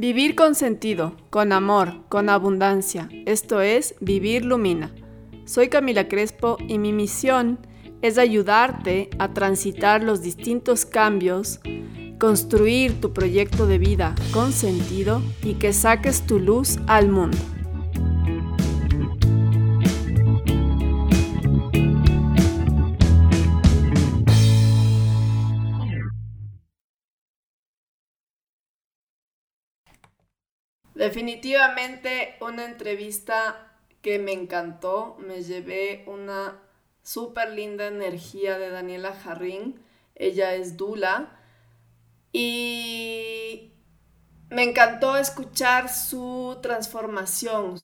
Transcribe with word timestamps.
Vivir 0.00 0.34
con 0.34 0.54
sentido, 0.54 1.14
con 1.28 1.52
amor, 1.52 2.08
con 2.08 2.30
abundancia. 2.30 3.10
Esto 3.26 3.60
es 3.60 3.94
Vivir 4.00 4.46
Lumina. 4.46 4.94
Soy 5.44 5.68
Camila 5.68 6.08
Crespo 6.08 6.56
y 6.66 6.78
mi 6.78 6.94
misión 6.94 7.58
es 8.00 8.16
ayudarte 8.16 9.10
a 9.18 9.34
transitar 9.34 10.02
los 10.02 10.22
distintos 10.22 10.86
cambios, 10.86 11.60
construir 12.18 12.98
tu 13.00 13.12
proyecto 13.12 13.66
de 13.66 13.76
vida 13.76 14.14
con 14.32 14.52
sentido 14.52 15.20
y 15.42 15.56
que 15.56 15.74
saques 15.74 16.22
tu 16.22 16.38
luz 16.38 16.78
al 16.86 17.10
mundo. 17.10 17.36
Definitivamente 31.20 32.38
una 32.40 32.64
entrevista 32.64 33.74
que 34.00 34.18
me 34.18 34.32
encantó, 34.32 35.18
me 35.18 35.42
llevé 35.42 36.02
una 36.06 36.62
súper 37.02 37.50
linda 37.50 37.88
energía 37.88 38.58
de 38.58 38.70
Daniela 38.70 39.12
Jarrín, 39.12 39.84
ella 40.14 40.54
es 40.54 40.78
Dula, 40.78 41.38
y 42.32 43.74
me 44.48 44.62
encantó 44.62 45.18
escuchar 45.18 45.90
su 45.90 46.58
transformación, 46.62 47.78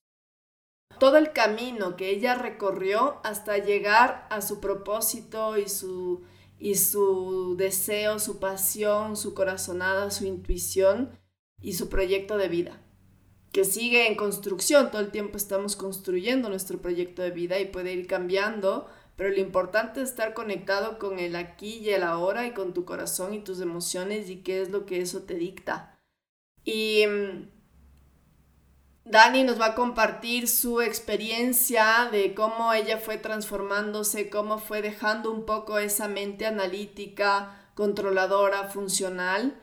todo 0.99 1.19
el 1.19 1.35
camino 1.35 1.95
que 1.95 2.09
ella 2.09 2.37
recorrió 2.37 3.21
hasta 3.23 3.59
llegar 3.59 4.27
a 4.31 4.41
su 4.41 4.61
propósito 4.63 5.59
y 5.59 5.69
su, 5.69 6.25
y 6.59 6.77
su 6.77 7.55
deseo, 7.59 8.19
su 8.19 8.41
pasión, 8.41 9.15
su 9.15 9.35
corazonada, 9.35 10.11
su 10.11 10.25
intuición 10.25 11.19
y 11.61 11.75
su 11.75 11.91
proyecto 11.91 12.39
de 12.39 12.49
vida 12.49 12.81
que 13.57 13.65
sigue 13.65 14.07
en 14.07 14.17
construcción, 14.17 14.91
todo 14.91 15.01
el 15.01 15.11
tiempo 15.11 15.39
estamos 15.39 15.77
construyendo 15.77 16.51
nuestro 16.51 16.77
proyecto 16.83 17.23
de 17.23 17.31
vida 17.31 17.59
y 17.59 17.65
puede 17.65 17.95
ir 17.95 18.07
cambiando, 18.07 18.87
pero 19.17 19.31
lo 19.31 19.39
importante 19.39 20.03
es 20.03 20.11
estar 20.11 20.35
conectado 20.35 20.99
con 20.99 21.19
el 21.19 21.35
aquí 21.37 21.79
y 21.79 21.89
el 21.89 22.03
ahora 22.03 22.47
y 22.47 22.53
con 22.53 22.75
tu 22.75 22.85
corazón 22.85 23.33
y 23.33 23.41
tus 23.41 23.63
emociones 23.63 24.29
y 24.29 24.43
qué 24.43 24.61
es 24.61 24.69
lo 24.69 24.85
que 24.85 25.01
eso 25.01 25.23
te 25.23 25.37
dicta. 25.37 25.99
Y 26.65 27.07
mm, 27.07 27.49
Dani 29.07 29.43
nos 29.43 29.59
va 29.59 29.69
a 29.69 29.75
compartir 29.75 30.49
su 30.49 30.83
experiencia 30.83 32.11
de 32.13 32.35
cómo 32.35 32.75
ella 32.75 32.99
fue 32.99 33.17
transformándose, 33.17 34.29
cómo 34.29 34.59
fue 34.59 34.83
dejando 34.83 35.33
un 35.33 35.47
poco 35.47 35.79
esa 35.79 36.09
mente 36.09 36.45
analítica, 36.45 37.71
controladora, 37.75 38.65
funcional 38.65 39.59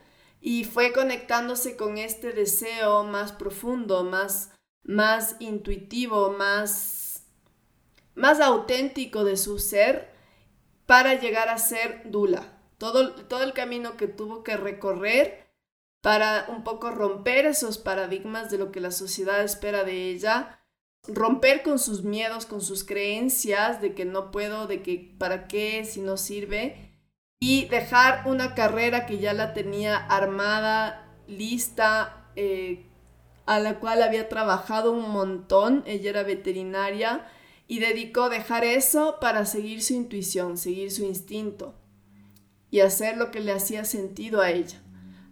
y 0.45 0.65
fue 0.65 0.91
conectándose 0.91 1.77
con 1.77 1.97
este 1.97 2.33
deseo 2.33 3.05
más 3.05 3.31
profundo, 3.31 4.03
más, 4.03 4.51
más 4.83 5.37
intuitivo, 5.39 6.31
más, 6.31 7.23
más 8.13 8.41
auténtico 8.41 9.23
de 9.23 9.37
su 9.37 9.57
ser 9.57 10.11
para 10.85 11.13
llegar 11.13 11.47
a 11.47 11.57
ser 11.57 12.11
Dula. 12.11 12.59
Todo, 12.77 13.15
todo 13.15 13.41
el 13.43 13.53
camino 13.53 13.95
que 13.95 14.09
tuvo 14.09 14.43
que 14.43 14.57
recorrer 14.57 15.47
para 16.01 16.47
un 16.49 16.65
poco 16.65 16.91
romper 16.91 17.45
esos 17.45 17.77
paradigmas 17.77 18.51
de 18.51 18.57
lo 18.57 18.73
que 18.73 18.81
la 18.81 18.91
sociedad 18.91 19.41
espera 19.41 19.85
de 19.85 20.09
ella, 20.09 20.59
romper 21.07 21.63
con 21.63 21.79
sus 21.79 22.03
miedos, 22.03 22.45
con 22.45 22.59
sus 22.59 22.83
creencias 22.83 23.79
de 23.79 23.95
que 23.95 24.03
no 24.03 24.29
puedo, 24.29 24.67
de 24.67 24.83
que 24.83 25.15
para 25.17 25.47
qué 25.47 25.85
si 25.85 26.01
no 26.01 26.17
sirve 26.17 26.92
y 27.45 27.65
dejar 27.65 28.21
una 28.25 28.55
carrera 28.55 29.05
que 29.05 29.19
ya 29.19 29.33
la 29.33 29.53
tenía 29.53 29.97
armada, 29.97 31.11
lista, 31.27 32.29
eh, 32.37 32.85
a 33.45 33.59
la 33.59 33.81
cual 33.81 34.01
había 34.01 34.29
trabajado 34.29 34.93
un 34.93 35.11
montón, 35.11 35.83
ella 35.85 36.11
era 36.11 36.23
veterinaria, 36.23 37.27
y 37.67 37.79
dedicó 37.79 38.29
dejar 38.29 38.63
eso 38.63 39.17
para 39.19 39.45
seguir 39.45 39.83
su 39.83 39.93
intuición, 39.93 40.57
seguir 40.57 40.89
su 40.89 41.03
instinto 41.03 41.75
y 42.71 42.79
hacer 42.79 43.17
lo 43.17 43.29
que 43.29 43.41
le 43.41 43.51
hacía 43.51 43.83
sentido 43.83 44.39
a 44.39 44.49
ella. 44.49 44.81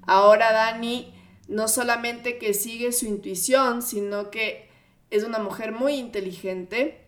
Ahora 0.06 0.52
Dani 0.52 1.14
no 1.48 1.70
solamente 1.70 2.38
que 2.38 2.54
sigue 2.54 2.92
su 2.92 3.06
intuición, 3.06 3.82
sino 3.82 4.32
que 4.32 4.70
es 5.12 5.24
una 5.24 5.40
mujer 5.40 5.72
muy 5.72 5.94
inteligente 5.94 7.08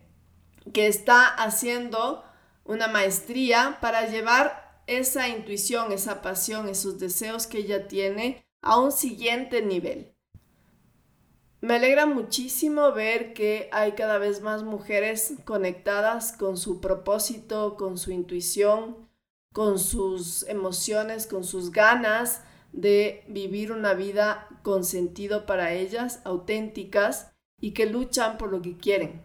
que 0.72 0.86
está 0.86 1.26
haciendo 1.26 2.24
una 2.64 2.88
maestría 2.88 3.76
para 3.82 4.08
llevar 4.08 4.63
esa 4.86 5.28
intuición, 5.28 5.92
esa 5.92 6.22
pasión, 6.22 6.68
esos 6.68 6.98
deseos 6.98 7.46
que 7.46 7.58
ella 7.58 7.88
tiene 7.88 8.44
a 8.60 8.78
un 8.78 8.92
siguiente 8.92 9.62
nivel. 9.62 10.14
Me 11.60 11.76
alegra 11.76 12.04
muchísimo 12.04 12.92
ver 12.92 13.32
que 13.32 13.70
hay 13.72 13.92
cada 13.92 14.18
vez 14.18 14.42
más 14.42 14.62
mujeres 14.62 15.32
conectadas 15.46 16.32
con 16.32 16.58
su 16.58 16.80
propósito, 16.80 17.76
con 17.78 17.96
su 17.96 18.10
intuición, 18.10 19.08
con 19.54 19.78
sus 19.78 20.42
emociones, 20.48 21.26
con 21.26 21.42
sus 21.42 21.70
ganas 21.70 22.42
de 22.72 23.24
vivir 23.28 23.72
una 23.72 23.94
vida 23.94 24.48
con 24.62 24.84
sentido 24.84 25.46
para 25.46 25.72
ellas, 25.72 26.20
auténticas 26.24 27.30
y 27.60 27.70
que 27.70 27.86
luchan 27.86 28.36
por 28.36 28.50
lo 28.50 28.60
que 28.60 28.76
quieren. 28.76 29.22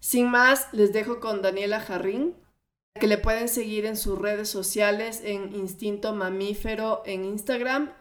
Sin 0.00 0.28
más, 0.28 0.68
les 0.72 0.92
dejo 0.92 1.20
con 1.20 1.40
Daniela 1.40 1.80
Jarrín, 1.80 2.34
que 3.00 3.08
le 3.08 3.18
pueden 3.18 3.48
seguir 3.48 3.86
en 3.86 3.96
sus 3.96 4.16
redes 4.16 4.48
sociales 4.48 5.20
en 5.24 5.52
Instinto 5.54 6.14
Mamífero 6.14 7.02
en 7.06 7.24
Instagram, 7.24 7.92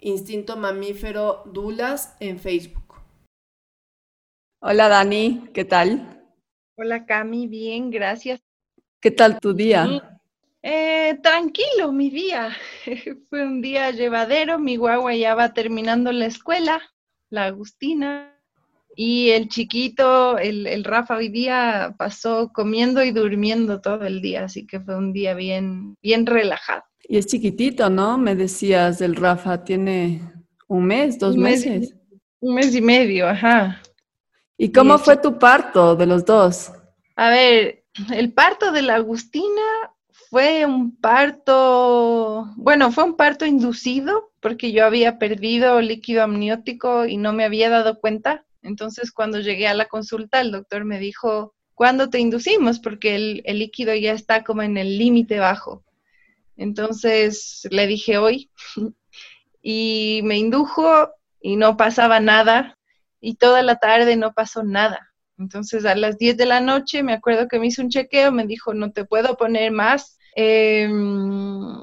Instinto 0.00 0.56
Mamífero 0.56 1.42
Dulas 1.46 2.16
en 2.20 2.38
Facebook. 2.38 2.94
Hola 4.60 4.88
Dani, 4.88 5.48
¿qué 5.52 5.64
tal? 5.64 6.24
Hola 6.76 7.04
Cami, 7.04 7.48
bien, 7.48 7.90
gracias. 7.90 8.40
¿Qué 9.00 9.10
tal 9.10 9.40
tu 9.40 9.54
día? 9.54 9.88
Eh, 10.62 11.18
tranquilo, 11.20 11.90
mi 11.90 12.08
día. 12.08 12.56
Fue 13.28 13.44
un 13.44 13.60
día 13.60 13.90
llevadero, 13.90 14.60
mi 14.60 14.76
guagua 14.76 15.16
ya 15.16 15.34
va 15.34 15.52
terminando 15.52 16.12
la 16.12 16.26
escuela, 16.26 16.80
la 17.28 17.46
Agustina, 17.46 18.31
y 18.94 19.30
el 19.30 19.48
chiquito, 19.48 20.38
el, 20.38 20.84
Rafa 20.84 21.16
hoy 21.16 21.28
día 21.28 21.94
pasó 21.98 22.50
comiendo 22.52 23.02
y 23.02 23.10
durmiendo 23.10 23.80
todo 23.80 24.04
el 24.04 24.20
día, 24.20 24.44
así 24.44 24.66
que 24.66 24.80
fue 24.80 24.96
un 24.96 25.12
día 25.12 25.34
bien, 25.34 25.96
bien 26.02 26.26
relajado. 26.26 26.82
Y 27.08 27.16
es 27.16 27.26
chiquitito, 27.26 27.88
¿no? 27.90 28.18
Me 28.18 28.34
decías, 28.34 29.00
el 29.00 29.16
Rafa 29.16 29.64
tiene 29.64 30.22
un 30.68 30.84
mes, 30.84 31.18
dos 31.18 31.36
meses. 31.36 31.94
un 32.40 32.54
mes 32.54 32.74
y 32.74 32.82
medio, 32.82 33.28
ajá. 33.28 33.80
¿Y 34.58 34.70
cómo 34.70 34.98
fue 34.98 35.16
tu 35.16 35.38
parto 35.38 35.96
de 35.96 36.06
los 36.06 36.24
dos? 36.24 36.72
A 37.16 37.30
ver, 37.30 37.84
el 38.14 38.32
parto 38.32 38.72
de 38.72 38.82
la 38.82 38.96
Agustina 38.96 39.62
fue 40.30 40.64
un 40.64 40.96
parto, 40.96 42.46
bueno, 42.56 42.92
fue 42.92 43.04
un 43.04 43.16
parto 43.16 43.44
inducido 43.44 44.32
porque 44.40 44.72
yo 44.72 44.84
había 44.84 45.18
perdido 45.18 45.80
líquido 45.80 46.22
amniótico 46.22 47.06
y 47.06 47.16
no 47.16 47.32
me 47.32 47.44
había 47.44 47.70
dado 47.70 48.00
cuenta 48.00 48.44
entonces, 48.62 49.10
cuando 49.10 49.40
llegué 49.40 49.66
a 49.66 49.74
la 49.74 49.86
consulta, 49.86 50.40
el 50.40 50.52
doctor 50.52 50.84
me 50.84 50.98
dijo, 50.98 51.54
¿cuándo 51.74 52.08
te 52.10 52.20
inducimos? 52.20 52.78
Porque 52.78 53.42
el, 53.44 53.58
líquido 53.58 53.94
ya 53.94 54.12
está 54.12 54.44
como 54.44 54.62
en 54.62 54.78
el 54.78 54.98
límite 54.98 55.38
bajo. 55.38 55.84
Entonces, 56.56 57.66
le 57.70 57.86
dije 57.86 58.18
hoy 58.18 58.50
y 59.62 60.20
me 60.24 60.38
indujo 60.38 61.10
y 61.40 61.56
no 61.56 61.76
pasaba 61.76 62.20
nada 62.20 62.78
y 63.20 63.34
toda 63.34 63.62
la 63.62 63.76
tarde 63.76 64.16
no 64.16 64.32
pasó 64.32 64.62
nada. 64.62 65.12
Entonces, 65.38 65.84
a 65.84 65.96
las 65.96 66.18
10 66.18 66.36
de 66.36 66.46
la 66.46 66.60
noche, 66.60 67.02
me 67.02 67.14
acuerdo 67.14 67.48
que 67.48 67.58
me 67.58 67.66
hizo 67.66 67.82
un 67.82 67.88
chequeo, 67.88 68.30
me 68.30 68.46
dijo, 68.46 68.74
no 68.74 68.92
te 68.92 69.04
puedo 69.04 69.36
poner 69.36 69.72
más. 69.72 70.18
Em, 70.36 71.82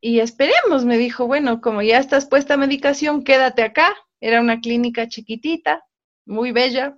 y 0.00 0.20
esperemos, 0.20 0.84
me 0.84 0.96
dijo, 0.96 1.26
bueno, 1.26 1.60
como 1.60 1.82
ya 1.82 1.98
estás 1.98 2.26
puesta 2.26 2.56
medicación, 2.56 3.24
quédate 3.24 3.62
acá. 3.62 3.96
Era 4.20 4.40
una 4.40 4.60
clínica 4.60 5.08
chiquitita 5.08 5.82
muy 6.30 6.52
bella. 6.52 6.96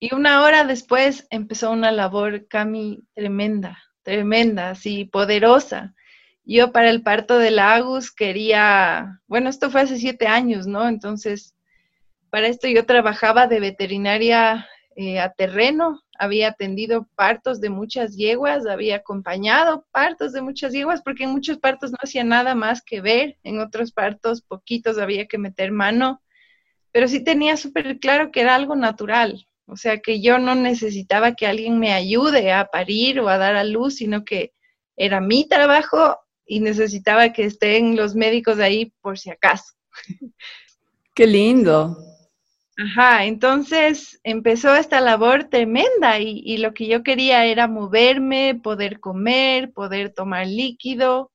Y 0.00 0.14
una 0.14 0.42
hora 0.42 0.64
después 0.64 1.26
empezó 1.30 1.72
una 1.72 1.90
labor, 1.92 2.46
Cami, 2.46 3.02
tremenda, 3.14 3.78
tremenda, 4.02 4.70
así, 4.70 5.04
poderosa. 5.04 5.94
Yo 6.44 6.72
para 6.72 6.88
el 6.88 7.02
parto 7.02 7.38
de 7.38 7.50
la 7.50 7.74
Agus 7.74 8.12
quería, 8.12 9.20
bueno, 9.26 9.50
esto 9.50 9.70
fue 9.70 9.82
hace 9.82 9.98
siete 9.98 10.26
años, 10.26 10.66
¿no? 10.66 10.88
Entonces, 10.88 11.54
para 12.30 12.46
esto 12.46 12.68
yo 12.68 12.86
trabajaba 12.86 13.48
de 13.48 13.60
veterinaria 13.60 14.66
eh, 14.96 15.20
a 15.20 15.32
terreno, 15.32 16.00
había 16.18 16.48
atendido 16.48 17.08
partos 17.14 17.60
de 17.60 17.70
muchas 17.70 18.16
yeguas, 18.16 18.66
había 18.66 18.96
acompañado 18.96 19.86
partos 19.90 20.32
de 20.32 20.42
muchas 20.42 20.72
yeguas, 20.72 21.02
porque 21.02 21.24
en 21.24 21.30
muchos 21.30 21.58
partos 21.58 21.90
no 21.90 21.98
hacía 22.00 22.24
nada 22.24 22.54
más 22.54 22.82
que 22.82 23.00
ver, 23.00 23.36
en 23.42 23.60
otros 23.60 23.92
partos 23.92 24.42
poquitos 24.42 24.98
había 24.98 25.26
que 25.26 25.38
meter 25.38 25.70
mano 25.72 26.22
pero 26.98 27.06
sí 27.06 27.22
tenía 27.22 27.56
súper 27.56 28.00
claro 28.00 28.32
que 28.32 28.40
era 28.40 28.56
algo 28.56 28.74
natural, 28.74 29.46
o 29.66 29.76
sea, 29.76 30.00
que 30.00 30.20
yo 30.20 30.40
no 30.40 30.56
necesitaba 30.56 31.36
que 31.36 31.46
alguien 31.46 31.78
me 31.78 31.92
ayude 31.92 32.50
a 32.50 32.64
parir 32.64 33.20
o 33.20 33.28
a 33.28 33.38
dar 33.38 33.54
a 33.54 33.62
luz, 33.62 33.94
sino 33.94 34.24
que 34.24 34.52
era 34.96 35.20
mi 35.20 35.46
trabajo 35.46 36.18
y 36.44 36.58
necesitaba 36.58 37.32
que 37.32 37.44
estén 37.44 37.94
los 37.94 38.16
médicos 38.16 38.58
ahí 38.58 38.92
por 39.00 39.16
si 39.16 39.30
acaso. 39.30 39.74
Qué 41.14 41.28
lindo. 41.28 41.96
Ajá, 42.76 43.26
entonces 43.26 44.18
empezó 44.24 44.74
esta 44.74 45.00
labor 45.00 45.44
tremenda 45.44 46.18
y, 46.18 46.56
lo 46.56 46.74
que 46.74 46.88
yo 46.88 47.04
quería 47.04 47.44
era 47.44 47.68
moverme, 47.68 48.56
poder 48.60 48.98
comer, 48.98 49.72
poder 49.72 50.12
tomar 50.12 50.48
líquido. 50.48 51.30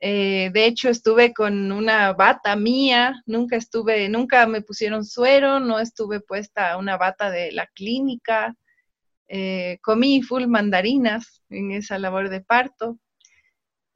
Eh, 0.00 0.50
de 0.52 0.66
hecho, 0.66 0.88
estuve 0.88 1.32
con 1.32 1.72
una 1.72 2.12
bata 2.12 2.54
mía, 2.56 3.22
nunca 3.26 3.56
estuve, 3.56 4.08
nunca 4.08 4.46
me 4.46 4.62
pusieron 4.62 5.04
suero, 5.04 5.60
no 5.60 5.78
estuve 5.78 6.20
puesta 6.20 6.76
una 6.76 6.96
bata 6.96 7.30
de 7.30 7.52
la 7.52 7.66
clínica. 7.68 8.54
Eh, 9.28 9.78
comí 9.82 10.22
full 10.22 10.46
mandarinas 10.46 11.42
en 11.50 11.72
esa 11.72 11.98
labor 11.98 12.28
de 12.28 12.40
parto. 12.40 12.98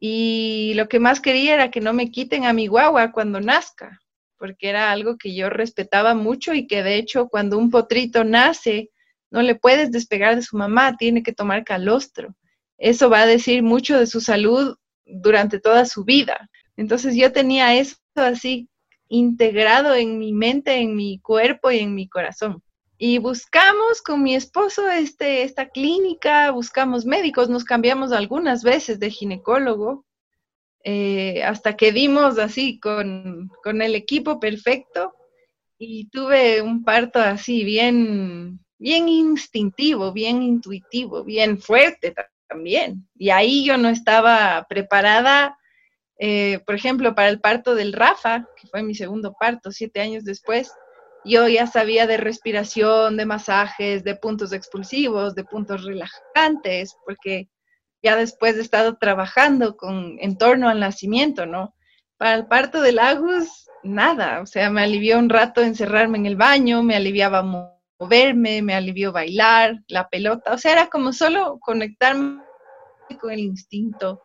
Y 0.00 0.72
lo 0.76 0.88
que 0.88 0.98
más 0.98 1.20
quería 1.20 1.54
era 1.54 1.70
que 1.70 1.80
no 1.80 1.92
me 1.92 2.10
quiten 2.10 2.46
a 2.46 2.52
mi 2.52 2.66
guagua 2.66 3.12
cuando 3.12 3.40
nazca 3.40 4.00
porque 4.40 4.70
era 4.70 4.90
algo 4.90 5.18
que 5.18 5.34
yo 5.34 5.50
respetaba 5.50 6.14
mucho 6.14 6.54
y 6.54 6.66
que 6.66 6.82
de 6.82 6.96
hecho 6.96 7.28
cuando 7.28 7.58
un 7.58 7.70
potrito 7.70 8.24
nace, 8.24 8.90
no 9.30 9.42
le 9.42 9.54
puedes 9.54 9.92
despegar 9.92 10.34
de 10.34 10.40
su 10.40 10.56
mamá, 10.56 10.96
tiene 10.96 11.22
que 11.22 11.34
tomar 11.34 11.62
calostro. 11.62 12.34
Eso 12.78 13.10
va 13.10 13.20
a 13.20 13.26
decir 13.26 13.62
mucho 13.62 13.98
de 13.98 14.06
su 14.06 14.22
salud 14.22 14.76
durante 15.12 15.60
toda 15.60 15.84
su 15.84 16.04
vida. 16.04 16.48
Entonces 16.76 17.14
yo 17.14 17.32
tenía 17.32 17.74
eso 17.74 17.96
así 18.14 18.68
integrado 19.08 19.94
en 19.94 20.18
mi 20.18 20.32
mente, 20.32 20.76
en 20.76 20.94
mi 20.94 21.18
cuerpo 21.18 21.70
y 21.70 21.80
en 21.80 21.94
mi 21.94 22.08
corazón. 22.08 22.62
Y 22.96 23.18
buscamos 23.18 24.02
con 24.02 24.22
mi 24.22 24.34
esposo 24.34 24.88
este, 24.90 25.42
esta 25.42 25.68
clínica, 25.68 26.50
buscamos 26.50 27.04
médicos, 27.04 27.48
nos 27.48 27.64
cambiamos 27.64 28.12
algunas 28.12 28.62
veces 28.62 29.00
de 29.00 29.10
ginecólogo, 29.10 30.04
eh, 30.82 31.42
hasta 31.42 31.76
que 31.76 31.92
dimos 31.92 32.38
así 32.38 32.80
con, 32.80 33.50
el 33.64 33.94
equipo 33.94 34.40
perfecto 34.40 35.14
y 35.78 36.08
tuve 36.08 36.62
un 36.62 36.84
parto 36.84 37.18
así 37.18 37.64
bien, 37.64 38.60
bien 38.78 39.08
instintivo, 39.08 40.12
bien 40.12 40.42
intuitivo, 40.42 41.24
bien 41.24 41.58
fuerte 41.58 42.14
también. 42.50 43.08
Y 43.16 43.30
ahí 43.30 43.64
yo 43.64 43.78
no 43.78 43.88
estaba 43.88 44.66
preparada, 44.68 45.56
eh, 46.18 46.60
por 46.66 46.74
ejemplo, 46.74 47.14
para 47.14 47.28
el 47.28 47.40
parto 47.40 47.74
del 47.74 47.92
Rafa, 47.92 48.46
que 48.60 48.68
fue 48.68 48.82
mi 48.82 48.94
segundo 48.94 49.34
parto, 49.38 49.70
siete 49.70 50.00
años 50.00 50.24
después. 50.24 50.72
Yo 51.24 51.48
ya 51.48 51.66
sabía 51.66 52.06
de 52.06 52.16
respiración, 52.16 53.16
de 53.16 53.26
masajes, 53.26 54.04
de 54.04 54.16
puntos 54.16 54.52
expulsivos, 54.52 55.34
de 55.34 55.44
puntos 55.44 55.84
relajantes, 55.84 56.96
porque 57.06 57.48
ya 58.02 58.16
después 58.16 58.56
he 58.56 58.60
estado 58.60 58.96
trabajando 58.96 59.76
con, 59.76 60.16
en 60.20 60.36
torno 60.36 60.68
al 60.68 60.80
nacimiento, 60.80 61.46
¿no? 61.46 61.74
Para 62.16 62.34
el 62.34 62.46
parto 62.46 62.80
del 62.82 62.98
Agus, 62.98 63.68
nada, 63.82 64.40
o 64.40 64.46
sea, 64.46 64.70
me 64.70 64.82
alivió 64.82 65.18
un 65.18 65.28
rato 65.28 65.62
encerrarme 65.62 66.18
en 66.18 66.26
el 66.26 66.36
baño, 66.36 66.82
me 66.82 66.96
aliviaba 66.96 67.42
moverme, 68.00 68.62
me 68.62 68.74
alivió 68.74 69.12
bailar, 69.12 69.82
la 69.86 70.08
pelota, 70.08 70.54
o 70.54 70.58
sea, 70.58 70.72
era 70.72 70.86
como 70.88 71.12
solo 71.12 71.58
conectarme 71.60 72.42
con 73.20 73.30
el 73.30 73.40
instinto. 73.40 74.22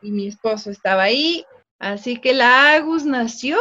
Y 0.00 0.10
mi 0.10 0.28
esposo 0.28 0.70
estaba 0.70 1.02
ahí, 1.02 1.44
así 1.78 2.16
que 2.18 2.32
la 2.32 2.72
Agus 2.72 3.04
nació 3.04 3.58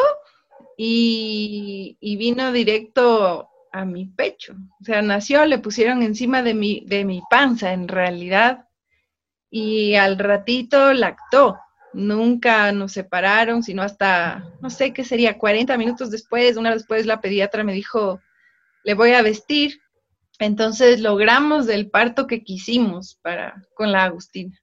y, 0.78 1.98
y 2.00 2.16
vino 2.16 2.52
directo 2.52 3.50
a 3.72 3.86
mi 3.86 4.06
pecho, 4.06 4.56
o 4.82 4.84
sea, 4.86 5.02
nació, 5.02 5.46
le 5.46 5.60
pusieron 5.60 6.02
encima 6.02 6.42
de 6.42 6.54
mi, 6.54 6.84
de 6.86 7.04
mi 7.04 7.22
panza 7.30 7.74
en 7.74 7.88
realidad. 7.88 8.66
Y 9.50 9.96
al 9.96 10.18
ratito 10.20 10.94
lactó. 10.94 11.58
Nunca 11.94 12.72
nos 12.74 12.92
separaron, 12.92 13.64
sino 13.64 13.82
hasta, 13.82 14.44
no 14.62 14.70
sé 14.70 14.94
qué 14.94 15.04
sería, 15.04 15.38
40 15.38 15.78
minutos 15.78 16.12
después, 16.12 16.58
una 16.58 16.70
vez 16.70 16.80
después 16.80 17.06
la 17.06 17.22
pediatra 17.22 17.64
me 17.64 17.74
dijo, 17.74 18.20
le 18.84 18.94
voy 18.94 19.12
a 19.12 19.22
vestir. 19.22 19.80
Entonces 20.40 21.00
logramos 21.00 21.68
el 21.68 21.90
parto 21.90 22.28
que 22.28 22.44
quisimos 22.44 23.20
para, 23.22 23.64
con 23.76 23.92
la 23.92 24.04
Agustina. 24.04 24.60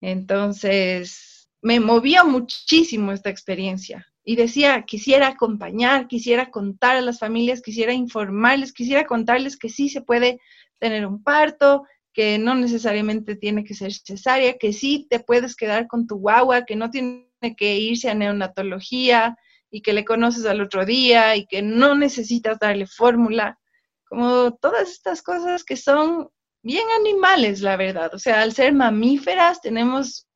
Entonces 0.00 1.48
me 1.60 1.80
movió 1.80 2.24
muchísimo 2.24 3.12
esta 3.12 3.30
experiencia 3.30 4.06
y 4.24 4.36
decía, 4.36 4.82
quisiera 4.82 5.28
acompañar, 5.28 6.06
quisiera 6.06 6.50
contar 6.50 6.96
a 6.96 7.00
las 7.00 7.18
familias, 7.18 7.62
quisiera 7.62 7.92
informarles, 7.92 8.72
quisiera 8.72 9.06
contarles 9.06 9.56
que 9.56 9.70
sí 9.70 9.88
se 9.88 10.02
puede 10.02 10.38
tener 10.78 11.06
un 11.06 11.22
parto, 11.22 11.84
que 12.12 12.38
no 12.38 12.54
necesariamente 12.54 13.36
tiene 13.36 13.64
que 13.64 13.74
ser 13.74 13.92
cesárea, 13.92 14.58
que 14.58 14.72
sí 14.72 15.06
te 15.08 15.20
puedes 15.20 15.56
quedar 15.56 15.86
con 15.86 16.06
tu 16.06 16.16
guagua, 16.16 16.64
que 16.64 16.76
no 16.76 16.90
tiene 16.90 17.26
que 17.56 17.76
irse 17.78 18.10
a 18.10 18.14
neonatología 18.14 19.36
y 19.70 19.82
que 19.82 19.92
le 19.92 20.04
conoces 20.04 20.46
al 20.46 20.60
otro 20.60 20.84
día 20.84 21.36
y 21.36 21.46
que 21.46 21.62
no 21.62 21.94
necesitas 21.94 22.58
darle 22.58 22.86
fórmula, 22.86 23.58
como 24.04 24.54
todas 24.54 24.90
estas 24.90 25.22
cosas 25.22 25.64
que 25.64 25.76
son 25.76 26.28
bien 26.62 26.86
animales, 26.98 27.60
la 27.60 27.76
verdad. 27.76 28.14
O 28.14 28.18
sea, 28.18 28.42
al 28.42 28.52
ser 28.52 28.72
mamíferas 28.72 29.60
tenemos 29.60 30.26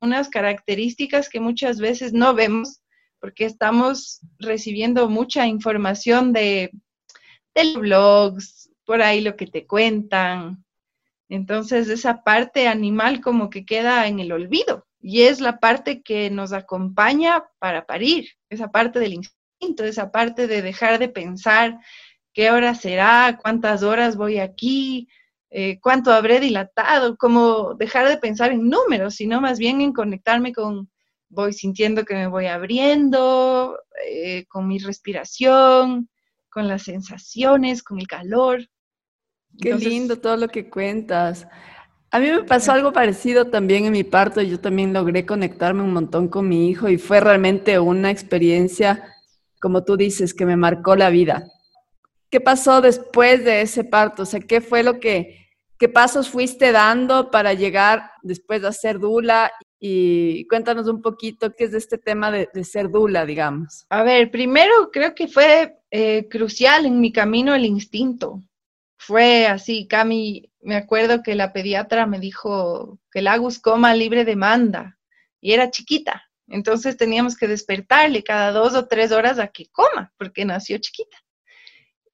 unas 0.00 0.28
características 0.28 1.28
que 1.28 1.40
muchas 1.40 1.78
veces 1.78 2.12
no 2.12 2.34
vemos 2.34 2.80
porque 3.20 3.44
estamos 3.44 4.20
recibiendo 4.38 5.08
mucha 5.08 5.46
información 5.46 6.32
de, 6.32 6.70
de 7.54 7.72
blogs, 7.78 8.70
por 8.84 9.02
ahí 9.02 9.20
lo 9.20 9.36
que 9.36 9.46
te 9.46 9.66
cuentan, 9.66 10.64
entonces 11.28 11.88
esa 11.88 12.22
parte 12.22 12.68
animal 12.68 13.20
como 13.20 13.50
que 13.50 13.64
queda 13.64 14.06
en 14.06 14.20
el 14.20 14.32
olvido 14.32 14.85
y 15.08 15.22
es 15.22 15.40
la 15.40 15.60
parte 15.60 16.02
que 16.02 16.30
nos 16.30 16.52
acompaña 16.52 17.44
para 17.60 17.86
parir, 17.86 18.28
esa 18.50 18.72
parte 18.72 18.98
del 18.98 19.12
instinto, 19.12 19.84
esa 19.84 20.10
parte 20.10 20.48
de 20.48 20.62
dejar 20.62 20.98
de 20.98 21.08
pensar 21.08 21.78
qué 22.32 22.50
hora 22.50 22.74
será, 22.74 23.38
cuántas 23.40 23.84
horas 23.84 24.16
voy 24.16 24.40
aquí, 24.40 25.06
eh, 25.50 25.78
cuánto 25.80 26.12
habré 26.12 26.40
dilatado, 26.40 27.16
como 27.16 27.74
dejar 27.74 28.08
de 28.08 28.16
pensar 28.16 28.50
en 28.50 28.68
números, 28.68 29.14
sino 29.14 29.40
más 29.40 29.60
bien 29.60 29.80
en 29.80 29.92
conectarme 29.92 30.52
con, 30.52 30.90
voy 31.28 31.52
sintiendo 31.52 32.04
que 32.04 32.14
me 32.14 32.26
voy 32.26 32.46
abriendo, 32.46 33.78
eh, 34.08 34.44
con 34.48 34.66
mi 34.66 34.80
respiración, 34.80 36.10
con 36.50 36.66
las 36.66 36.82
sensaciones, 36.82 37.84
con 37.84 38.00
el 38.00 38.08
calor. 38.08 38.66
Qué 39.56 39.72
lindo 39.76 40.20
todo 40.20 40.36
lo 40.36 40.48
que 40.48 40.68
cuentas. 40.68 41.46
A 42.10 42.20
mí 42.20 42.30
me 42.30 42.44
pasó 42.44 42.72
algo 42.72 42.92
parecido 42.92 43.46
también 43.46 43.84
en 43.84 43.92
mi 43.92 44.04
parto. 44.04 44.40
Yo 44.40 44.60
también 44.60 44.92
logré 44.92 45.26
conectarme 45.26 45.82
un 45.82 45.92
montón 45.92 46.28
con 46.28 46.48
mi 46.48 46.70
hijo 46.70 46.88
y 46.88 46.98
fue 46.98 47.20
realmente 47.20 47.78
una 47.78 48.10
experiencia, 48.10 49.04
como 49.60 49.84
tú 49.84 49.96
dices, 49.96 50.32
que 50.32 50.46
me 50.46 50.56
marcó 50.56 50.94
la 50.94 51.10
vida. 51.10 51.48
¿Qué 52.30 52.40
pasó 52.40 52.80
después 52.80 53.44
de 53.44 53.62
ese 53.62 53.84
parto? 53.84 54.22
O 54.22 54.26
sea, 54.26 54.40
¿qué 54.40 54.60
fue 54.60 54.82
lo 54.82 55.00
que, 55.00 55.48
qué 55.78 55.88
pasos 55.88 56.28
fuiste 56.28 56.72
dando 56.72 57.30
para 57.30 57.54
llegar 57.54 58.10
después 58.22 58.62
de 58.62 58.72
ser 58.72 58.98
dula? 58.98 59.50
Y 59.78 60.46
cuéntanos 60.46 60.86
un 60.88 61.02
poquito 61.02 61.52
qué 61.56 61.64
es 61.64 61.74
este 61.74 61.98
tema 61.98 62.30
de, 62.30 62.48
ser 62.64 62.88
dula, 62.90 63.26
digamos. 63.26 63.84
A 63.90 64.02
ver, 64.02 64.30
primero 64.30 64.90
creo 64.92 65.14
que 65.14 65.28
fue 65.28 65.76
eh, 65.90 66.26
crucial 66.28 66.86
en 66.86 67.00
mi 67.00 67.12
camino 67.12 67.54
el 67.54 67.64
instinto 67.64 68.40
fue 68.96 69.46
así, 69.46 69.86
Cami, 69.86 70.50
me 70.60 70.76
acuerdo 70.76 71.22
que 71.22 71.34
la 71.34 71.52
pediatra 71.52 72.06
me 72.06 72.18
dijo 72.18 72.98
que 73.10 73.20
el 73.20 73.28
Agus 73.28 73.58
coma 73.58 73.94
libre 73.94 74.24
demanda 74.24 74.98
y 75.40 75.52
era 75.52 75.70
chiquita, 75.70 76.24
entonces 76.48 76.96
teníamos 76.96 77.36
que 77.36 77.48
despertarle 77.48 78.22
cada 78.22 78.52
dos 78.52 78.74
o 78.74 78.86
tres 78.86 79.12
horas 79.12 79.38
a 79.38 79.48
que 79.48 79.66
coma, 79.66 80.12
porque 80.16 80.44
nació 80.44 80.78
chiquita. 80.78 81.16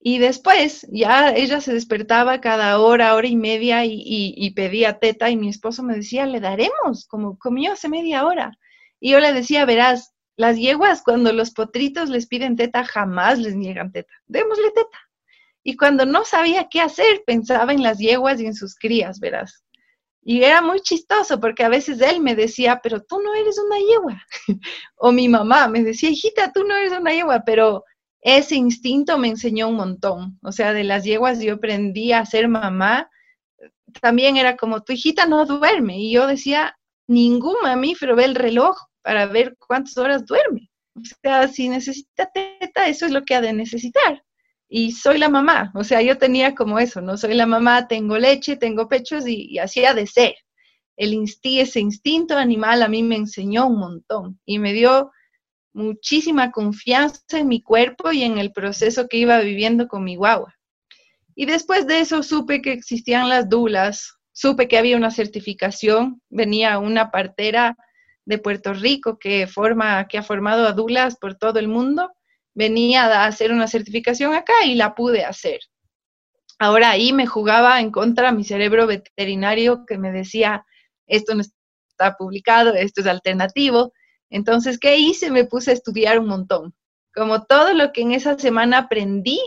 Y 0.05 0.19
después 0.19 0.87
ya 0.91 1.33
ella 1.33 1.61
se 1.61 1.73
despertaba 1.73 2.41
cada 2.41 2.81
hora, 2.81 3.15
hora 3.15 3.29
y 3.29 3.37
media 3.37 3.85
y, 3.85 4.51
pedía 4.57 4.99
teta 4.99 5.31
y 5.31 5.37
mi 5.37 5.49
esposo 5.49 5.85
me 5.85 5.95
decía, 5.95 6.27
le 6.27 6.41
daremos, 6.41 7.07
como 7.07 7.39
comió 7.39 7.73
hace 7.73 7.89
media 7.89 8.27
hora. 8.27 8.59
Y 8.99 9.12
yo 9.12 9.21
le 9.21 9.33
decía, 9.33 9.65
verás, 9.65 10.12
las 10.37 10.57
yeguas 10.57 11.03
cuando 11.03 11.33
los 11.33 11.53
potritos 11.53 12.09
les 12.09 12.27
piden 12.27 12.57
teta 12.57 12.85
jamás 12.85 13.39
les 13.39 13.55
niegan 13.55 13.93
teta, 13.93 14.12
démosle 14.27 14.71
teta. 14.73 14.99
Y 15.64 15.76
cuando 15.76 16.04
no 16.07 16.25
sabía 16.25 16.69
qué 16.69 16.81
hacer, 16.81 17.23
pensaba 17.26 17.73
en 17.73 17.83
las 17.83 17.99
yeguas 17.99 18.40
y 18.40 18.47
en 18.47 18.54
sus 18.54 18.75
crías, 18.75 19.21
verás. 19.21 19.64
Y 20.25 20.42
era 20.42 20.61
muy 20.61 20.81
chistoso 20.81 21.40
porque 21.40 21.64
a 21.64 21.69
veces 21.69 22.00
él 22.00 22.21
me 22.21 22.35
decía, 22.35 22.81
pero 22.83 23.02
tú 23.02 23.21
no 23.21 23.35
eres 23.35 23.59
una 23.59 23.78
yegua. 23.78 24.23
o 24.97 25.12
mi 25.12 25.28
mamá 25.28 25.69
me 25.69 25.83
decía, 25.83 26.11
hijita, 26.11 26.52
tú 26.52 26.64
no 26.64 26.76
eres 26.76 26.92
una 26.92 27.12
yegua, 27.12 27.42
pero 27.45 27.85
ese 28.21 28.57
instinto 28.57 29.19
me 29.19 29.28
enseñó 29.28 29.69
un 29.69 29.76
montón. 29.76 30.38
O 30.42 30.52
sea, 30.52 30.73
de 30.73 30.85
las 30.85 31.04
yeguas 31.04 31.40
yo 31.40 31.54
aprendí 31.54 32.12
a 32.12 32.25
ser 32.26 32.49
mamá. 32.49 33.11
También 34.00 34.37
era 34.37 34.57
como, 34.57 34.83
tu 34.83 34.92
hijita 34.92 35.26
no 35.26 35.45
duerme. 35.45 35.99
Y 35.99 36.12
yo 36.12 36.26
decía, 36.26 36.76
ningún 37.09 37.57
mamífero 37.62 38.16
ve 38.16 38.25
el 38.25 38.35
reloj 38.35 38.76
para 39.02 39.26
ver 39.26 39.57
cuántas 39.59 39.97
horas 39.99 40.25
duerme. 40.25 40.71
O 40.95 41.00
sea, 41.23 41.49
si 41.49 41.69
necesita 41.69 42.31
teta, 42.33 42.87
eso 42.87 43.07
es 43.07 43.12
lo 43.12 43.25
que 43.25 43.35
ha 43.35 43.40
de 43.40 43.52
necesitar 43.52 44.23
y 44.75 44.93
soy 44.93 45.19
la 45.19 45.29
mamá, 45.29 45.71
o 45.75 45.85
sea, 45.85 46.00
yo 46.00 46.17
tenía 46.17 46.55
como 46.55 46.79
eso, 46.79 47.02
¿no? 47.02 47.19
Soy 47.19 47.35
la 47.35 47.45
mamá, 47.45 47.88
tengo 47.88 48.17
leche, 48.17 48.57
tengo 48.57 48.88
pechos 48.88 49.29
y, 49.29 49.59
hacía 49.59 49.93
de 49.93 50.07
ser. 50.07 50.35
el 50.97 51.23
ese 51.43 51.79
instinto 51.79 52.38
animal 52.38 52.83
a 52.83 52.88
mí 52.88 53.02
me 53.02 53.17
enseñó 53.17 53.67
un 53.67 53.79
montón 53.79 54.41
y 54.47 54.59
me 54.59 54.73
dio 54.73 55.11
muchísima 55.75 56.52
confianza 56.52 57.21
en 57.38 57.49
mi 57.49 57.61
cuerpo 57.61 58.12
y 58.12 58.23
en 58.23 58.38
el 58.38 58.50
proceso 58.50 59.09
que 59.09 59.19
iba 59.19 59.41
viviendo 59.41 59.88
con 59.88 60.05
mi 60.05 60.17
guagua. 60.17 60.55
Y 61.35 61.45
después 61.45 61.87
de 61.87 62.00
eso 62.00 62.23
supe 62.23 62.62
que 62.62 62.73
existían 62.73 63.29
las 63.29 63.50
dulas, 63.50 64.17
supe 64.33 64.69
que 64.69 64.79
había 64.79 64.97
una 64.97 65.11
certificación, 65.11 66.23
venía 66.31 66.79
una 66.79 67.11
partera 67.11 67.76
de 68.25 68.38
Puerto 68.38 68.73
Rico 68.73 69.19
que, 69.19 69.47
forma, 69.47 70.09
que 70.09 70.17
ha 70.17 70.23
formado 70.23 70.67
a 70.67 70.73
dulas 70.73 71.19
por 71.19 71.35
todo 71.35 71.59
el 71.59 71.69
mundo, 71.69 72.11
venía 72.55 73.05
a 73.07 73.27
hacer 73.27 73.53
una 73.53 73.67
certificación 73.67 74.35
acá 74.35 74.53
y 74.65 74.75
la 74.75 74.95
pude 74.95 75.25
hacer. 75.25 75.61
Ahora 76.59 76.91
ahí 76.91 77.13
me 77.13 77.27
jugaba 77.27 77.81
en 77.81 77.91
contra 77.91 78.33
mi 78.33 78.45
cerebro 78.45 78.87
veterinario 78.87 79.85
que 79.87 79.99
me 79.99 80.13
decía, 80.13 80.65
esto 81.07 81.35
no 81.35 81.43
está 81.43 82.17
publicado, 82.17 82.75
esto 82.75 83.01
es 83.01 83.07
alternativo. 83.07 83.93
Entonces, 84.31 84.79
¿qué 84.79 84.97
hice? 84.97 85.31
Me 85.31 85.45
puse 85.45 85.71
a 85.71 85.75
estudiar 85.75 86.19
un 86.19 86.27
montón. 86.27 86.75
Como 87.15 87.45
todo 87.45 87.75
lo 87.75 87.93
que 87.93 88.03
en 88.03 88.13
esa 88.13 88.39
semana 88.39 88.79
aprendí, 88.79 89.41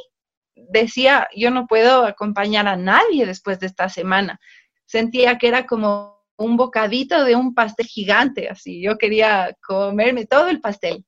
decía, 0.55 1.27
yo 1.35 1.51
no 1.51 1.67
puedo 1.67 2.05
acompañar 2.05 2.67
a 2.67 2.75
nadie 2.75 3.25
después 3.25 3.59
de 3.59 3.67
esta 3.67 3.89
semana. 3.89 4.39
Sentía 4.85 5.37
que 5.37 5.47
era 5.47 5.65
como 5.65 6.15
un 6.37 6.57
bocadito 6.57 7.23
de 7.23 7.35
un 7.35 7.53
pastel 7.53 7.87
gigante, 7.87 8.49
así. 8.49 8.81
Yo 8.81 8.97
quería 8.97 9.55
comerme 9.65 10.25
todo 10.25 10.49
el 10.49 10.59
pastel. 10.59 11.05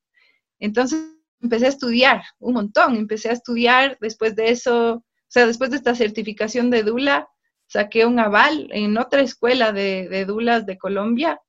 Entonces 0.58 1.17
empecé 1.40 1.66
a 1.66 1.70
estudiar 1.70 2.22
un 2.38 2.54
montón, 2.54 2.96
empecé 2.96 3.30
a 3.30 3.32
estudiar 3.32 3.98
después 4.00 4.34
de 4.36 4.50
eso, 4.50 4.94
o 4.94 5.04
sea, 5.28 5.46
después 5.46 5.70
de 5.70 5.76
esta 5.76 5.94
certificación 5.94 6.70
de 6.70 6.82
Dula, 6.82 7.28
saqué 7.66 8.06
un 8.06 8.18
aval 8.18 8.68
en 8.72 8.96
otra 8.98 9.20
escuela 9.20 9.72
de, 9.72 10.08
de 10.08 10.24
Dulas 10.24 10.66
de 10.66 10.78
Colombia. 10.78 11.40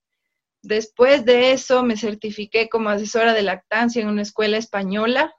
Después 0.61 1.23
de 1.25 1.53
eso 1.53 1.83
me 1.83 1.95
certifiqué 1.95 2.67
como 2.67 2.89
asesora 2.89 3.33
de 3.33 3.43
lactancia 3.43 4.01
en 4.01 4.09
una 4.09 4.21
escuela 4.21 4.57
española. 4.57 5.33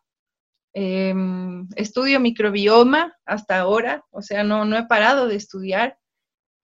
Em, 0.72 1.68
estudio 1.76 2.20
microbioma 2.20 3.14
hasta 3.26 3.58
ahora, 3.58 4.04
o 4.10 4.22
sea, 4.22 4.44
no, 4.44 4.64
no 4.64 4.78
he 4.78 4.86
parado 4.86 5.28
de 5.28 5.36
estudiar. 5.36 5.98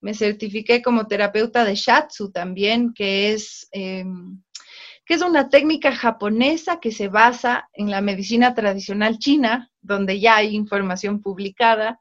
Me 0.00 0.14
certifiqué 0.14 0.80
como 0.80 1.06
terapeuta 1.06 1.64
de 1.64 1.74
Shatsu 1.74 2.30
también, 2.30 2.94
que 2.94 3.32
es, 3.32 3.68
em, 3.72 4.42
que 5.06 5.14
es 5.14 5.22
una 5.22 5.48
técnica 5.48 5.92
japonesa 5.92 6.80
que 6.80 6.92
se 6.92 7.08
basa 7.08 7.70
en 7.72 7.90
la 7.90 8.02
medicina 8.02 8.54
tradicional 8.54 9.18
china, 9.18 9.70
donde 9.80 10.20
ya 10.20 10.36
hay 10.36 10.54
información 10.54 11.22
publicada 11.22 12.00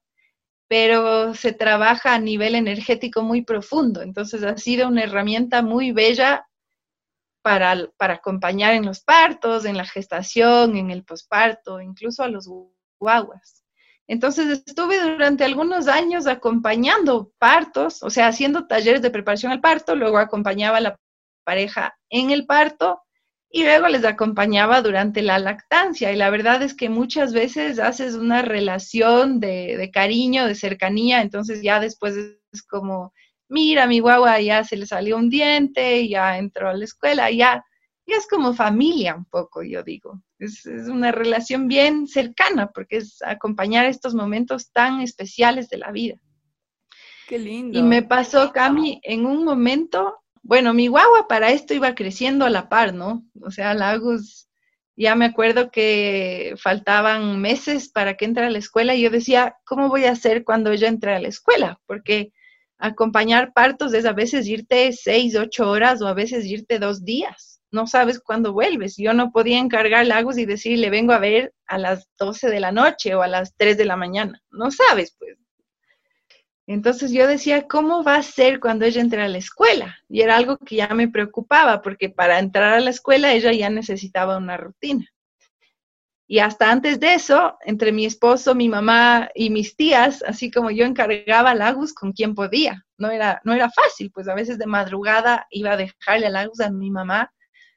pero 0.67 1.33
se 1.35 1.53
trabaja 1.53 2.15
a 2.15 2.19
nivel 2.19 2.55
energético 2.55 3.21
muy 3.21 3.43
profundo. 3.43 4.01
Entonces 4.01 4.43
ha 4.43 4.57
sido 4.57 4.87
una 4.87 5.03
herramienta 5.03 5.61
muy 5.61 5.91
bella 5.91 6.47
para, 7.43 7.87
para 7.97 8.15
acompañar 8.15 8.73
en 8.73 8.85
los 8.85 9.01
partos, 9.01 9.65
en 9.65 9.77
la 9.77 9.85
gestación, 9.85 10.75
en 10.75 10.89
el 10.89 11.03
posparto, 11.03 11.79
incluso 11.81 12.23
a 12.23 12.27
los 12.27 12.49
guaguas. 12.99 13.63
Entonces 14.07 14.63
estuve 14.65 14.99
durante 14.99 15.43
algunos 15.43 15.87
años 15.87 16.27
acompañando 16.27 17.31
partos, 17.37 18.01
o 18.03 18.09
sea, 18.09 18.27
haciendo 18.27 18.67
talleres 18.67 19.01
de 19.01 19.11
preparación 19.11 19.51
al 19.51 19.61
parto, 19.61 19.95
luego 19.95 20.17
acompañaba 20.17 20.79
la 20.79 20.95
pareja 21.45 21.95
en 22.09 22.31
el 22.31 22.45
parto 22.45 22.99
y 23.49 23.63
luego 23.63 23.87
les 23.87 24.03
acompañaba 24.03 24.81
durante 24.81 25.21
la 25.21 25.39
lactancia. 25.39 26.11
Y 26.11 26.17
la 26.17 26.29
verdad 26.29 26.61
es 26.61 26.73
que 26.73 26.89
muchas 26.89 27.31
veces 27.31 27.79
haces 27.79 28.15
una 28.15 28.41
relación 28.41 29.39
de, 29.39 29.89
cariño, 29.93 30.45
de 30.45 30.55
cercanía, 30.55 31.21
entonces 31.21 31.61
ya 31.61 31.79
después 31.79 32.17
es 32.51 32.63
como, 32.63 33.13
mira, 33.47 33.87
mi 33.87 33.99
guagua 34.01 34.41
ya 34.41 34.65
se 34.65 34.75
le 34.75 34.85
salió 34.85 35.15
un 35.15 35.29
diente, 35.29 36.05
ya 36.09 36.37
entró 36.37 36.67
a 36.67 36.73
la 36.73 36.83
escuela, 36.83 37.31
ya, 37.31 37.63
ya 38.05 38.17
es 38.17 38.27
como 38.27 38.53
familia 38.53 39.15
un 39.15 39.23
poco, 39.23 39.63
yo 39.63 39.83
digo. 39.83 40.21
Es, 40.37 40.65
es 40.65 40.89
una 40.89 41.13
relación 41.13 41.69
bien 41.69 42.07
cercana 42.07 42.71
porque 42.73 42.97
es 42.97 43.21
acompañar 43.21 43.85
estos 43.85 44.13
momentos 44.13 44.73
tan 44.73 44.99
especiales 44.99 45.69
de 45.69 45.77
la 45.77 45.91
vida. 45.91 46.15
Qué 47.29 47.39
lindo. 47.39 47.79
Y 47.79 47.81
me 47.81 48.03
pasó, 48.03 48.51
Cami, 48.51 48.99
en 49.03 49.25
un 49.25 49.45
momento 49.45 50.24
bueno, 50.45 50.75
mi 50.75 50.87
guagua 50.87 51.27
para 51.27 51.51
esto 51.51 51.73
iba 51.73 51.95
creciendo 51.95 52.45
a 52.45 52.51
la 52.51 52.69
par, 52.69 52.93
¿no? 52.93 53.25
O 53.41 53.49
sea, 53.49 53.73
Lagos, 53.73 54.47
ya 54.95 55.15
me 55.15 55.25
acuerdo 55.25 55.71
que 55.71 56.53
faltaban 56.61 57.41
meses 57.41 57.89
para 57.89 58.15
que 58.15 58.25
entre 58.25 58.45
a 58.45 58.51
la 58.51 58.59
escuela 58.59 58.93
y 58.93 59.01
yo 59.01 59.09
decía, 59.09 59.57
¿cómo 59.65 59.89
voy 59.89 60.05
a 60.05 60.11
hacer 60.11 60.43
cuando 60.43 60.71
ella 60.71 60.87
entre 60.87 61.15
a 61.15 61.19
la 61.19 61.29
escuela? 61.29 61.81
Porque 61.87 62.31
acompañar 62.77 63.53
partos 63.53 63.91
es 63.95 64.05
a 64.05 64.13
veces 64.13 64.47
irte 64.47 64.93
seis, 64.93 65.35
ocho 65.35 65.67
horas 65.67 66.03
o 66.03 66.07
a 66.07 66.13
veces 66.13 66.45
irte 66.45 66.77
dos 66.77 67.03
días. 67.03 67.59
No 67.71 67.87
sabes 67.87 68.19
cuándo 68.19 68.53
vuelves. 68.53 68.97
Yo 68.97 69.13
no 69.13 69.31
podía 69.31 69.57
encargar 69.57 70.05
Lagos 70.05 70.37
y 70.37 70.45
decirle, 70.45 70.91
vengo 70.91 71.13
a 71.13 71.19
ver 71.19 71.55
a 71.65 71.79
las 71.79 72.07
12 72.19 72.49
de 72.51 72.59
la 72.59 72.71
noche 72.71 73.15
o 73.15 73.23
a 73.23 73.27
las 73.27 73.55
3 73.57 73.77
de 73.77 73.85
la 73.85 73.95
mañana. 73.95 74.39
No 74.51 74.69
sabes, 74.69 75.15
pues. 75.17 75.37
Entonces 76.67 77.11
yo 77.11 77.27
decía, 77.27 77.67
¿cómo 77.67 78.03
va 78.03 78.15
a 78.15 78.23
ser 78.23 78.59
cuando 78.59 78.85
ella 78.85 79.01
entre 79.01 79.21
a 79.21 79.27
la 79.27 79.37
escuela? 79.37 79.97
Y 80.09 80.21
era 80.21 80.35
algo 80.35 80.57
que 80.57 80.77
ya 80.77 80.87
me 80.89 81.07
preocupaba, 81.07 81.81
porque 81.81 82.09
para 82.09 82.39
entrar 82.39 82.73
a 82.73 82.79
la 82.79 82.89
escuela 82.89 83.33
ella 83.33 83.51
ya 83.51 83.69
necesitaba 83.69 84.37
una 84.37 84.57
rutina. 84.57 85.05
Y 86.27 86.39
hasta 86.39 86.71
antes 86.71 86.99
de 86.99 87.13
eso, 87.13 87.55
entre 87.61 87.91
mi 87.91 88.07
esposo, 88.07 88.55
mi 88.55 88.67
mamá 88.67 89.29
y 89.35 89.51
mis 89.51 89.75
tías, 89.75 90.23
así 90.23 90.49
como 90.49 90.71
yo 90.71 90.83
encargaba 90.83 91.51
a 91.51 91.55
Lagus 91.55 91.93
con 91.93 92.13
quien 92.13 92.33
podía. 92.33 92.83
No 92.97 93.11
era, 93.11 93.41
no 93.43 93.53
era 93.53 93.69
fácil, 93.69 94.09
pues 94.11 94.27
a 94.27 94.33
veces 94.33 94.57
de 94.57 94.65
madrugada 94.65 95.45
iba 95.51 95.73
a 95.73 95.77
dejarle 95.77 96.25
a 96.25 96.31
Lagus 96.31 96.61
a 96.61 96.71
mi 96.71 96.89
mamá, 96.89 97.31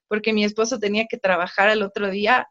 porque 0.06 0.32
mi 0.32 0.44
esposo 0.44 0.78
tenía 0.78 1.04
que 1.10 1.18
trabajar 1.18 1.68
al 1.68 1.82
otro 1.82 2.10
día 2.10 2.48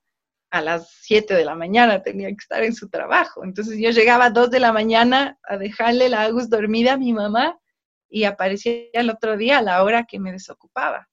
a 0.50 0.62
las 0.62 0.89
7 1.01 1.34
de 1.34 1.46
la 1.46 1.56
mañana 1.56 2.01
tenía 2.01 2.30
que 2.30 2.36
estar 2.39 2.63
en 2.63 2.74
su 2.74 2.89
trabajo. 2.89 3.44
Entonces 3.44 3.77
yo 3.77 3.89
llegaba 3.92 4.25
a 4.25 4.30
2 4.30 4.50
de 4.50 4.60
la 4.60 4.72
mañana 4.72 5.38
a 5.44 5.58
dejarle 5.58 6.10
la 6.10 6.24
Agus 6.24 6.50
dormida 6.50 6.94
a 6.94 6.98
mi 6.98 7.13
mamá 7.13 7.60
y 8.10 8.24
aparecía 8.24 8.84
el 8.94 9.10
otro 9.10 9.38
día 9.38 9.58
a 9.60 9.62
la 9.62 9.84
hora 9.84 10.06
que 10.06 10.20
me 10.20 10.32
desocupaba. 10.32 11.10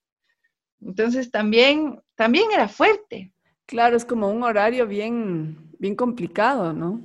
Entonces 0.80 1.30
también, 1.30 2.02
también 2.14 2.50
era 2.52 2.68
fuerte. 2.68 3.32
Claro, 3.66 3.96
es 3.96 4.04
como 4.04 4.28
un 4.28 4.42
horario 4.42 4.86
bien, 4.86 5.72
bien 5.78 5.96
complicado, 5.96 6.72
¿no? 6.72 7.00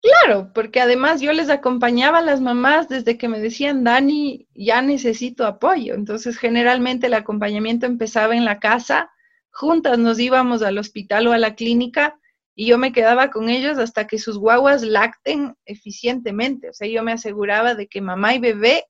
Claro, 0.00 0.52
porque 0.54 0.80
además 0.80 1.20
yo 1.20 1.32
les 1.32 1.50
acompañaba 1.50 2.18
a 2.18 2.22
las 2.22 2.40
mamás 2.40 2.88
desde 2.88 3.18
que 3.18 3.28
me 3.28 3.40
decían, 3.40 3.82
Dani, 3.82 4.46
ya 4.54 4.80
necesito 4.80 5.44
apoyo. 5.44 5.94
Entonces 5.94 6.38
generalmente 6.38 7.08
el 7.08 7.14
acompañamiento 7.14 7.86
empezaba 7.86 8.36
en 8.36 8.44
la 8.44 8.60
casa 8.60 9.10
juntas 9.52 9.98
nos 9.98 10.18
íbamos 10.18 10.62
al 10.62 10.78
hospital 10.78 11.26
o 11.26 11.32
a 11.32 11.38
la 11.38 11.54
clínica 11.54 12.18
y 12.54 12.66
yo 12.66 12.78
me 12.78 12.92
quedaba 12.92 13.30
con 13.30 13.48
ellos 13.48 13.78
hasta 13.78 14.06
que 14.06 14.18
sus 14.18 14.36
guaguas 14.36 14.82
lacten 14.82 15.56
eficientemente. 15.64 16.70
O 16.70 16.72
sea, 16.72 16.88
yo 16.88 17.04
me 17.04 17.12
aseguraba 17.12 17.76
de 17.76 17.86
que 17.86 18.00
mamá 18.00 18.34
y 18.34 18.40
bebé 18.40 18.84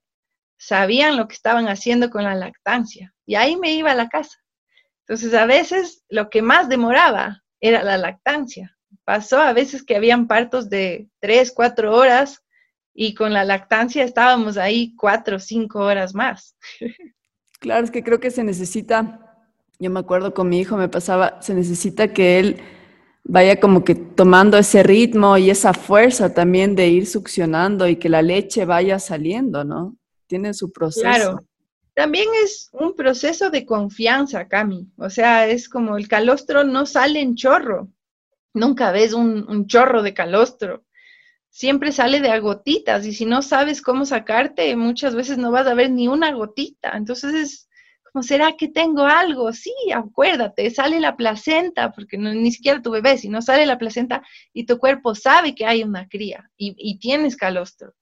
sabían 0.57 1.17
lo 1.17 1.27
que 1.27 1.35
estaban 1.35 1.67
haciendo 1.67 2.09
con 2.09 2.23
la 2.23 2.33
lactancia. 2.33 3.13
Y 3.27 3.35
ahí 3.35 3.57
me 3.57 3.73
iba 3.73 3.91
a 3.91 3.95
la 3.95 4.09
casa. 4.09 4.37
Entonces, 5.01 5.35
a 5.35 5.45
veces 5.45 6.03
lo 6.09 6.31
que 6.31 6.41
más 6.41 6.67
demoraba 6.67 7.43
era 7.61 7.83
la 7.83 7.97
lactancia. 7.97 8.75
Pasó 9.03 9.39
a 9.39 9.53
veces 9.53 9.83
que 9.83 9.95
habían 9.95 10.27
partos 10.27 10.69
de 10.69 11.07
tres, 11.19 11.51
cuatro 11.51 11.95
horas 11.95 12.43
y 12.93 13.13
con 13.13 13.33
la 13.33 13.45
lactancia 13.45 14.03
estábamos 14.03 14.57
ahí 14.57 14.95
cuatro 14.95 15.39
cinco 15.39 15.79
horas 15.79 16.15
más. 16.15 16.55
Claro, 17.59 17.83
es 17.83 17.91
que 17.91 18.03
creo 18.03 18.21
que 18.21 18.31
se 18.31 18.43
necesita 18.43 19.28
yo 19.79 19.89
me 19.89 20.01
acuerdo 20.01 20.33
con 20.33 20.49
mi 20.49 20.59
hijo, 20.59 20.75
me 20.75 20.89
pasaba, 20.89 21.41
se 21.41 21.53
necesita 21.53 22.13
que 22.13 22.39
él 22.39 22.57
vaya 23.23 23.59
como 23.59 23.85
que 23.85 23.95
tomando 23.95 24.57
ese 24.57 24.83
ritmo 24.83 25.37
y 25.37 25.49
esa 25.49 25.73
fuerza 25.73 26.33
también 26.33 26.75
de 26.75 26.89
ir 26.89 27.07
succionando 27.07 27.87
y 27.87 27.95
que 27.95 28.09
la 28.09 28.21
leche 28.21 28.65
vaya 28.65 28.99
saliendo, 28.99 29.63
¿no? 29.63 29.95
Tiene 30.27 30.53
su 30.53 30.71
proceso. 30.71 31.03
Claro. 31.03 31.39
También 31.93 32.27
es 32.43 32.69
un 32.73 32.95
proceso 32.95 33.49
de 33.49 33.65
confianza, 33.65 34.47
Cami. 34.47 34.87
O 34.97 35.09
sea, 35.09 35.47
es 35.47 35.69
como 35.69 35.97
el 35.97 36.07
calostro 36.07 36.63
no 36.63 36.85
sale 36.85 37.21
en 37.21 37.35
chorro. 37.35 37.89
Nunca 38.53 38.91
ves 38.91 39.13
un, 39.13 39.45
un 39.49 39.67
chorro 39.67 40.01
de 40.01 40.13
calostro. 40.13 40.83
Siempre 41.49 41.91
sale 41.91 42.21
de 42.21 42.31
a 42.31 42.39
gotitas 42.39 43.05
y 43.05 43.13
si 43.13 43.25
no 43.25 43.41
sabes 43.41 43.81
cómo 43.81 44.05
sacarte, 44.05 44.75
muchas 44.75 45.15
veces 45.15 45.37
no 45.37 45.51
vas 45.51 45.67
a 45.67 45.73
ver 45.73 45.89
ni 45.91 46.07
una 46.07 46.31
gotita. 46.31 46.91
Entonces 46.95 47.33
es, 47.33 47.68
como, 48.11 48.23
¿será 48.23 48.55
que 48.57 48.67
tengo 48.67 49.03
algo? 49.03 49.51
Sí, 49.53 49.73
acuérdate, 49.93 50.69
sale 50.69 50.99
la 50.99 51.15
placenta, 51.15 51.91
porque 51.91 52.17
no, 52.17 52.33
ni 52.33 52.51
siquiera 52.51 52.81
tu 52.81 52.91
bebé, 52.91 53.17
sino 53.17 53.41
sale 53.41 53.65
la 53.65 53.77
placenta 53.77 54.23
y 54.53 54.65
tu 54.65 54.77
cuerpo 54.77 55.15
sabe 55.15 55.55
que 55.55 55.65
hay 55.65 55.83
una 55.83 56.07
cría 56.07 56.49
y, 56.57 56.75
y 56.77 56.99
tienes 56.99 57.35
calostro. 57.35 57.93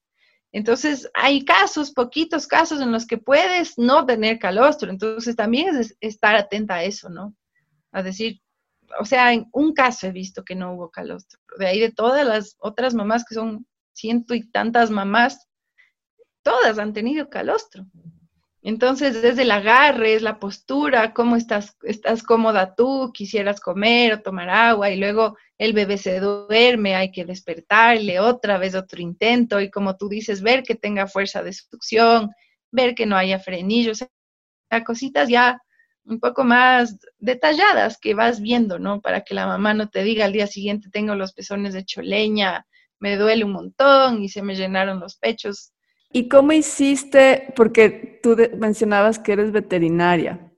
Entonces, 0.52 1.10
hay 1.14 1.44
casos, 1.44 1.92
poquitos 1.92 2.48
casos 2.48 2.82
en 2.82 2.92
los 2.92 3.06
que 3.06 3.18
puedes 3.18 3.78
no 3.78 4.06
tener 4.06 4.40
calostro. 4.40 4.90
Entonces, 4.90 5.36
también 5.36 5.76
es 5.76 5.96
estar 6.00 6.36
atenta 6.36 6.76
a 6.76 6.84
eso, 6.84 7.10
¿no? 7.10 7.36
A 7.92 8.02
decir, 8.02 8.42
o 9.00 9.06
sea, 9.06 9.34
en 9.34 9.48
un 9.52 9.74
caso 9.74 10.08
he 10.08 10.12
visto 10.12 10.44
que 10.44 10.56
no 10.56 10.74
hubo 10.74 10.90
calostro. 10.90 11.40
De 11.60 11.68
ahí 11.68 11.80
de 11.80 11.92
todas 11.92 12.26
las 12.26 12.56
otras 12.60 12.94
mamás, 12.94 13.26
que 13.26 13.36
son 13.36 13.68
ciento 13.94 14.34
y 14.34 14.50
tantas 14.50 14.90
mamás, 14.90 15.48
todas 16.44 16.80
han 16.80 16.94
tenido 16.94 17.30
calostro. 17.30 17.86
Entonces, 18.68 19.22
desde 19.22 19.44
el 19.44 19.52
agarre, 19.52 20.16
es 20.16 20.22
la 20.22 20.40
postura, 20.40 21.14
cómo 21.14 21.38
estás, 21.38 21.78
estás 21.84 22.22
cómoda 22.22 22.76
tú, 22.76 23.14
quisieras 23.14 23.62
comer 23.62 24.12
o 24.12 24.22
tomar 24.22 24.50
agua 24.50 24.90
y 24.90 24.98
luego 24.98 25.38
el 25.58 25.72
bebé 25.72 25.98
se 25.98 26.20
duerme, 26.20 26.94
hay 26.94 27.10
que 27.14 27.24
despertarle 27.24 28.20
otra 28.20 28.58
vez 28.58 28.76
otro 28.76 29.02
intento 29.02 29.62
y 29.62 29.72
como 29.72 29.96
tú 29.96 30.10
dices, 30.10 30.42
ver 30.42 30.64
que 30.64 30.76
tenga 30.76 31.08
fuerza 31.08 31.44
de 31.44 31.54
succión, 31.54 32.32
ver 32.70 32.94
que 32.94 33.06
no 33.06 33.16
haya 33.16 33.40
frenillos, 33.40 34.06
cositas 34.86 35.30
ya 35.30 35.62
un 36.04 36.20
poco 36.20 36.44
más 36.44 36.98
detalladas 37.20 37.98
que 37.98 38.16
vas 38.16 38.42
viendo, 38.42 38.80
¿no? 38.80 39.00
Para 39.00 39.22
que 39.22 39.34
la 39.34 39.48
mamá 39.48 39.76
no 39.76 39.90
te 39.90 40.04
diga 40.04 40.26
al 40.26 40.34
día 40.34 40.48
siguiente 40.48 40.90
tengo 40.92 41.16
los 41.16 41.32
pezones 41.32 41.74
de 41.74 41.86
choleña, 41.86 42.68
me 43.00 43.16
duele 43.16 43.46
un 43.46 43.54
montón 43.54 44.22
y 44.24 44.28
se 44.28 44.42
me 44.42 44.56
llenaron 44.56 45.00
los 45.00 45.16
pechos. 45.16 45.72
¿Y 46.12 46.30
cómo 46.30 46.52
hiciste? 46.52 47.54
Porque 47.56 48.20
tú 48.24 48.36
mencionabas 48.58 49.20
que 49.20 49.34
eres 49.34 49.52
veterinaria. 49.52 50.52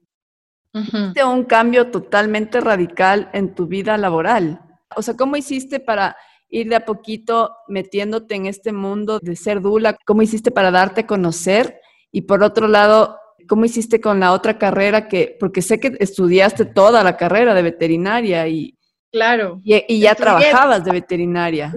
¿Hiciste 0.74 1.24
un 1.24 1.44
cambio 1.46 1.90
totalmente 1.90 2.62
radical 2.62 3.30
en 3.34 3.56
tu 3.56 3.68
vida 3.68 3.98
laboral? 3.98 4.62
O 4.96 5.02
sea, 5.02 5.16
¿cómo 5.16 5.36
hiciste 5.36 5.80
para 5.80 6.16
ir 6.48 6.70
de 6.70 6.76
a 6.76 6.86
poquito 6.86 7.56
metiéndote 7.68 8.36
en 8.36 8.46
este 8.46 8.72
mundo 8.72 9.20
de 9.20 9.36
ser 9.36 9.62
dula? 9.62 9.98
¿Cómo 10.06 10.22
hiciste 10.22 10.52
para 10.52 10.72
darte 10.72 11.02
a 11.02 11.08
conocer? 11.08 11.82
Y 12.12 12.22
por 12.22 12.44
otro 12.44 12.68
lado, 12.68 13.20
¿Cómo 13.50 13.66
hiciste 13.66 14.00
con 14.00 14.20
la 14.20 14.32
otra 14.32 14.60
carrera 14.60 15.08
que, 15.08 15.36
porque 15.40 15.64
sé 15.64 15.80
que 15.80 15.98
estudiaste 16.00 16.66
toda 16.66 17.04
la 17.04 17.18
carrera 17.18 17.56
de 17.56 17.64
veterinaria 17.64 18.48
y, 18.48 18.78
claro, 19.12 19.60
y, 19.64 20.00
ya 20.00 20.14
trabajabas 20.14 20.84
de 20.84 20.92
veterinaria? 20.92 21.74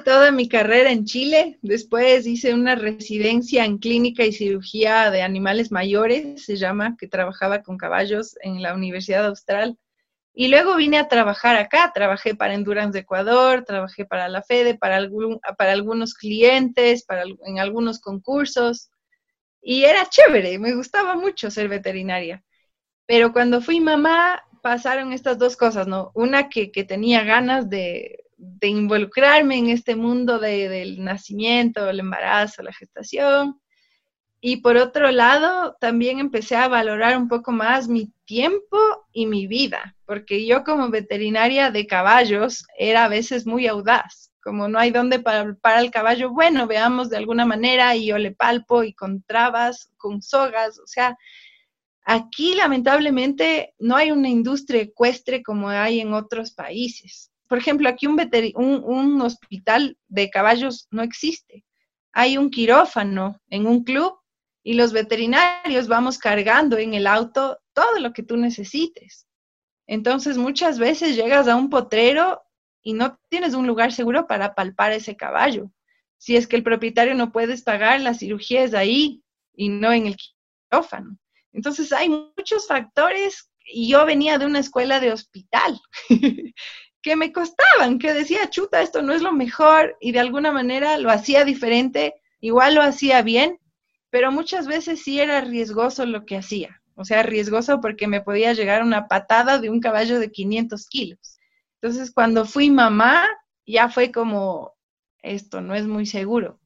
Toda 0.00 0.32
mi 0.32 0.48
carrera 0.48 0.90
en 0.90 1.04
Chile, 1.04 1.58
después 1.62 2.26
hice 2.26 2.54
una 2.54 2.74
residencia 2.74 3.64
en 3.64 3.78
clínica 3.78 4.24
y 4.24 4.32
cirugía 4.32 5.10
de 5.10 5.22
animales 5.22 5.70
mayores, 5.70 6.44
se 6.44 6.56
llama, 6.56 6.96
que 6.98 7.06
trabajaba 7.06 7.62
con 7.62 7.76
caballos 7.76 8.36
en 8.42 8.62
la 8.62 8.74
Universidad 8.74 9.26
Austral. 9.26 9.78
Y 10.34 10.48
luego 10.48 10.76
vine 10.76 10.98
a 10.98 11.08
trabajar 11.08 11.56
acá, 11.56 11.92
trabajé 11.94 12.34
para 12.34 12.54
Endurance 12.54 12.92
de 12.92 13.00
Ecuador, 13.00 13.64
trabajé 13.64 14.04
para 14.06 14.28
la 14.28 14.42
FEDE, 14.42 14.76
para, 14.78 14.96
algún, 14.96 15.40
para 15.58 15.72
algunos 15.72 16.14
clientes, 16.14 17.04
para, 17.04 17.24
en 17.44 17.58
algunos 17.58 18.00
concursos. 18.00 18.90
Y 19.60 19.84
era 19.84 20.08
chévere, 20.08 20.58
me 20.58 20.74
gustaba 20.74 21.16
mucho 21.16 21.50
ser 21.50 21.68
veterinaria. 21.68 22.42
Pero 23.06 23.32
cuando 23.32 23.60
fui 23.60 23.80
mamá, 23.80 24.42
pasaron 24.62 25.12
estas 25.12 25.38
dos 25.38 25.56
cosas, 25.56 25.86
¿no? 25.86 26.12
Una 26.14 26.48
que, 26.48 26.68
tenía 26.84 27.24
ganas 27.24 27.68
de, 27.68 28.24
involucrarme 28.60 29.58
en 29.58 29.68
este 29.68 29.96
mundo 29.96 30.38
del 30.38 31.02
nacimiento, 31.02 31.88
el 31.88 32.00
embarazo, 32.00 32.62
la 32.62 32.72
gestación. 32.72 33.60
Y 34.40 34.56
por 34.56 34.76
otro 34.76 35.10
lado, 35.12 35.76
también 35.80 36.18
empecé 36.18 36.56
a 36.56 36.68
valorar 36.68 37.16
un 37.16 37.28
poco 37.28 37.52
más 37.52 37.88
mi 37.88 38.12
tiempo 38.24 38.78
y 39.12 39.26
mi 39.26 39.46
vida, 39.46 39.96
porque 40.04 40.44
yo 40.46 40.64
como 40.64 40.90
veterinaria 40.90 41.70
de 41.70 41.86
caballos 41.86 42.64
era 42.76 43.04
a 43.04 43.08
veces 43.08 43.46
muy 43.46 43.66
audaz 43.66 44.32
como 44.42 44.68
no 44.68 44.78
hay 44.78 44.90
dónde 44.90 45.20
para, 45.20 45.54
para, 45.54 45.80
el 45.80 45.90
caballo, 45.90 46.30
bueno, 46.30 46.66
veamos 46.66 47.08
de 47.08 47.16
alguna 47.16 47.46
manera 47.46 47.94
y 47.94 48.06
yo 48.06 48.18
le 48.18 48.32
palpo 48.32 48.82
y 48.82 48.92
con 48.92 49.22
trabas, 49.22 49.90
con 49.96 50.20
sogas, 50.20 50.78
o 50.80 50.86
sea, 50.86 51.16
aquí 52.04 52.54
lamentablemente 52.54 53.74
no 53.78 53.96
hay 53.96 54.10
una 54.10 54.28
industria 54.28 54.82
ecuestre 54.82 55.42
como 55.42 55.68
hay 55.68 56.00
en 56.00 56.12
otros 56.12 56.52
países. 56.52 57.31
Por 57.52 57.58
ejemplo, 57.58 57.86
aquí 57.86 58.06
un, 58.06 59.20
hospital 59.20 59.98
de 60.08 60.30
caballos 60.30 60.88
no 60.90 61.02
existe. 61.02 61.66
Hay 62.10 62.38
un 62.38 62.48
quirófano 62.48 63.42
en 63.50 63.66
un 63.66 63.84
club 63.84 64.18
y 64.64 64.72
los 64.72 64.94
veterinarios 64.94 65.86
vamos 65.86 66.16
cargando 66.16 66.78
en 66.78 66.94
el 66.94 67.06
auto 67.06 67.58
todo 67.74 67.98
lo 67.98 68.14
que 68.14 68.22
tú 68.22 68.38
necesites. 68.38 69.26
Entonces, 69.86 70.38
muchas 70.38 70.78
veces 70.78 71.14
llegas 71.14 71.46
a 71.46 71.54
un 71.54 71.68
potrero 71.68 72.40
y 72.82 72.94
no 72.94 73.18
tienes 73.28 73.52
un 73.52 73.66
lugar 73.66 73.92
seguro 73.92 74.26
para 74.26 74.54
palpar 74.54 74.92
ese 74.92 75.14
caballo. 75.14 75.70
Si 76.16 76.36
es 76.36 76.46
que 76.46 76.56
el 76.56 76.62
propietario 76.62 77.14
no 77.14 77.32
puedes 77.32 77.60
pagar, 77.60 78.00
la 78.00 78.14
cirugía 78.14 78.64
es 78.64 78.72
ahí 78.72 79.22
y 79.52 79.68
no 79.68 79.92
en 79.92 80.06
el 80.06 80.16
quirófano. 80.16 81.18
Entonces 81.52 81.92
hay 81.92 82.08
muchos 82.08 82.66
factores 82.66 83.50
y 83.66 83.90
yo 83.90 84.06
venía 84.06 84.38
de 84.38 84.46
una 84.46 84.60
escuela 84.60 85.00
de 85.00 85.12
hospital 85.12 85.78
que 87.02 87.16
me 87.16 87.32
costaban, 87.32 87.98
que 87.98 88.14
decía, 88.14 88.48
chuta, 88.48 88.80
esto 88.80 89.02
no 89.02 89.12
es 89.12 89.22
lo 89.22 89.32
mejor 89.32 89.96
y 90.00 90.12
de 90.12 90.20
alguna 90.20 90.52
manera 90.52 90.96
lo 90.98 91.10
hacía 91.10 91.44
diferente, 91.44 92.14
igual 92.40 92.76
lo 92.76 92.82
hacía 92.82 93.22
bien, 93.22 93.58
pero 94.10 94.30
muchas 94.30 94.66
veces 94.66 95.02
sí 95.02 95.20
era 95.20 95.40
riesgoso 95.40 96.06
lo 96.06 96.24
que 96.24 96.36
hacía. 96.36 96.80
O 96.94 97.04
sea, 97.04 97.22
riesgoso 97.22 97.80
porque 97.80 98.06
me 98.06 98.20
podía 98.20 98.52
llegar 98.52 98.82
una 98.82 99.08
patada 99.08 99.58
de 99.58 99.70
un 99.70 99.80
caballo 99.80 100.20
de 100.20 100.30
500 100.30 100.86
kilos. 100.88 101.38
Entonces, 101.80 102.12
cuando 102.12 102.44
fui 102.44 102.70
mamá, 102.70 103.26
ya 103.66 103.88
fue 103.88 104.12
como, 104.12 104.74
esto 105.22 105.60
no 105.60 105.74
es 105.74 105.86
muy 105.86 106.06
seguro. 106.06 106.60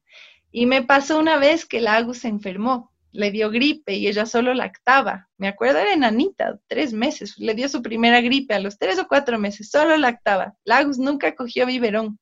Y 0.51 0.65
me 0.65 0.83
pasó 0.83 1.17
una 1.17 1.37
vez 1.37 1.65
que 1.65 1.81
la 1.81 1.95
Agus 1.95 2.19
se 2.19 2.27
enfermó, 2.27 2.91
le 3.17 3.31
dio 3.31 3.49
gripe 3.49 3.95
y 3.95 4.07
ella 4.07 4.27
solo 4.27 4.53
lactaba. 4.53 5.27
Me 5.37 5.47
acuerdo, 5.47 5.79
era 5.79 5.91
enanita, 5.91 6.59
tres 6.67 6.93
meses, 6.93 7.33
le 7.39 7.55
dio 7.55 7.67
su 7.67 7.81
primera 7.81 8.21
gripe 8.21 8.53
a 8.53 8.59
los 8.59 8.77
tres 8.77 8.99
o 8.99 9.07
cuatro 9.07 9.39
meses, 9.39 9.71
solo 9.71 9.97
lactaba. 9.97 10.55
La 10.63 10.77
Agus 10.77 10.99
nunca 10.99 11.35
cogió 11.35 11.65
biberón. 11.65 12.19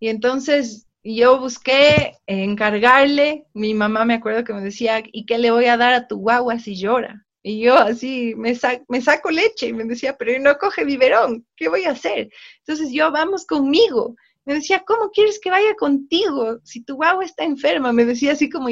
Y 0.00 0.08
entonces 0.08 0.88
yo 1.04 1.38
busqué 1.38 2.16
encargarle, 2.26 3.46
mi 3.54 3.74
mamá 3.74 4.04
me 4.04 4.14
acuerdo 4.14 4.42
que 4.42 4.52
me 4.52 4.60
decía, 4.60 5.04
¿y 5.12 5.24
qué 5.24 5.38
le 5.38 5.52
voy 5.52 5.66
a 5.66 5.76
dar 5.76 5.94
a 5.94 6.08
tu 6.08 6.16
guagua 6.18 6.58
si 6.58 6.76
llora? 6.76 7.24
Y 7.40 7.60
yo 7.60 7.76
así 7.76 8.34
me, 8.36 8.58
me 8.88 9.00
saco 9.00 9.30
leche 9.30 9.68
y 9.68 9.72
me 9.72 9.84
decía, 9.84 10.16
pero 10.16 10.36
no 10.40 10.58
coge 10.58 10.84
biberón, 10.84 11.46
¿qué 11.56 11.68
voy 11.68 11.84
a 11.84 11.92
hacer? 11.92 12.28
Entonces 12.66 12.90
yo, 12.92 13.12
vamos 13.12 13.46
conmigo. 13.46 14.16
Me 14.44 14.54
decía, 14.54 14.82
¿cómo 14.84 15.10
quieres 15.10 15.38
que 15.38 15.50
vaya 15.50 15.74
contigo 15.76 16.58
si 16.64 16.82
tu 16.82 16.96
guagua 16.96 17.24
está 17.24 17.44
enferma? 17.44 17.92
Me 17.92 18.04
decía 18.04 18.32
así 18.32 18.48
como. 18.48 18.68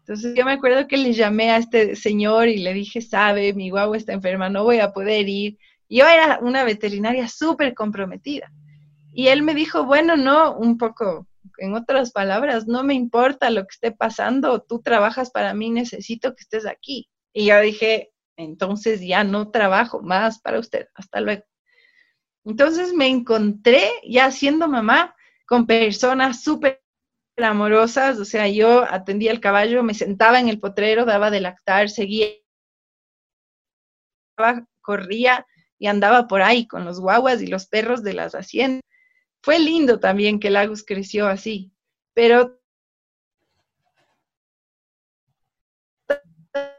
Entonces 0.00 0.34
yo 0.36 0.44
me 0.44 0.52
acuerdo 0.52 0.88
que 0.88 0.96
le 0.96 1.12
llamé 1.12 1.50
a 1.50 1.58
este 1.58 1.94
señor 1.94 2.48
y 2.48 2.58
le 2.58 2.74
dije, 2.74 3.00
sabe, 3.00 3.52
mi 3.52 3.70
guagua 3.70 3.96
está 3.96 4.12
enferma, 4.12 4.48
no 4.48 4.64
voy 4.64 4.80
a 4.80 4.92
poder 4.92 5.28
ir. 5.28 5.58
Yo 5.88 6.06
era 6.06 6.38
una 6.40 6.64
veterinaria 6.64 7.28
súper 7.28 7.74
comprometida. 7.74 8.50
Y 9.12 9.28
él 9.28 9.42
me 9.42 9.54
dijo, 9.54 9.84
bueno, 9.84 10.16
no, 10.16 10.56
un 10.56 10.78
poco, 10.78 11.28
en 11.58 11.74
otras 11.74 12.12
palabras, 12.12 12.66
no 12.66 12.82
me 12.82 12.94
importa 12.94 13.50
lo 13.50 13.62
que 13.62 13.74
esté 13.74 13.92
pasando, 13.92 14.62
tú 14.62 14.80
trabajas 14.82 15.30
para 15.30 15.54
mí, 15.54 15.70
necesito 15.70 16.34
que 16.34 16.42
estés 16.42 16.66
aquí. 16.66 17.08
Y 17.32 17.46
yo 17.46 17.60
dije, 17.60 18.10
entonces 18.36 19.00
ya 19.00 19.24
no 19.24 19.50
trabajo 19.50 20.00
más 20.00 20.40
para 20.40 20.58
usted, 20.58 20.86
hasta 20.94 21.20
luego. 21.20 21.42
Entonces 22.44 22.94
me 22.94 23.08
encontré 23.08 23.90
ya 24.08 24.30
siendo 24.30 24.66
mamá 24.66 25.14
con 25.46 25.66
personas 25.66 26.42
súper 26.42 26.80
amorosas, 27.44 28.18
o 28.18 28.24
sea, 28.24 28.48
yo 28.48 28.84
atendía 28.90 29.32
el 29.32 29.40
caballo, 29.40 29.82
me 29.82 29.94
sentaba 29.94 30.40
en 30.40 30.48
el 30.48 30.60
potrero, 30.60 31.04
daba 31.04 31.30
de 31.30 31.40
lactar, 31.40 31.88
seguía, 31.88 32.28
corría 34.80 35.46
y 35.78 35.86
andaba 35.86 36.26
por 36.26 36.42
ahí 36.42 36.66
con 36.66 36.84
los 36.84 37.00
guaguas 37.00 37.42
y 37.42 37.46
los 37.46 37.66
perros 37.66 38.02
de 38.02 38.14
las 38.14 38.34
haciendas. 38.34 38.82
Fue 39.42 39.58
lindo 39.58 40.00
también 40.00 40.38
que 40.38 40.50
Lagos 40.50 40.84
creció 40.84 41.26
así, 41.26 41.72
pero 42.14 42.60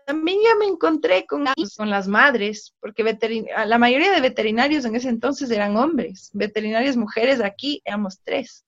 también 0.05 0.39
ya 0.43 0.55
me 0.55 0.65
encontré 0.65 1.25
con, 1.25 1.45
con 1.77 1.89
las 1.89 2.07
madres, 2.07 2.75
porque 2.79 3.03
la 3.65 3.77
mayoría 3.77 4.11
de 4.11 4.21
veterinarios 4.21 4.85
en 4.85 4.95
ese 4.95 5.09
entonces 5.09 5.49
eran 5.49 5.77
hombres, 5.77 6.29
veterinarias 6.33 6.97
mujeres 6.97 7.41
aquí 7.41 7.81
éramos 7.85 8.19
tres, 8.23 8.65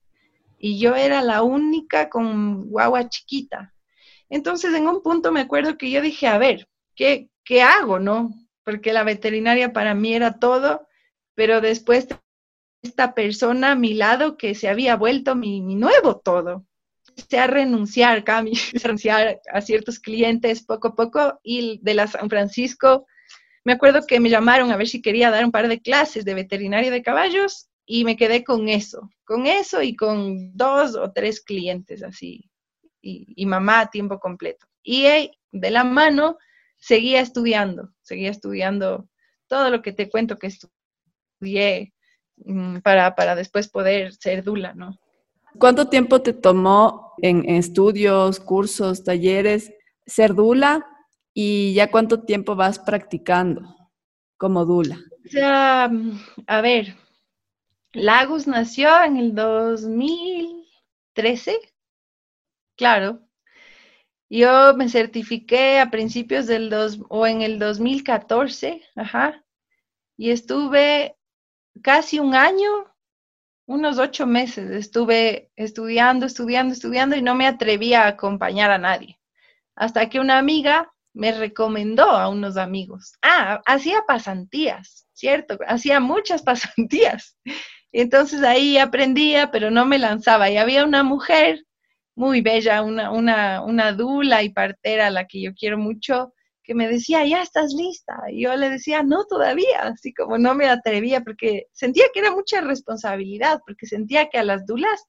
y 0.65 0.79
yo 0.79 0.95
era 0.95 1.21
la 1.21 1.43
única 1.43 2.09
con 2.09 2.69
guagua 2.69 3.09
chiquita. 3.09 3.73
Entonces 4.29 4.73
en 4.73 4.87
un 4.87 5.03
punto 5.03 5.33
me 5.33 5.41
acuerdo 5.41 5.77
que 5.77 5.91
yo 5.91 6.01
dije, 6.01 6.25
a 6.25 6.37
ver, 6.37 6.69
¿qué, 6.95 7.27
qué 7.43 7.61
hago, 7.61 7.99
no? 7.99 8.33
Porque 8.63 8.93
la 8.93 9.03
veterinaria 9.03 9.73
para 9.73 9.93
mí 9.93 10.13
era 10.13 10.39
todo, 10.39 10.87
pero 11.35 11.59
después 11.59 12.07
esta 12.81 13.13
persona 13.13 13.71
a 13.71 13.75
mi 13.75 13.93
lado 13.93 14.37
que 14.37 14.55
se 14.55 14.69
había 14.69 14.95
vuelto 14.95 15.35
mi, 15.35 15.61
mi 15.61 15.75
nuevo 15.75 16.21
todo 16.21 16.65
a 17.37 17.47
renunciar, 17.47 18.23
Cami, 18.23 18.53
renunciar 18.81 19.41
a 19.51 19.59
ciertos 19.59 19.99
clientes 19.99 20.63
poco 20.63 20.87
a 20.87 20.95
poco 20.95 21.41
y 21.43 21.81
de 21.83 21.93
la 21.93 22.07
San 22.07 22.29
Francisco, 22.29 23.05
me 23.65 23.73
acuerdo 23.73 24.07
que 24.07 24.21
me 24.21 24.29
llamaron 24.29 24.71
a 24.71 24.77
ver 24.77 24.87
si 24.87 25.01
quería 25.01 25.29
dar 25.29 25.43
un 25.43 25.51
par 25.51 25.67
de 25.67 25.81
clases 25.81 26.23
de 26.23 26.35
veterinaria 26.35 26.89
de 26.89 27.03
caballos 27.03 27.69
y 27.85 28.05
me 28.05 28.15
quedé 28.15 28.43
con 28.43 28.69
eso, 28.69 29.09
con 29.25 29.45
eso 29.45 29.81
y 29.81 29.95
con 29.95 30.55
dos 30.55 30.95
o 30.95 31.11
tres 31.11 31.41
clientes 31.41 32.03
así, 32.03 32.49
y, 33.01 33.45
mamá 33.45 33.81
a 33.81 33.89
tiempo 33.89 34.19
completo. 34.19 34.65
Y 34.81 35.05
de 35.51 35.71
la 35.71 35.83
mano 35.83 36.37
seguía 36.77 37.19
estudiando, 37.19 37.89
seguía 38.01 38.31
estudiando 38.31 39.09
todo 39.47 39.69
lo 39.69 39.81
que 39.81 39.91
te 39.91 40.09
cuento 40.09 40.37
que 40.37 40.47
estudié 40.47 41.93
mm, 42.37 42.77
para, 42.77 43.15
para 43.15 43.35
después 43.35 43.69
poder 43.69 44.13
ser 44.13 44.43
dula, 44.43 44.73
¿no? 44.73 44.97
¿Cuánto 45.59 45.89
tiempo 45.89 46.21
te 46.21 46.33
tomó 46.33 47.13
en, 47.21 47.47
estudios, 47.49 48.39
cursos, 48.39 49.03
talleres 49.03 49.71
ser 50.05 50.33
dula 50.33 50.85
y 51.33 51.73
ya 51.73 51.89
cuánto 51.91 52.21
tiempo 52.23 52.55
vas 52.55 52.79
practicando 52.79 53.61
como 54.37 54.65
dula. 54.65 54.99
O 55.25 55.29
sea, 55.29 55.89
a 56.47 56.61
ver, 56.61 56.95
Lagos 57.93 58.47
nació 58.47 59.03
en 59.03 59.17
el 59.17 59.35
2013, 59.35 61.59
claro. 62.75 63.21
Yo 64.29 64.73
me 64.75 64.89
certifiqué 64.89 65.79
a 65.79 65.91
principios 65.91 66.47
del 66.47 66.71
dos, 66.71 66.99
o 67.09 67.27
en 67.27 67.43
el 67.43 67.59
2014, 67.59 68.81
ajá, 68.95 69.45
y 70.17 70.31
estuve 70.31 71.15
casi 71.83 72.17
un 72.17 72.33
año, 72.33 72.67
unos 73.67 73.99
ocho 73.99 74.25
meses, 74.25 74.71
estuve 74.71 75.51
estudiando, 75.55 76.25
estudiando, 76.25 76.73
estudiando 76.73 77.15
y 77.15 77.21
no 77.21 77.35
me 77.35 77.45
atrevía 77.45 78.05
a 78.05 78.07
acompañar 78.07 78.71
a 78.71 78.79
nadie. 78.79 79.19
Hasta 79.75 80.09
que 80.09 80.19
una 80.19 80.39
amiga 80.39 80.91
me 81.13 81.31
recomendó 81.31 82.09
a 82.09 82.27
unos 82.27 82.57
amigos. 82.57 83.13
Ah, 83.21 83.61
hacía 83.65 84.03
pasantías, 84.07 85.07
¿cierto? 85.13 85.57
Hacía 85.67 85.99
muchas 85.99 86.41
pasantías. 86.43 87.37
Entonces 87.93 88.41
ahí 88.43 88.77
aprendía, 88.77 89.51
pero 89.51 89.69
no 89.71 89.85
me 89.85 89.99
lanzaba. 89.99 90.49
Y 90.49 90.57
había 90.57 90.83
una 90.83 91.03
mujer 91.03 91.63
muy 92.15 92.41
bella, 92.41 92.81
una, 92.81 93.11
una, 93.11 93.61
una 93.63 93.93
dula 93.93 94.43
y 94.43 94.49
partera 94.49 95.07
a 95.07 95.11
la 95.11 95.27
que 95.27 95.41
yo 95.41 95.53
quiero 95.53 95.77
mucho, 95.77 96.33
que 96.63 96.73
me 96.73 96.87
decía, 96.87 97.25
ya 97.25 97.43
estás 97.43 97.71
lista. 97.73 98.15
Y 98.29 98.43
yo 98.43 98.55
le 98.55 98.69
decía, 98.69 99.03
no 99.03 99.25
todavía, 99.25 99.81
así 99.83 100.11
como 100.13 100.39
no 100.39 100.55
me 100.55 100.67
atrevía, 100.67 101.21
porque 101.21 101.67
sentía 101.71 102.05
que 102.13 102.21
era 102.21 102.31
mucha 102.31 102.61
responsabilidad, 102.61 103.61
porque 103.65 103.85
sentía 103.85 104.27
que 104.29 104.39
a 104.39 104.43
las 104.43 104.65
dulas 104.65 105.05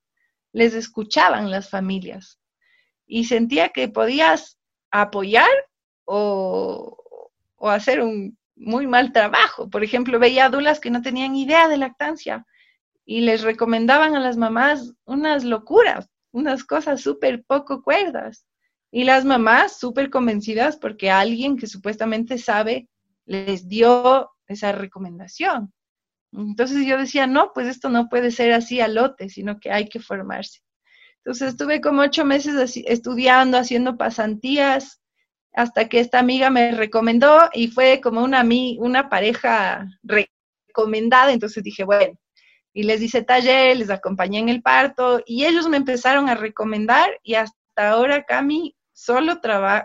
les 0.52 0.74
escuchaban 0.74 1.50
las 1.50 1.70
familias. 1.70 2.38
Y 3.06 3.24
sentía 3.24 3.70
que 3.70 3.88
podías 3.88 4.58
apoyar 4.90 5.50
o, 6.04 6.98
o 7.56 7.70
hacer 7.70 8.02
un 8.02 8.36
muy 8.56 8.86
mal 8.86 9.12
trabajo. 9.12 9.70
Por 9.70 9.84
ejemplo, 9.84 10.18
veía 10.18 10.50
dulas 10.50 10.80
que 10.80 10.90
no 10.90 11.00
tenían 11.00 11.34
idea 11.34 11.66
de 11.68 11.78
lactancia 11.78 12.46
y 13.04 13.20
les 13.20 13.42
recomendaban 13.42 14.16
a 14.16 14.20
las 14.20 14.36
mamás 14.36 14.94
unas 15.04 15.44
locuras, 15.44 16.08
unas 16.32 16.64
cosas 16.64 17.00
súper 17.00 17.44
poco 17.44 17.82
cuerdas. 17.82 18.46
Y 18.90 19.04
las 19.04 19.24
mamás 19.24 19.78
súper 19.78 20.08
convencidas 20.10 20.76
porque 20.76 21.10
alguien 21.10 21.56
que 21.56 21.66
supuestamente 21.66 22.38
sabe 22.38 22.88
les 23.26 23.68
dio 23.68 24.30
esa 24.46 24.72
recomendación. 24.72 25.72
Entonces 26.32 26.86
yo 26.86 26.98
decía, 26.98 27.26
no, 27.26 27.52
pues 27.52 27.68
esto 27.68 27.88
no 27.88 28.08
puede 28.08 28.30
ser 28.30 28.52
así 28.52 28.80
a 28.80 28.88
lote, 28.88 29.28
sino 29.28 29.58
que 29.58 29.70
hay 29.70 29.88
que 29.88 30.00
formarse. 30.00 30.60
Entonces 31.18 31.50
estuve 31.50 31.80
como 31.80 32.02
ocho 32.02 32.24
meses 32.24 32.76
estudiando, 32.86 33.56
haciendo 33.56 33.96
pasantías, 33.96 35.00
hasta 35.52 35.88
que 35.88 36.00
esta 36.00 36.18
amiga 36.18 36.50
me 36.50 36.72
recomendó 36.72 37.48
y 37.52 37.68
fue 37.68 38.00
como 38.00 38.22
una, 38.22 38.44
una 38.78 39.08
pareja 39.08 39.86
recomendada. 40.02 41.32
Entonces 41.32 41.62
dije, 41.62 41.84
bueno, 41.84 42.18
y 42.74 42.82
les 42.82 43.00
hice 43.00 43.22
taller, 43.22 43.76
les 43.76 43.88
acompañé 43.88 44.40
en 44.40 44.48
el 44.48 44.60
parto 44.60 45.22
y 45.24 45.46
ellos 45.46 45.68
me 45.68 45.76
empezaron 45.76 46.28
a 46.28 46.34
recomendar 46.34 47.08
y 47.22 47.34
hasta 47.34 47.88
ahora, 47.88 48.24
Cami, 48.24 48.76
solo 48.92 49.40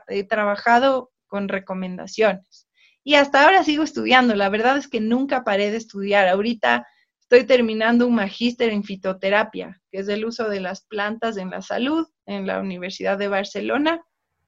he 0.07 0.23
trabajado 0.23 1.11
con 1.27 1.47
recomendaciones. 1.47 2.67
Y 3.03 3.15
hasta 3.15 3.43
ahora 3.43 3.63
sigo 3.63 3.83
estudiando. 3.83 4.35
La 4.35 4.49
verdad 4.49 4.75
es 4.77 4.87
que 4.87 4.99
nunca 4.99 5.43
paré 5.43 5.71
de 5.71 5.77
estudiar. 5.77 6.27
Ahorita 6.27 6.85
estoy 7.21 7.45
terminando 7.45 8.07
un 8.07 8.15
magíster 8.15 8.71
en 8.71 8.83
fitoterapia, 8.83 9.79
que 9.91 9.99
es 9.99 10.07
el 10.09 10.25
uso 10.25 10.49
de 10.49 10.59
las 10.59 10.81
plantas 10.81 11.37
en 11.37 11.51
la 11.51 11.61
salud 11.61 12.07
en 12.25 12.47
la 12.47 12.59
Universidad 12.59 13.17
de 13.19 13.27
Barcelona, 13.27 14.01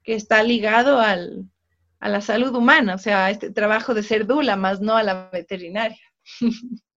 que 0.04 0.16
está 0.16 0.42
ligado 0.42 1.00
al, 1.00 1.46
a 2.00 2.10
la 2.10 2.22
salud 2.22 2.56
humana, 2.56 2.96
o 2.96 2.98
sea, 2.98 3.26
a 3.26 3.32
este 3.32 3.52
trabajo 3.52 3.94
de 3.94 4.02
ser 4.02 4.26
dula, 4.26 4.56
más 4.56 4.82
no 4.82 4.98
a 4.98 5.04
la 5.04 5.30
veterinaria. 5.32 6.00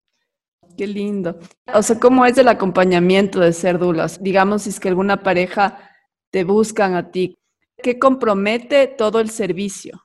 Qué 0.78 0.88
lindo. 0.88 1.40
O 1.74 1.82
sea, 1.82 2.00
¿cómo 2.00 2.26
es 2.26 2.38
el 2.38 2.48
acompañamiento 2.48 3.40
de 3.40 3.54
ser 3.54 3.78
dulas? 3.78 4.22
Digamos, 4.22 4.64
si 4.64 4.70
es 4.70 4.80
que 4.80 4.90
alguna 4.90 5.22
pareja 5.22 5.92
te 6.32 6.44
buscan 6.44 6.96
a 6.96 7.12
ti, 7.12 7.38
¿qué 7.82 8.00
compromete 8.00 8.88
todo 8.88 9.20
el 9.20 9.30
servicio? 9.30 10.04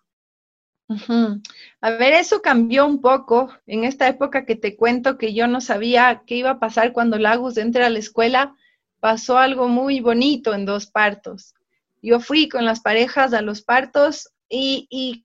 A 1.80 1.90
ver, 1.90 2.14
eso 2.14 2.40
cambió 2.40 2.86
un 2.86 3.00
poco 3.00 3.50
en 3.66 3.84
esta 3.84 4.08
época 4.08 4.46
que 4.46 4.56
te 4.56 4.74
cuento 4.74 5.18
que 5.18 5.34
yo 5.34 5.46
no 5.46 5.60
sabía 5.60 6.22
qué 6.26 6.36
iba 6.36 6.50
a 6.50 6.58
pasar 6.58 6.92
cuando 6.92 7.18
Lagos 7.18 7.58
entre 7.58 7.84
a 7.84 7.90
la 7.90 7.98
escuela. 7.98 8.54
Pasó 9.00 9.38
algo 9.38 9.68
muy 9.68 10.00
bonito 10.00 10.54
en 10.54 10.64
dos 10.64 10.86
partos. 10.86 11.54
Yo 12.02 12.20
fui 12.20 12.48
con 12.48 12.64
las 12.64 12.80
parejas 12.80 13.32
a 13.32 13.42
los 13.42 13.62
partos 13.62 14.30
y, 14.48 14.86
y 14.90 15.24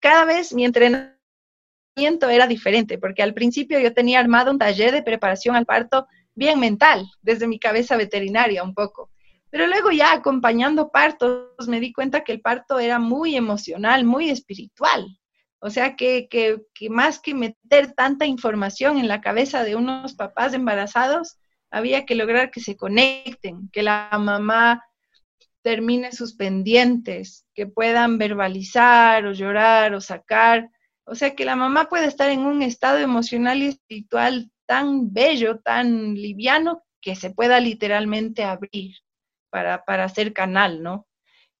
cada 0.00 0.24
vez 0.24 0.52
mi 0.54 0.64
entrenador 0.64 1.17
era 2.06 2.46
diferente, 2.46 2.98
porque 2.98 3.22
al 3.22 3.34
principio 3.34 3.78
yo 3.78 3.92
tenía 3.92 4.20
armado 4.20 4.50
un 4.50 4.58
taller 4.58 4.92
de 4.92 5.02
preparación 5.02 5.56
al 5.56 5.66
parto 5.66 6.06
bien 6.34 6.60
mental, 6.60 7.04
desde 7.22 7.46
mi 7.46 7.58
cabeza 7.58 7.96
veterinaria 7.96 8.62
un 8.62 8.74
poco. 8.74 9.10
Pero 9.50 9.66
luego 9.66 9.90
ya 9.90 10.12
acompañando 10.12 10.90
partos 10.90 11.68
me 11.68 11.80
di 11.80 11.92
cuenta 11.92 12.22
que 12.22 12.32
el 12.32 12.40
parto 12.40 12.78
era 12.78 12.98
muy 12.98 13.36
emocional, 13.36 14.04
muy 14.04 14.30
espiritual. 14.30 15.18
O 15.60 15.70
sea 15.70 15.96
que, 15.96 16.28
que, 16.28 16.62
que 16.74 16.88
más 16.90 17.18
que 17.18 17.34
meter 17.34 17.92
tanta 17.94 18.26
información 18.26 18.98
en 18.98 19.08
la 19.08 19.20
cabeza 19.20 19.64
de 19.64 19.74
unos 19.74 20.14
papás 20.14 20.54
embarazados, 20.54 21.38
había 21.70 22.06
que 22.06 22.14
lograr 22.14 22.50
que 22.50 22.60
se 22.60 22.76
conecten, 22.76 23.68
que 23.72 23.82
la 23.82 24.08
mamá 24.20 24.84
termine 25.62 26.12
sus 26.12 26.34
pendientes, 26.34 27.44
que 27.54 27.66
puedan 27.66 28.18
verbalizar 28.18 29.26
o 29.26 29.32
llorar 29.32 29.94
o 29.94 30.00
sacar 30.00 30.70
o 31.08 31.14
sea 31.14 31.34
que 31.34 31.44
la 31.44 31.56
mamá 31.56 31.88
puede 31.88 32.06
estar 32.06 32.30
en 32.30 32.40
un 32.40 32.62
estado 32.62 32.98
emocional 32.98 33.62
y 33.62 33.68
espiritual 33.68 34.50
tan 34.66 35.12
bello, 35.12 35.60
tan 35.60 36.14
liviano, 36.14 36.82
que 37.00 37.16
se 37.16 37.30
pueda 37.30 37.60
literalmente 37.60 38.44
abrir 38.44 38.96
para, 39.50 39.84
para 39.84 40.04
hacer 40.04 40.32
canal, 40.32 40.82
¿no? 40.82 41.06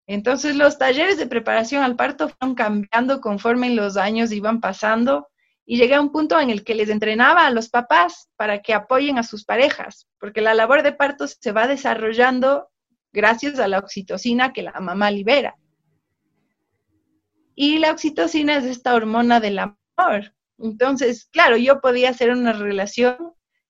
Entonces 0.06 0.56
los 0.56 0.78
talleres 0.78 1.18
de 1.18 1.26
preparación 1.26 1.82
al 1.82 1.96
parto 1.96 2.28
fueron 2.28 2.54
cambiando 2.54 3.20
conforme 3.20 3.70
los 3.70 3.96
años 3.96 4.32
iban 4.32 4.60
pasando 4.60 5.28
y 5.64 5.76
llegué 5.76 5.94
a 5.94 6.00
un 6.00 6.12
punto 6.12 6.40
en 6.40 6.50
el 6.50 6.64
que 6.64 6.74
les 6.74 6.88
entrenaba 6.88 7.46
a 7.46 7.50
los 7.50 7.68
papás 7.68 8.28
para 8.36 8.60
que 8.62 8.72
apoyen 8.72 9.18
a 9.18 9.22
sus 9.22 9.44
parejas, 9.44 10.06
porque 10.18 10.40
la 10.40 10.54
labor 10.54 10.82
de 10.82 10.92
parto 10.92 11.26
se 11.26 11.52
va 11.52 11.66
desarrollando 11.66 12.70
gracias 13.12 13.58
a 13.58 13.68
la 13.68 13.78
oxitocina 13.78 14.52
que 14.52 14.62
la 14.62 14.72
mamá 14.80 15.10
libera. 15.10 15.56
Y 17.60 17.78
la 17.80 17.90
oxitocina 17.90 18.58
es 18.58 18.64
esta 18.66 18.94
hormona 18.94 19.40
del 19.40 19.58
amor. 19.58 20.32
Entonces, 20.58 21.28
claro, 21.32 21.56
yo 21.56 21.80
podía 21.80 22.10
hacer 22.10 22.30
una 22.30 22.52
relación 22.52 23.16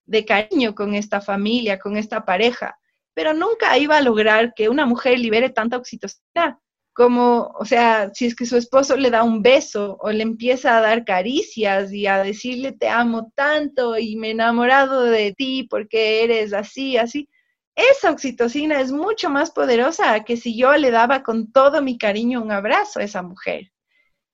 de 0.05 0.25
cariño 0.25 0.75
con 0.75 0.93
esta 0.93 1.21
familia, 1.21 1.79
con 1.79 1.97
esta 1.97 2.23
pareja, 2.23 2.77
pero 3.15 3.33
nunca 3.33 3.75
iba 3.79 3.97
a 3.97 4.01
lograr 4.01 4.53
que 4.53 4.69
una 4.69 4.85
mujer 4.85 5.17
libere 5.17 5.49
tanta 5.49 5.77
oxitocina 5.77 6.61
como, 6.93 7.51
o 7.57 7.65
sea, 7.65 8.11
si 8.13 8.27
es 8.27 8.35
que 8.35 8.45
su 8.45 8.57
esposo 8.57 8.95
le 8.95 9.09
da 9.09 9.23
un 9.23 9.41
beso 9.41 9.97
o 10.01 10.11
le 10.11 10.21
empieza 10.21 10.77
a 10.77 10.81
dar 10.81 11.03
caricias 11.03 11.91
y 11.91 12.05
a 12.05 12.21
decirle 12.21 12.73
te 12.73 12.89
amo 12.89 13.31
tanto 13.33 13.97
y 13.97 14.17
me 14.17 14.27
he 14.27 14.31
enamorado 14.31 15.01
de 15.01 15.33
ti 15.33 15.65
porque 15.67 16.23
eres 16.23 16.53
así, 16.53 16.95
así, 16.95 17.27
esa 17.73 18.11
oxitocina 18.11 18.81
es 18.81 18.91
mucho 18.91 19.31
más 19.31 19.49
poderosa 19.49 20.23
que 20.23 20.37
si 20.37 20.55
yo 20.55 20.75
le 20.77 20.91
daba 20.91 21.23
con 21.23 21.51
todo 21.51 21.81
mi 21.81 21.97
cariño 21.97 22.39
un 22.39 22.51
abrazo 22.51 22.99
a 22.99 23.03
esa 23.03 23.23
mujer. 23.23 23.71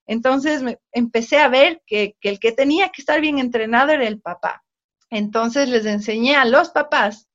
Entonces 0.08 0.62
me, 0.62 0.80
empecé 0.91 1.39
a 1.39 1.48
ver 1.48 1.82
que, 1.86 2.15
el 2.22 2.39
que 2.39 2.52
tenía 2.52 2.89
que 2.89 3.02
estar 3.02 3.22
bien 3.22 3.39
entrenado 3.39 3.91
era 3.91 4.08
el 4.08 4.22
papá. 4.22 4.63
Entonces 5.10 5.70
les 5.70 5.86
enseñé 5.86 6.36
a 6.36 6.46
los 6.46 6.70
papás 6.70 7.28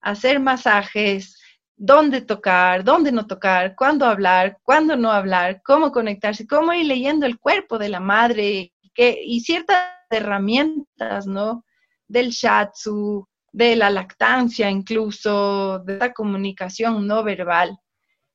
a 0.00 0.10
hacer 0.10 0.40
masajes, 0.40 1.40
dónde 1.76 2.20
tocar, 2.20 2.84
dónde 2.84 3.12
no 3.12 3.26
tocar, 3.26 3.74
cuándo 3.76 4.06
hablar, 4.06 4.58
cuándo 4.62 4.96
no 4.96 5.10
hablar, 5.10 5.62
cómo 5.64 5.90
conectarse, 5.92 6.46
cómo 6.46 6.72
ir 6.72 6.86
leyendo 6.86 7.26
el 7.26 7.38
cuerpo 7.38 7.78
de 7.78 7.88
la 7.88 8.00
madre 8.00 8.72
y 8.96 9.40
ciertas 9.40 9.92
herramientas, 10.10 11.26
¿no? 11.26 11.64
Del 12.08 12.30
shatsu, 12.30 13.26
de 13.52 13.76
la 13.76 13.90
lactancia 13.90 14.70
incluso, 14.70 15.80
de 15.80 15.98
la 15.98 16.12
comunicación 16.12 17.06
no 17.06 17.22
verbal. 17.22 17.78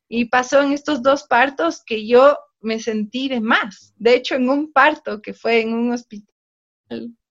Y 0.10 0.26
pasó 0.26 0.62
en 0.62 0.72
estos 0.72 1.02
dos 1.02 1.24
partos 1.24 1.84
que 1.86 2.08
yo 2.08 2.38
me 2.62 2.80
sentí 2.80 3.30
de 3.30 3.41
más. 3.41 3.93
De 3.98 4.15
hecho, 4.15 4.36
en 4.36 4.50
un 4.50 4.72
parto 4.72 5.22
que 5.22 5.34
fue 5.34 5.62
en 5.62 5.74
un 5.74 5.91
hospital, 5.91 6.28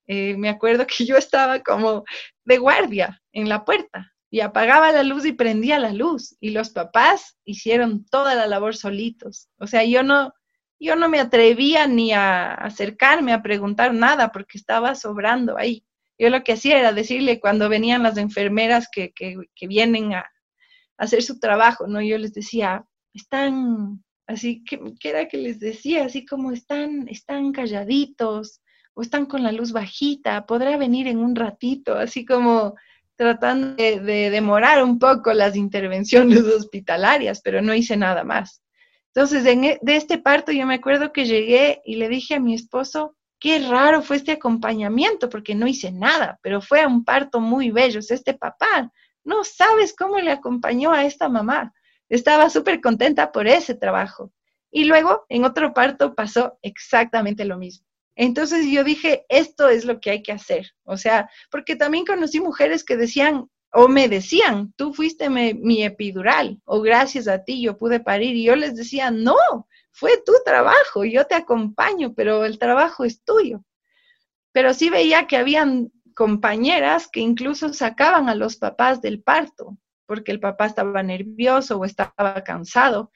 eh, 0.06 0.36
me 0.36 0.48
acuerdo 0.48 0.86
que 0.86 1.04
yo 1.04 1.16
estaba 1.16 1.60
como 1.60 2.04
de 2.44 2.58
guardia 2.58 3.20
en 3.32 3.48
la 3.48 3.64
puerta 3.64 4.12
y 4.30 4.40
apagaba 4.40 4.92
la 4.92 5.02
luz 5.02 5.24
y 5.24 5.32
prendía 5.32 5.78
la 5.78 5.92
luz 5.92 6.36
y 6.40 6.50
los 6.50 6.70
papás 6.70 7.36
hicieron 7.44 8.04
toda 8.06 8.34
la 8.34 8.46
labor 8.46 8.76
solitos. 8.76 9.48
O 9.58 9.66
sea, 9.66 9.84
yo 9.84 10.02
no, 10.02 10.32
yo 10.78 10.96
no 10.96 11.08
me 11.08 11.20
atrevía 11.20 11.86
ni 11.86 12.12
a 12.12 12.52
acercarme 12.54 13.32
a 13.32 13.42
preguntar 13.42 13.94
nada 13.94 14.32
porque 14.32 14.58
estaba 14.58 14.94
sobrando 14.94 15.56
ahí. 15.58 15.84
Yo 16.18 16.30
lo 16.30 16.42
que 16.44 16.52
hacía 16.52 16.78
era 16.78 16.92
decirle 16.92 17.40
cuando 17.40 17.68
venían 17.68 18.02
las 18.02 18.16
enfermeras 18.16 18.88
que, 18.90 19.12
que, 19.12 19.36
que 19.54 19.66
vienen 19.66 20.14
a, 20.14 20.20
a 20.20 20.24
hacer 20.96 21.22
su 21.22 21.38
trabajo, 21.38 21.86
¿no? 21.86 22.00
Yo 22.00 22.16
les 22.18 22.32
decía, 22.32 22.86
están 23.12 24.02
Así 24.26 24.64
que, 24.64 24.80
¿qué 24.98 25.10
era 25.10 25.28
que 25.28 25.36
les 25.36 25.60
decía? 25.60 26.04
Así 26.04 26.26
como 26.26 26.52
están, 26.52 27.08
están 27.08 27.52
calladitos 27.52 28.60
o 28.94 29.02
están 29.02 29.26
con 29.26 29.42
la 29.42 29.52
luz 29.52 29.72
bajita, 29.72 30.46
podrá 30.46 30.76
venir 30.76 31.06
en 31.06 31.18
un 31.18 31.36
ratito, 31.36 31.94
así 31.94 32.24
como 32.24 32.74
tratando 33.14 33.74
de, 33.76 34.30
demorar 34.30 34.82
un 34.82 34.98
poco 34.98 35.32
las 35.32 35.56
intervenciones 35.56 36.40
hospitalarias, 36.58 37.40
pero 37.42 37.62
no 37.62 37.74
hice 37.74 37.96
nada 37.96 38.24
más. 38.24 38.62
Entonces, 39.14 39.46
e, 39.46 39.78
de 39.80 39.96
este 39.96 40.18
parto 40.18 40.52
yo 40.52 40.66
me 40.66 40.74
acuerdo 40.74 41.12
que 41.12 41.24
llegué 41.24 41.80
y 41.84 41.96
le 41.96 42.08
dije 42.08 42.34
a 42.34 42.40
mi 42.40 42.54
esposo, 42.54 43.16
qué 43.38 43.58
raro 43.60 44.02
fue 44.02 44.16
este 44.16 44.32
acompañamiento, 44.32 45.28
porque 45.28 45.54
no 45.54 45.66
hice 45.66 45.92
nada, 45.92 46.38
pero 46.42 46.60
fue 46.60 46.86
un 46.86 47.04
parto 47.04 47.40
muy 47.40 47.70
bello. 47.70 48.00
Este 48.00 48.34
papá, 48.34 48.92
no 49.24 49.44
sabes 49.44 49.94
cómo 49.96 50.18
le 50.18 50.30
acompañó 50.30 50.92
a 50.92 51.04
esta 51.04 51.28
mamá. 51.28 51.72
Estaba 52.08 52.50
súper 52.50 52.80
contenta 52.80 53.32
por 53.32 53.46
ese 53.46 53.74
trabajo. 53.74 54.32
Y 54.70 54.84
luego, 54.84 55.24
en 55.28 55.44
otro 55.44 55.72
parto, 55.72 56.14
pasó 56.14 56.58
exactamente 56.62 57.44
lo 57.44 57.58
mismo. 57.58 57.86
Entonces 58.14 58.66
yo 58.70 58.82
dije, 58.82 59.26
esto 59.28 59.68
es 59.68 59.84
lo 59.84 60.00
que 60.00 60.10
hay 60.10 60.22
que 60.22 60.32
hacer. 60.32 60.72
O 60.84 60.96
sea, 60.96 61.30
porque 61.50 61.76
también 61.76 62.06
conocí 62.06 62.40
mujeres 62.40 62.82
que 62.82 62.96
decían 62.96 63.48
o 63.72 63.88
me 63.88 64.08
decían, 64.08 64.72
tú 64.76 64.94
fuiste 64.94 65.28
mi, 65.28 65.84
epidural 65.84 66.60
o 66.64 66.80
gracias 66.80 67.28
a 67.28 67.44
ti 67.44 67.60
yo 67.60 67.76
pude 67.76 68.00
parir. 68.00 68.34
Y 68.34 68.44
yo 68.44 68.56
les 68.56 68.74
decía, 68.74 69.10
no, 69.10 69.36
fue 69.92 70.22
tu 70.24 70.32
trabajo, 70.44 71.04
yo 71.04 71.26
te 71.26 71.34
acompaño, 71.34 72.14
pero 72.14 72.44
el 72.46 72.58
trabajo 72.58 73.04
es 73.04 73.22
tuyo. 73.22 73.62
Pero 74.52 74.72
sí 74.72 74.88
veía 74.88 75.26
que 75.26 75.36
habían 75.36 75.92
compañeras 76.14 77.08
que 77.08 77.20
incluso 77.20 77.72
sacaban 77.74 78.30
a 78.30 78.34
los 78.34 78.56
papás 78.56 79.02
del 79.02 79.22
parto 79.22 79.76
porque 80.06 80.32
el 80.32 80.40
papá 80.40 80.66
estaba 80.66 81.02
nervioso 81.02 81.78
o 81.78 81.84
estaba 81.84 82.42
cansado. 82.44 83.10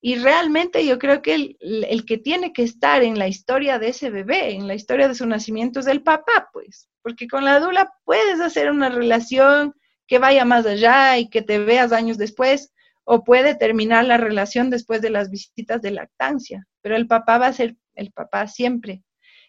Y 0.00 0.16
realmente 0.16 0.86
yo 0.86 0.98
creo 0.98 1.22
que 1.22 1.56
el, 1.60 2.04
que 2.06 2.18
tiene 2.18 2.52
que 2.52 2.62
estar 2.62 3.02
en 3.02 3.18
la 3.18 3.26
historia 3.26 3.78
de 3.78 3.88
ese 3.88 4.10
bebé, 4.10 4.54
en 4.54 4.68
la 4.68 4.74
historia 4.74 5.08
de 5.08 5.14
su 5.14 5.26
nacimiento, 5.26 5.80
es 5.80 5.88
el 5.88 6.02
papá, 6.02 6.50
pues, 6.52 6.88
porque 7.02 7.26
con 7.26 7.44
la 7.44 7.58
dula 7.58 7.92
puedes 8.04 8.40
hacer 8.40 8.70
una 8.70 8.90
relación 8.90 9.74
que 10.06 10.18
vaya 10.20 10.44
más 10.44 10.66
allá 10.66 11.18
y 11.18 11.28
que 11.28 11.42
te 11.42 11.58
veas 11.58 11.92
años 11.92 12.16
después, 12.16 12.72
o 13.04 13.24
puede 13.24 13.54
terminar 13.54 14.04
la 14.04 14.18
relación 14.18 14.70
después 14.70 15.02
de 15.02 15.10
las 15.10 15.30
visitas 15.30 15.82
de 15.82 15.90
lactancia, 15.90 16.66
pero 16.82 16.94
el 16.94 17.06
papá 17.06 17.38
va 17.38 17.46
a 17.46 17.52
ser 17.52 17.76
el 17.94 18.12
papá 18.12 18.46
siempre. 18.46 19.02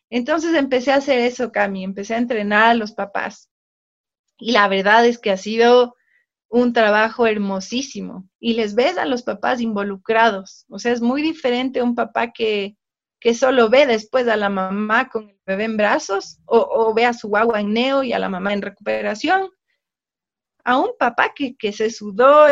Entonces 0.09 0.55
empecé 0.55 0.91
a 0.91 0.95
hacer 0.95 1.19
eso, 1.19 1.51
Cami, 1.51 1.83
empecé 1.83 2.15
a 2.15 2.19
entrenar 2.19 2.71
a 2.71 2.73
los 2.73 2.93
papás. 2.93 3.49
Y 4.39 4.53
la 4.53 4.67
verdad 4.67 5.05
es 5.05 5.19
que 5.19 5.31
ha 5.31 5.37
sido 5.37 5.95
un 6.49 6.73
trabajo 6.73 7.27
hermosísimo 7.27 8.27
y 8.39 8.53
les 8.53 8.75
ves 8.75 8.97
a 8.97 9.05
los 9.05 9.23
papás 9.23 9.61
involucrados. 9.61 10.65
O 10.69 10.79
sea, 10.79 10.91
es 10.91 11.01
muy 11.01 11.21
diferente 11.21 11.81
un 11.81 11.95
papá 11.95 12.31
que, 12.31 12.75
que 13.19 13.35
solo 13.35 13.69
ve 13.69 13.85
después 13.85 14.27
a 14.27 14.35
la 14.35 14.49
mamá 14.49 15.09
con 15.09 15.29
el 15.29 15.39
bebé 15.45 15.65
en 15.65 15.77
brazos 15.77 16.39
o, 16.45 16.93
ve 16.93 17.05
a 17.05 17.13
su 17.13 17.35
agua 17.37 17.61
en 17.61 17.73
neo 17.73 18.03
y 18.03 18.13
a 18.13 18.19
la 18.19 18.29
mamá 18.29 18.53
en 18.53 18.63
recuperación, 18.63 19.49
a 20.63 20.77
un 20.77 20.91
papá 20.97 21.33
que, 21.35 21.55
que 21.55 21.71
se 21.71 21.91
sudó 21.91 22.47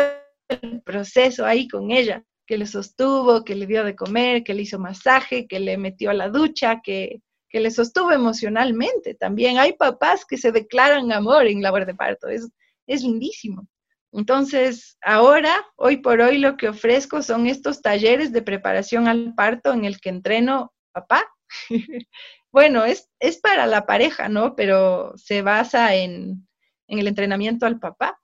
el 0.48 0.82
proceso 0.82 1.44
ahí 1.44 1.66
con 1.68 1.90
ella, 1.90 2.24
que 2.46 2.56
le 2.56 2.66
sostuvo, 2.66 3.44
que 3.44 3.54
le 3.54 3.66
dio 3.66 3.84
de 3.84 3.96
comer, 3.96 4.44
que 4.44 4.54
le 4.54 4.62
hizo 4.62 4.78
masaje, 4.78 5.46
que 5.46 5.60
le 5.60 5.76
metió 5.76 6.10
a 6.10 6.14
la 6.14 6.28
ducha, 6.28 6.80
que, 6.82 7.20
que 7.48 7.60
le 7.60 7.70
sostuvo 7.70 8.12
emocionalmente. 8.12 9.14
También 9.14 9.58
hay 9.58 9.72
papás 9.72 10.24
que 10.24 10.38
se 10.38 10.52
declaran 10.52 11.12
amor 11.12 11.46
en 11.46 11.62
labor 11.62 11.84
de 11.84 11.94
parto. 11.94 12.28
Es, 12.28 12.48
es 12.86 13.02
lindísimo. 13.02 13.68
Entonces, 14.12 14.96
ahora, 15.02 15.66
hoy 15.76 15.98
por 15.98 16.20
hoy, 16.20 16.38
lo 16.38 16.56
que 16.56 16.68
ofrezco 16.68 17.22
son 17.22 17.46
estos 17.46 17.82
talleres 17.82 18.32
de 18.32 18.42
preparación 18.42 19.06
al 19.06 19.34
parto 19.34 19.72
en 19.72 19.84
el 19.84 20.00
que 20.00 20.08
entreno 20.08 20.72
papá. 20.92 21.26
bueno, 22.52 22.84
es, 22.84 23.08
es, 23.20 23.38
para 23.38 23.66
la 23.66 23.86
pareja, 23.86 24.28
¿no? 24.28 24.56
Pero 24.56 25.12
se 25.16 25.42
basa 25.42 25.94
en, 25.94 26.48
el 26.86 27.06
entrenamiento 27.06 27.66
al 27.66 27.78
papá. 27.78 28.18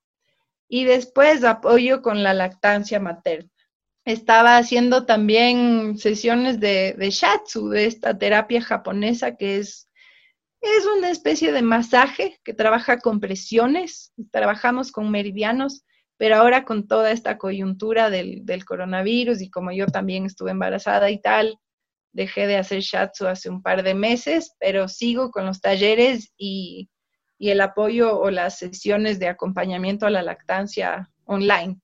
Y 0.68 0.84
después 0.84 1.44
apoyo 1.44 2.00
con 2.00 2.22
la 2.22 2.32
lactancia 2.32 2.98
materna. 2.98 3.50
Estaba 4.06 4.56
haciendo 4.56 5.06
también 5.06 5.98
sesiones 5.98 6.60
de, 6.60 6.94
de 6.98 7.10
shatsu, 7.10 7.68
de 7.68 7.86
esta 7.86 8.18
terapia 8.18 8.62
japonesa 8.62 9.36
que 9.36 9.58
es 9.58 9.88
es 10.64 10.86
una 10.86 11.10
especie 11.10 11.52
de 11.52 11.62
masaje 11.62 12.40
que 12.42 12.54
trabaja 12.54 12.98
con 12.98 13.20
presiones, 13.20 14.12
trabajamos 14.30 14.92
con 14.92 15.10
meridianos, 15.10 15.84
pero 16.16 16.36
ahora 16.36 16.64
con 16.64 16.86
toda 16.88 17.10
esta 17.10 17.36
coyuntura 17.36 18.08
del, 18.08 18.64
coronavirus 18.64 19.42
y 19.42 19.50
como 19.50 19.72
yo 19.72 19.86
también 19.86 20.24
estuve 20.24 20.52
embarazada 20.52 21.10
y 21.10 21.20
tal, 21.20 21.58
dejé 22.12 22.46
de 22.46 22.56
hacer 22.56 22.80
shatsu 22.80 23.26
hace 23.26 23.50
un 23.50 23.62
par 23.62 23.82
de 23.82 23.94
meses, 23.94 24.54
pero 24.58 24.88
sigo 24.88 25.30
con 25.30 25.44
los 25.44 25.60
talleres 25.60 26.32
y, 26.36 26.88
y 27.36 27.50
el 27.50 27.60
apoyo 27.60 28.18
o 28.18 28.30
las 28.30 28.58
sesiones 28.58 29.18
de 29.18 29.28
acompañamiento 29.28 30.06
a 30.06 30.10
la 30.10 30.22
lactancia 30.22 31.10
online. 31.24 31.78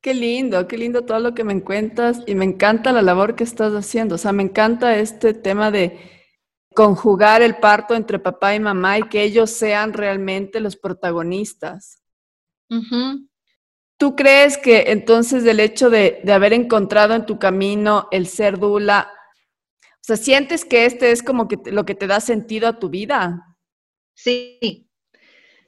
Qué 0.00 0.14
lindo, 0.14 0.66
qué 0.66 0.78
lindo 0.78 1.04
todo 1.04 1.20
lo 1.20 1.34
que 1.34 1.44
me 1.44 1.62
cuentas 1.62 2.22
y 2.26 2.34
me 2.34 2.46
encanta 2.46 2.92
la 2.92 3.02
labor 3.02 3.36
que 3.36 3.44
estás 3.44 3.74
haciendo. 3.74 4.14
O 4.14 4.18
sea, 4.18 4.32
me 4.32 4.42
encanta 4.42 4.96
este 4.96 5.34
tema 5.34 5.70
de 5.70 6.19
conjugar 6.74 7.42
el 7.42 7.56
parto 7.56 7.94
entre 7.94 8.18
papá 8.18 8.54
y 8.54 8.60
mamá 8.60 8.98
y 8.98 9.02
que 9.08 9.22
ellos 9.22 9.50
sean 9.50 9.92
realmente 9.92 10.60
los 10.60 10.76
protagonistas. 10.76 12.02
¿Tú 13.96 14.16
crees 14.16 14.56
que 14.56 14.84
entonces 14.88 15.44
el 15.44 15.60
hecho 15.60 15.90
de, 15.90 16.22
haber 16.32 16.52
encontrado 16.52 17.14
en 17.14 17.26
tu 17.26 17.38
camino 17.38 18.08
el 18.10 18.26
ser 18.26 18.58
dula, 18.58 19.10
o 19.82 20.02
sea, 20.02 20.16
sientes 20.16 20.64
que 20.64 20.86
este 20.86 21.10
es 21.10 21.22
como 21.22 21.48
que 21.48 21.58
lo 21.70 21.84
que 21.84 21.94
te 21.94 22.06
da 22.06 22.20
sentido 22.20 22.68
a 22.68 22.78
tu 22.78 22.88
vida? 22.88 23.44
Sí, 24.14 24.88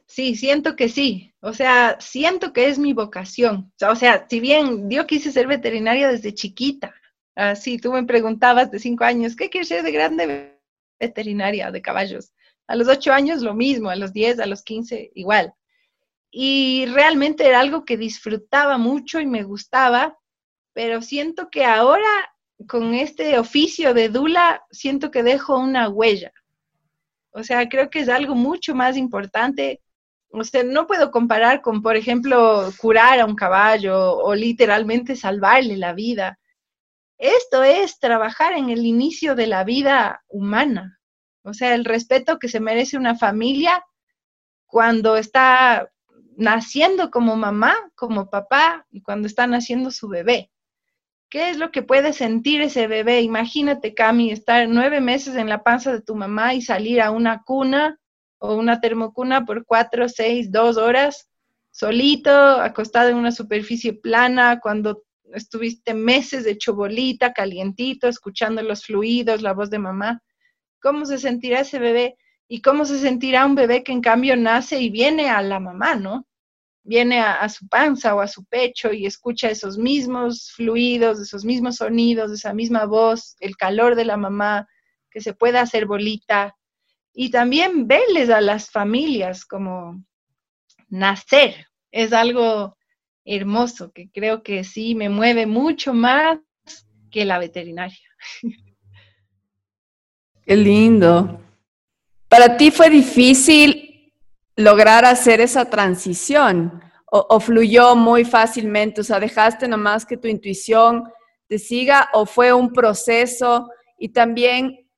sí, 0.06 0.36
siento 0.36 0.76
que 0.76 0.88
sí. 0.88 1.34
O 1.40 1.52
sea, 1.52 1.98
siento 2.00 2.52
que 2.52 2.68
es 2.68 2.78
mi 2.78 2.92
vocación. 2.92 3.72
O 3.86 3.96
sea, 3.96 4.26
si 4.30 4.40
bien 4.40 4.88
yo 4.88 5.06
quise 5.06 5.32
ser 5.32 5.46
veterinaria 5.48 6.08
desde 6.08 6.32
chiquita, 6.32 6.94
así 7.34 7.78
tú 7.78 7.92
me 7.92 8.04
preguntabas 8.04 8.70
de 8.70 8.78
cinco 8.78 9.04
años, 9.04 9.36
¿qué 9.36 9.50
quieres 9.50 9.68
ser 9.68 9.82
de 9.82 9.92
grande? 9.92 10.51
Veterinaria 11.02 11.70
de 11.70 11.82
caballos. 11.82 12.32
A 12.66 12.76
los 12.76 12.88
ocho 12.88 13.12
años 13.12 13.42
lo 13.42 13.54
mismo, 13.54 13.90
a 13.90 13.96
los 13.96 14.12
diez, 14.12 14.38
a 14.38 14.46
los 14.46 14.62
quince 14.62 15.10
igual. 15.14 15.52
Y 16.30 16.86
realmente 16.86 17.46
era 17.46 17.60
algo 17.60 17.84
que 17.84 17.96
disfrutaba 17.96 18.78
mucho 18.78 19.20
y 19.20 19.26
me 19.26 19.42
gustaba, 19.42 20.16
pero 20.72 21.02
siento 21.02 21.50
que 21.50 21.64
ahora 21.64 22.08
con 22.66 22.94
este 22.94 23.38
oficio 23.38 23.92
de 23.92 24.08
dula, 24.08 24.62
siento 24.70 25.10
que 25.10 25.22
dejo 25.22 25.58
una 25.58 25.88
huella. 25.88 26.32
O 27.32 27.42
sea, 27.42 27.68
creo 27.68 27.90
que 27.90 28.00
es 28.00 28.08
algo 28.08 28.34
mucho 28.34 28.74
más 28.74 28.96
importante. 28.96 29.80
O 30.30 30.44
sea, 30.44 30.62
no 30.62 30.86
puedo 30.86 31.10
comparar 31.10 31.60
con, 31.60 31.82
por 31.82 31.96
ejemplo, 31.96 32.70
curar 32.78 33.20
a 33.20 33.26
un 33.26 33.34
caballo 33.34 34.16
o 34.16 34.34
literalmente 34.34 35.16
salvarle 35.16 35.76
la 35.76 35.92
vida. 35.92 36.38
Esto 37.22 37.62
es 37.62 38.00
trabajar 38.00 38.54
en 38.54 38.68
el 38.68 38.84
inicio 38.84 39.36
de 39.36 39.46
la 39.46 39.62
vida 39.62 40.24
humana, 40.26 40.98
o 41.44 41.54
sea, 41.54 41.72
el 41.76 41.84
respeto 41.84 42.40
que 42.40 42.48
se 42.48 42.58
merece 42.58 42.96
una 42.96 43.14
familia 43.14 43.84
cuando 44.66 45.16
está 45.16 45.88
naciendo 46.36 47.12
como 47.12 47.36
mamá, 47.36 47.76
como 47.94 48.28
papá 48.28 48.88
y 48.90 49.02
cuando 49.02 49.28
está 49.28 49.46
naciendo 49.46 49.92
su 49.92 50.08
bebé. 50.08 50.50
¿Qué 51.28 51.50
es 51.50 51.58
lo 51.58 51.70
que 51.70 51.84
puede 51.84 52.12
sentir 52.12 52.60
ese 52.60 52.88
bebé? 52.88 53.20
Imagínate, 53.20 53.94
Cami, 53.94 54.32
estar 54.32 54.68
nueve 54.68 55.00
meses 55.00 55.36
en 55.36 55.48
la 55.48 55.62
panza 55.62 55.92
de 55.92 56.02
tu 56.02 56.16
mamá 56.16 56.54
y 56.54 56.60
salir 56.60 57.00
a 57.00 57.12
una 57.12 57.44
cuna 57.44 58.00
o 58.38 58.56
una 58.56 58.80
termocuna 58.80 59.44
por 59.44 59.64
cuatro, 59.64 60.08
seis, 60.08 60.50
dos 60.50 60.76
horas, 60.76 61.28
solito, 61.70 62.32
acostado 62.32 63.10
en 63.10 63.16
una 63.16 63.30
superficie 63.30 63.92
plana, 63.92 64.58
cuando 64.58 65.04
estuviste 65.34 65.94
meses 65.94 66.44
de 66.44 66.58
chobolita, 66.58 67.32
calientito, 67.32 68.08
escuchando 68.08 68.62
los 68.62 68.84
fluidos, 68.84 69.42
la 69.42 69.52
voz 69.52 69.70
de 69.70 69.78
mamá. 69.78 70.22
¿Cómo 70.80 71.04
se 71.06 71.18
sentirá 71.18 71.60
ese 71.60 71.78
bebé? 71.78 72.16
¿Y 72.48 72.60
cómo 72.60 72.84
se 72.84 72.98
sentirá 72.98 73.46
un 73.46 73.54
bebé 73.54 73.82
que 73.82 73.92
en 73.92 74.00
cambio 74.00 74.36
nace 74.36 74.80
y 74.80 74.90
viene 74.90 75.30
a 75.30 75.42
la 75.42 75.60
mamá, 75.60 75.94
¿no? 75.94 76.26
Viene 76.84 77.20
a, 77.20 77.48
su 77.48 77.68
panza 77.68 78.14
o 78.14 78.20
a 78.20 78.26
su 78.26 78.44
pecho 78.44 78.92
y 78.92 79.06
escucha 79.06 79.48
esos 79.48 79.78
mismos 79.78 80.50
fluidos, 80.52 81.20
esos 81.20 81.44
mismos 81.44 81.76
sonidos, 81.76 82.32
esa 82.32 82.52
misma 82.52 82.86
voz, 82.86 83.36
el 83.38 83.56
calor 83.56 83.94
de 83.94 84.04
la 84.04 84.16
mamá, 84.16 84.68
que 85.10 85.20
se 85.20 85.32
pueda 85.32 85.60
hacer 85.60 85.86
bolita. 85.86 86.56
Y 87.14 87.30
también 87.30 87.86
verles 87.86 88.30
a 88.30 88.40
las 88.40 88.70
familias 88.70 89.44
como 89.44 90.04
nacer. 90.88 91.68
Es 91.92 92.12
algo 92.12 92.76
hermoso, 93.24 93.92
que 93.92 94.10
creo 94.10 94.42
que 94.42 94.64
sí 94.64 94.94
me 94.94 95.08
mueve 95.08 95.46
mucho 95.46 95.94
más 95.94 96.38
que 97.10 97.24
la 97.24 97.38
veterinaria. 97.38 97.98
Qué 100.44 100.56
lindo. 100.56 101.40
¿Para 102.28 102.56
ti 102.56 102.70
fue 102.70 102.90
difícil 102.90 104.12
lograr 104.56 105.04
hacer 105.04 105.40
esa 105.40 105.68
transición? 105.68 106.82
o, 107.14 107.38
fluyó 107.40 107.94
muy 107.94 108.24
fácilmente? 108.24 109.02
O 109.02 109.04
sea, 109.04 109.20
dejaste 109.20 109.68
nomás 109.68 110.06
que 110.06 110.16
tu 110.16 110.28
intuición 110.28 111.04
te 111.46 111.58
siga 111.58 112.08
o 112.14 112.24
fue 112.24 112.54
un 112.54 112.72
proceso 112.72 113.68
y 113.98 114.08
también 114.08 114.88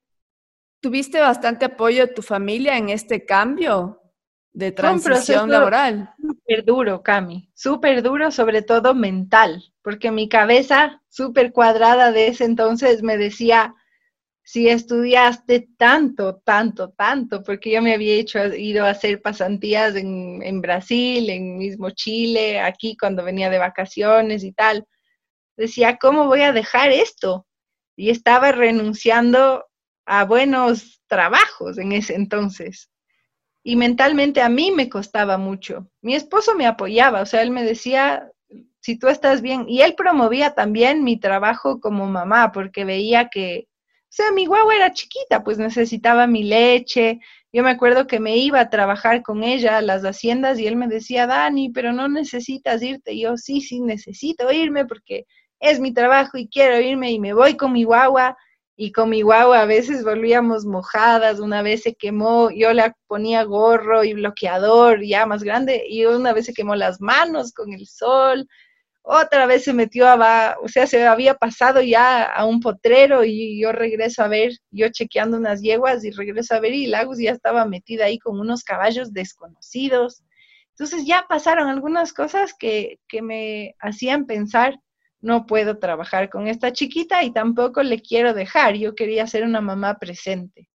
tuviste 0.80 1.18
bastante 1.18 1.64
apoyo 1.64 2.06
de 2.06 2.12
tu 2.12 2.22
familia 2.22 2.78
en 2.78 2.90
este 2.90 3.24
cambio 3.26 4.00
de 4.54 4.70
transición 4.70 5.50
laboral. 5.50 6.14
Súper 6.16 6.64
duro, 6.64 7.02
Cami, 7.02 7.50
súper 7.54 8.02
duro, 8.02 8.30
sobre 8.30 8.62
todo 8.62 8.94
mental, 8.94 9.64
porque 9.82 10.10
mi 10.10 10.28
cabeza 10.28 11.02
súper 11.08 11.52
cuadrada 11.52 12.12
de 12.12 12.28
ese 12.28 12.44
entonces 12.44 13.02
me 13.02 13.18
decía, 13.18 13.74
si 14.44 14.68
estudiaste 14.68 15.68
tanto, 15.76 16.36
tanto, 16.44 16.90
tanto, 16.90 17.42
porque 17.42 17.72
yo 17.72 17.82
me 17.82 17.94
había 17.94 18.14
hecho, 18.14 18.44
ido 18.54 18.84
a 18.84 18.90
hacer 18.90 19.20
pasantías 19.20 19.96
en, 19.96 20.40
en, 20.42 20.60
Brasil, 20.60 21.28
en 21.30 21.56
mismo 21.56 21.90
Chile, 21.90 22.60
aquí 22.60 22.96
cuando 22.96 23.24
venía 23.24 23.50
de 23.50 23.58
vacaciones 23.58 24.44
y 24.44 24.52
tal. 24.52 24.86
Decía, 25.56 25.96
¿cómo 26.00 26.26
voy 26.26 26.42
a 26.42 26.52
dejar 26.52 26.90
esto? 26.90 27.46
Y 27.96 28.10
estaba 28.10 28.52
renunciando 28.52 29.64
a 30.06 30.24
buenos 30.24 31.02
trabajos 31.08 31.78
en 31.78 31.92
ese 31.92 32.14
entonces. 32.14 32.90
Y 33.64 33.76
mentalmente 33.76 34.42
a 34.42 34.48
mí 34.48 34.70
me 34.70 34.88
costaba 34.88 35.38
mucho. 35.38 35.88
Mi 36.02 36.14
esposo 36.14 36.54
me 36.54 36.66
apoyaba, 36.66 37.22
o 37.22 37.26
sea, 37.26 37.42
él 37.42 37.50
me 37.50 37.64
decía, 37.64 38.30
si 38.80 38.96
tú 38.98 39.08
estás 39.08 39.42
bien, 39.42 39.64
y 39.66 39.80
él 39.80 39.94
promovía 39.96 40.54
también 40.54 41.02
mi 41.02 41.18
trabajo 41.18 41.80
como 41.80 42.06
mamá, 42.06 42.52
porque 42.52 42.84
veía 42.84 43.28
que 43.28 43.66
o 44.14 44.16
sea, 44.16 44.30
mi 44.30 44.46
guagua 44.46 44.76
era 44.76 44.92
chiquita, 44.92 45.42
pues 45.42 45.58
necesitaba 45.58 46.28
mi 46.28 46.44
leche. 46.44 47.18
Yo 47.52 47.64
me 47.64 47.70
acuerdo 47.70 48.06
que 48.06 48.20
me 48.20 48.36
iba 48.36 48.60
a 48.60 48.70
trabajar 48.70 49.22
con 49.24 49.42
ella 49.42 49.78
a 49.78 49.82
las 49.82 50.04
haciendas 50.04 50.60
y 50.60 50.68
él 50.68 50.76
me 50.76 50.86
decía, 50.86 51.26
Dani, 51.26 51.70
pero 51.70 51.92
no 51.92 52.08
necesitas 52.08 52.80
irte. 52.80 53.18
Yo, 53.18 53.36
sí, 53.36 53.60
sí, 53.60 53.80
necesito 53.80 54.52
irme 54.52 54.86
porque 54.86 55.26
es 55.58 55.80
mi 55.80 55.92
trabajo 55.92 56.38
y 56.38 56.46
quiero 56.46 56.80
irme 56.80 57.10
y 57.10 57.18
me 57.18 57.34
voy 57.34 57.56
con 57.56 57.72
mi 57.72 57.82
guagua. 57.82 58.36
Y 58.76 58.92
con 58.92 59.10
mi 59.10 59.22
guagua 59.22 59.62
a 59.62 59.66
veces 59.66 60.04
volvíamos 60.04 60.64
mojadas, 60.64 61.38
una 61.40 61.62
vez 61.62 61.82
se 61.82 61.94
quemó, 61.94 62.50
yo 62.50 62.72
le 62.72 62.92
ponía 63.06 63.44
gorro 63.44 64.02
y 64.04 64.14
bloqueador 64.14 65.04
ya 65.04 65.26
más 65.26 65.44
grande, 65.44 65.84
y 65.88 66.04
una 66.06 66.32
vez 66.32 66.46
se 66.46 66.54
quemó 66.54 66.74
las 66.74 67.00
manos 67.00 67.52
con 67.52 67.72
el 67.72 67.86
sol, 67.86 68.48
otra 69.06 69.44
vez 69.44 69.64
se 69.64 69.74
metió 69.74 70.08
a, 70.08 70.56
o 70.62 70.68
sea, 70.68 70.86
se 70.86 71.06
había 71.06 71.34
pasado 71.34 71.82
ya 71.82 72.22
a 72.24 72.46
un 72.46 72.60
potrero 72.60 73.22
y 73.22 73.60
yo 73.60 73.70
regreso 73.70 74.22
a 74.22 74.28
ver, 74.28 74.52
yo 74.70 74.88
chequeando 74.88 75.36
unas 75.36 75.60
yeguas 75.60 76.02
y 76.04 76.10
regreso 76.10 76.54
a 76.54 76.60
ver 76.60 76.72
y 76.72 76.86
Lagos 76.86 77.18
ya 77.18 77.32
estaba 77.32 77.66
metida 77.66 78.06
ahí 78.06 78.18
con 78.18 78.40
unos 78.40 78.64
caballos 78.64 79.12
desconocidos. 79.12 80.24
Entonces 80.70 81.04
ya 81.06 81.26
pasaron 81.28 81.68
algunas 81.68 82.14
cosas 82.14 82.54
que, 82.58 82.98
que 83.06 83.20
me 83.20 83.74
hacían 83.78 84.24
pensar, 84.24 84.80
no 85.24 85.46
puedo 85.46 85.78
trabajar 85.78 86.28
con 86.28 86.48
esta 86.48 86.72
chiquita 86.72 87.24
y 87.24 87.32
tampoco 87.32 87.82
le 87.82 88.00
quiero 88.00 88.34
dejar, 88.34 88.74
yo 88.74 88.94
quería 88.94 89.26
ser 89.26 89.44
una 89.44 89.62
mamá 89.62 89.98
presente. 89.98 90.68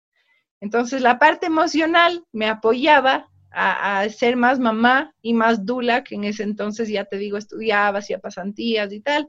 Entonces 0.62 1.02
la 1.02 1.20
parte 1.20 1.48
emocional 1.48 2.24
me 2.32 2.48
apoyaba, 2.48 3.30
a, 3.52 4.08
ser 4.10 4.38
más 4.38 4.60
mamá 4.60 5.14
y 5.22 5.34
más 5.34 5.66
dula, 5.66 6.04
que 6.04 6.16
en 6.16 6.24
ese 6.24 6.44
entonces 6.44 6.88
ya 6.88 7.06
te 7.06 7.18
digo, 7.18 7.38
estudiaba, 7.38 8.00
hacía 8.00 8.20
pasantías 8.20 8.94
y 8.94 9.02
tal. 9.02 9.28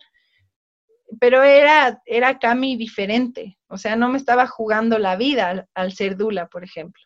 Pero 1.21 1.43
era, 1.43 2.01
era 2.07 2.39
Cami 2.39 2.77
diferente, 2.77 3.59
o 3.67 3.77
sea, 3.77 3.97
no 3.97 4.09
me 4.11 4.19
estaba 4.19 4.47
jugando 4.47 4.99
la 4.99 5.17
vida 5.17 5.67
al, 5.75 5.93
ser 5.93 6.17
dula, 6.17 6.47
por 6.47 6.63
ejemplo. 6.63 7.03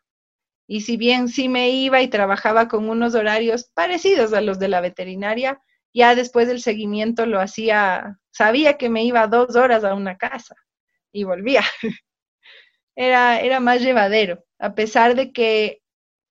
Y 0.67 0.83
si 0.83 0.97
bien 0.99 1.29
sí 1.29 1.49
me 1.49 1.71
iba 1.71 2.03
y 2.03 2.09
trabajaba 2.09 2.69
con 2.69 2.91
unos 2.91 3.15
horarios 3.15 3.71
parecidos 3.73 4.35
a 4.35 4.41
los 4.43 4.59
de 4.59 4.69
la 4.69 4.81
veterinaria, 4.81 5.63
ya 5.93 6.15
después 6.15 6.49
del 6.49 6.61
seguimiento 6.61 7.27
lo 7.27 7.41
hacía, 7.41 8.19
sabía 8.31 8.79
que 8.79 8.89
me 8.89 9.05
iba 9.05 9.27
dos 9.27 9.57
horas 9.57 9.85
a 9.85 9.95
una 9.95 10.17
casa 10.17 10.55
y 11.13 11.25
volvía. 11.25 11.63
Era, 12.95 13.41
era 13.41 13.59
más 13.59 13.81
llevadero, 13.81 14.45
a 14.59 14.75
pesar 14.75 15.15
de 15.15 15.33
que 15.33 15.83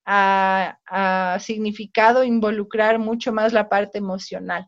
ha, 0.06 1.38
significado 1.40 2.24
involucrar 2.24 3.00
mucho 3.00 3.32
más 3.32 3.54
la 3.54 3.70
parte 3.70 3.98
emocional. 3.98 4.68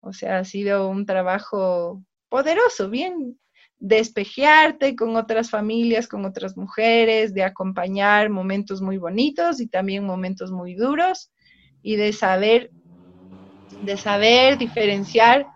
O 0.00 0.12
sea, 0.12 0.38
ha 0.38 0.44
sido 0.44 0.88
un 0.88 1.06
trabajo 1.06 2.02
poderoso, 2.28 2.88
bien 2.90 3.38
despejearte 3.78 4.96
con 4.96 5.16
otras 5.16 5.50
familias, 5.50 6.08
con 6.08 6.24
otras 6.24 6.56
mujeres, 6.56 7.34
de 7.34 7.44
acompañar 7.44 8.30
momentos 8.30 8.80
muy 8.80 8.96
bonitos 8.96 9.60
y 9.60 9.68
también 9.68 10.04
momentos 10.04 10.50
muy 10.50 10.74
duros 10.74 11.30
y 11.82 11.96
de 11.96 12.12
saber, 12.12 12.70
de 13.82 13.96
saber 13.96 14.58
diferenciar 14.58 15.46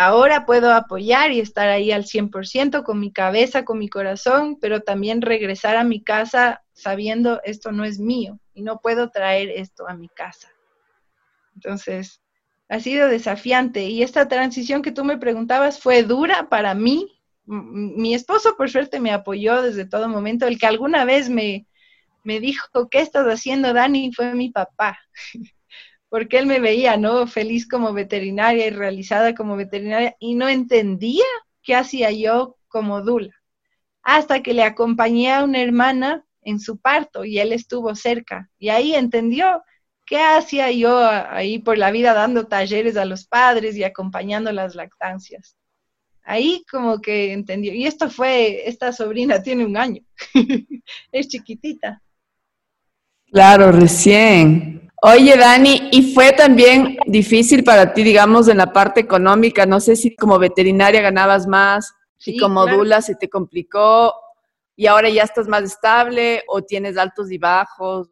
Ahora 0.00 0.46
puedo 0.46 0.72
apoyar 0.72 1.32
y 1.32 1.40
estar 1.40 1.68
ahí 1.68 1.90
al 1.90 2.04
100% 2.04 2.84
con 2.84 3.00
mi 3.00 3.10
cabeza, 3.10 3.64
con 3.64 3.80
mi 3.80 3.88
corazón, 3.88 4.56
pero 4.60 4.82
también 4.82 5.22
regresar 5.22 5.76
a 5.76 5.82
mi 5.82 6.04
casa 6.04 6.62
sabiendo 6.72 7.40
esto 7.42 7.72
no 7.72 7.82
es 7.82 7.98
mío 7.98 8.38
y 8.54 8.62
no 8.62 8.78
puedo 8.78 9.10
traer 9.10 9.48
esto 9.48 9.88
a 9.88 9.94
mi 9.94 10.08
casa. 10.08 10.50
Entonces, 11.56 12.22
ha 12.68 12.78
sido 12.78 13.08
desafiante 13.08 13.86
y 13.86 14.04
esta 14.04 14.28
transición 14.28 14.82
que 14.82 14.92
tú 14.92 15.04
me 15.04 15.18
preguntabas 15.18 15.80
fue 15.80 16.04
dura 16.04 16.48
para 16.48 16.74
mí. 16.74 17.20
Mi 17.44 18.14
esposo, 18.14 18.54
por 18.56 18.70
suerte, 18.70 19.00
me 19.00 19.10
apoyó 19.10 19.62
desde 19.62 19.84
todo 19.84 20.08
momento. 20.08 20.46
El 20.46 20.60
que 20.60 20.66
alguna 20.68 21.04
vez 21.06 21.28
me, 21.28 21.66
me 22.22 22.38
dijo, 22.38 22.88
¿qué 22.88 23.00
estás 23.00 23.26
haciendo, 23.26 23.72
Dani? 23.72 24.12
Fue 24.14 24.32
mi 24.36 24.50
papá. 24.50 24.96
porque 26.08 26.38
él 26.38 26.46
me 26.46 26.60
veía, 26.60 26.96
¿no? 26.96 27.26
Feliz 27.26 27.68
como 27.68 27.92
veterinaria 27.92 28.66
y 28.66 28.70
realizada 28.70 29.34
como 29.34 29.56
veterinaria 29.56 30.16
y 30.18 30.34
no 30.34 30.48
entendía 30.48 31.24
qué 31.62 31.74
hacía 31.74 32.10
yo 32.10 32.56
como 32.68 33.02
dula. 33.02 33.34
Hasta 34.02 34.42
que 34.42 34.54
le 34.54 34.62
acompañé 34.62 35.32
a 35.32 35.44
una 35.44 35.60
hermana 35.60 36.24
en 36.42 36.60
su 36.60 36.78
parto 36.78 37.24
y 37.24 37.38
él 37.38 37.52
estuvo 37.52 37.94
cerca 37.94 38.48
y 38.58 38.70
ahí 38.70 38.94
entendió 38.94 39.62
qué 40.06 40.18
hacía 40.18 40.70
yo 40.70 41.06
ahí 41.06 41.58
por 41.58 41.76
la 41.76 41.90
vida 41.90 42.14
dando 42.14 42.46
talleres 42.46 42.96
a 42.96 43.04
los 43.04 43.26
padres 43.26 43.76
y 43.76 43.84
acompañando 43.84 44.50
las 44.52 44.74
lactancias. 44.74 45.56
Ahí 46.22 46.62
como 46.70 47.00
que 47.00 47.32
entendió. 47.32 47.74
Y 47.74 47.86
esto 47.86 48.10
fue, 48.10 48.68
esta 48.68 48.92
sobrina 48.92 49.42
tiene 49.42 49.66
un 49.66 49.76
año, 49.76 50.02
es 51.12 51.28
chiquitita. 51.28 52.02
Claro, 53.30 53.72
recién. 53.72 54.87
Oye, 55.00 55.36
Dani, 55.36 55.90
¿y 55.92 56.12
fue 56.12 56.32
también 56.32 56.98
difícil 57.06 57.62
para 57.62 57.94
ti, 57.94 58.02
digamos, 58.02 58.48
en 58.48 58.56
la 58.56 58.72
parte 58.72 59.00
económica? 59.00 59.64
No 59.64 59.78
sé 59.78 59.94
si 59.94 60.16
como 60.16 60.40
veterinaria 60.40 61.00
ganabas 61.00 61.46
más 61.46 61.94
y 62.24 62.36
como 62.36 62.66
dula 62.66 63.00
se 63.00 63.14
te 63.14 63.28
complicó 63.28 64.12
y 64.74 64.86
ahora 64.86 65.08
ya 65.08 65.22
estás 65.22 65.46
más 65.46 65.62
estable 65.62 66.42
o 66.48 66.62
tienes 66.62 66.96
altos 66.96 67.30
y 67.30 67.38
bajos. 67.38 68.10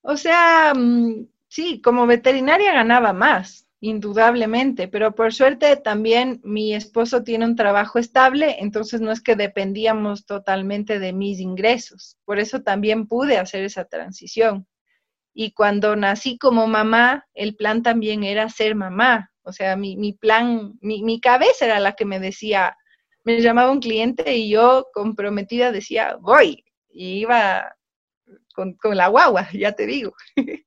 O 0.00 0.16
sea, 0.16 0.72
mm, 0.74 1.26
sí, 1.48 1.82
como 1.82 2.06
veterinaria 2.06 2.72
ganaba 2.72 3.12
más, 3.12 3.66
indudablemente, 3.80 4.88
pero 4.88 5.14
por 5.14 5.34
suerte 5.34 5.76
también 5.76 6.40
mi 6.44 6.74
esposo 6.74 7.24
tiene 7.24 7.44
un 7.44 7.56
trabajo 7.56 7.98
estable, 7.98 8.56
entonces 8.60 9.02
no 9.02 9.12
es 9.12 9.20
que 9.20 9.36
dependíamos 9.36 10.24
totalmente 10.24 10.98
de 10.98 11.12
mis 11.12 11.40
ingresos. 11.40 12.16
Por 12.24 12.38
eso 12.38 12.62
también 12.62 13.06
pude 13.06 13.36
hacer 13.36 13.64
esa 13.64 13.84
transición. 13.84 14.66
Y 15.34 15.52
cuando 15.52 15.96
nací 15.96 16.38
como 16.38 16.66
mamá, 16.66 17.26
el 17.34 17.56
plan 17.56 17.82
también 17.82 18.24
era 18.24 18.48
ser 18.48 18.74
mamá. 18.74 19.30
O 19.42 19.52
sea, 19.52 19.76
mi, 19.76 19.96
mi 19.96 20.12
plan, 20.12 20.74
mi, 20.80 21.02
mi, 21.02 21.20
cabeza 21.20 21.66
era 21.66 21.80
la 21.80 21.94
que 21.94 22.04
me 22.04 22.20
decía, 22.20 22.76
me 23.24 23.40
llamaba 23.40 23.72
un 23.72 23.80
cliente 23.80 24.36
y 24.36 24.50
yo 24.50 24.86
comprometida 24.92 25.72
decía, 25.72 26.16
voy. 26.20 26.64
Y 26.90 27.20
iba 27.20 27.74
con, 28.54 28.74
con 28.74 28.96
la 28.96 29.08
guagua, 29.08 29.48
ya 29.52 29.72
te 29.72 29.86
digo. 29.86 30.14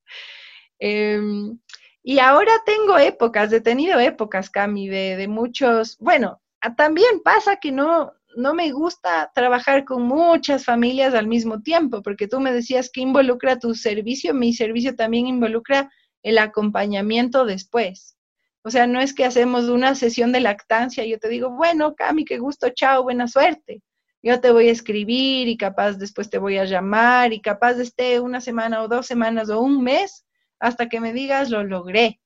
Em, 0.78 1.58
y 2.04 2.20
ahora 2.20 2.52
tengo 2.66 2.98
épocas, 2.98 3.52
he 3.54 3.62
tenido 3.62 3.98
épocas, 3.98 4.50
Cami, 4.50 4.90
de, 4.90 5.16
de 5.16 5.28
muchos, 5.30 5.98
bueno, 6.00 6.42
también 6.76 7.22
pasa 7.24 7.56
que 7.58 7.72
no, 7.72 8.14
no 8.36 8.54
me 8.54 8.72
gusta 8.72 9.32
trabajar 9.34 9.86
con 9.86 10.04
muchas 10.04 10.66
familias 10.66 11.14
al 11.14 11.28
mismo 11.28 11.62
tiempo, 11.62 12.02
porque 12.02 12.28
tú 12.28 12.40
me 12.40 12.52
decías 12.52 12.90
que 12.90 13.02
involucra 13.02 13.60
tu 13.60 13.76
servicio, 13.76 14.34
mi 14.34 14.54
servicio 14.54 14.96
también 14.96 15.28
involucra 15.28 15.92
el 16.24 16.38
acompañamiento 16.38 17.46
después. 17.46 18.18
O 18.64 18.72
sea, 18.72 18.88
no 18.88 19.00
es 19.00 19.14
que 19.14 19.26
hacemos 19.26 19.66
una 19.66 19.96
sesión 19.96 20.32
de 20.32 20.40
lactancia 20.40 21.06
y 21.06 21.12
yo 21.12 21.20
te 21.20 21.30
digo, 21.30 21.52
bueno, 21.52 21.94
Cami, 21.96 22.26
qué 22.26 22.40
gusto, 22.40 22.70
chao, 22.70 23.04
buena 23.04 23.28
suerte. 23.28 23.84
Yo 24.24 24.42
te 24.42 24.52
voy 24.52 24.70
a 24.70 24.72
escribir 24.72 25.48
y 25.48 25.56
capaz 25.56 25.94
después 25.94 26.32
te 26.32 26.40
voy 26.40 26.58
a 26.58 26.66
llamar 26.66 27.32
y 27.32 27.42
capaz 27.42 27.74
esté 27.74 28.20
una 28.20 28.42
semana 28.42 28.82
o 28.82 28.88
dos 28.88 29.06
semanas 29.06 29.52
o 29.52 29.62
un 29.62 29.84
mes 29.84 30.26
hasta 30.60 30.90
que 30.90 31.00
me 31.00 31.14
digas, 31.14 31.52
lo 31.52 31.64
logré. 31.64 32.20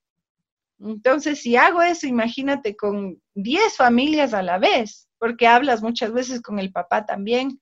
Entonces, 0.80 1.42
si 1.42 1.58
hago 1.58 1.82
eso, 1.82 2.08
imagínate 2.08 2.78
con 2.78 3.22
10 3.34 3.76
familias 3.76 4.34
a 4.34 4.42
la 4.42 4.60
vez 4.60 5.09
porque 5.20 5.48
hablas 5.48 5.82
muchas 5.82 6.12
veces 6.14 6.42
con 6.42 6.60
el 6.60 6.72
papá 6.72 7.06
también, 7.06 7.62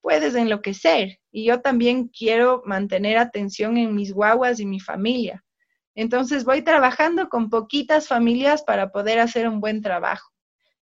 puedes 0.00 0.34
enloquecer. 0.34 1.18
Y 1.32 1.44
yo 1.44 1.60
también 1.60 2.08
quiero 2.08 2.62
mantener 2.64 3.18
atención 3.18 3.76
en 3.76 3.94
mis 3.94 4.12
guaguas 4.12 4.60
y 4.60 4.66
mi 4.66 4.80
familia. 4.80 5.44
Entonces 5.94 6.44
voy 6.44 6.62
trabajando 6.62 7.28
con 7.28 7.50
poquitas 7.50 8.08
familias 8.08 8.62
para 8.62 8.90
poder 8.90 9.18
hacer 9.18 9.48
un 9.48 9.60
buen 9.60 9.82
trabajo. 9.82 10.30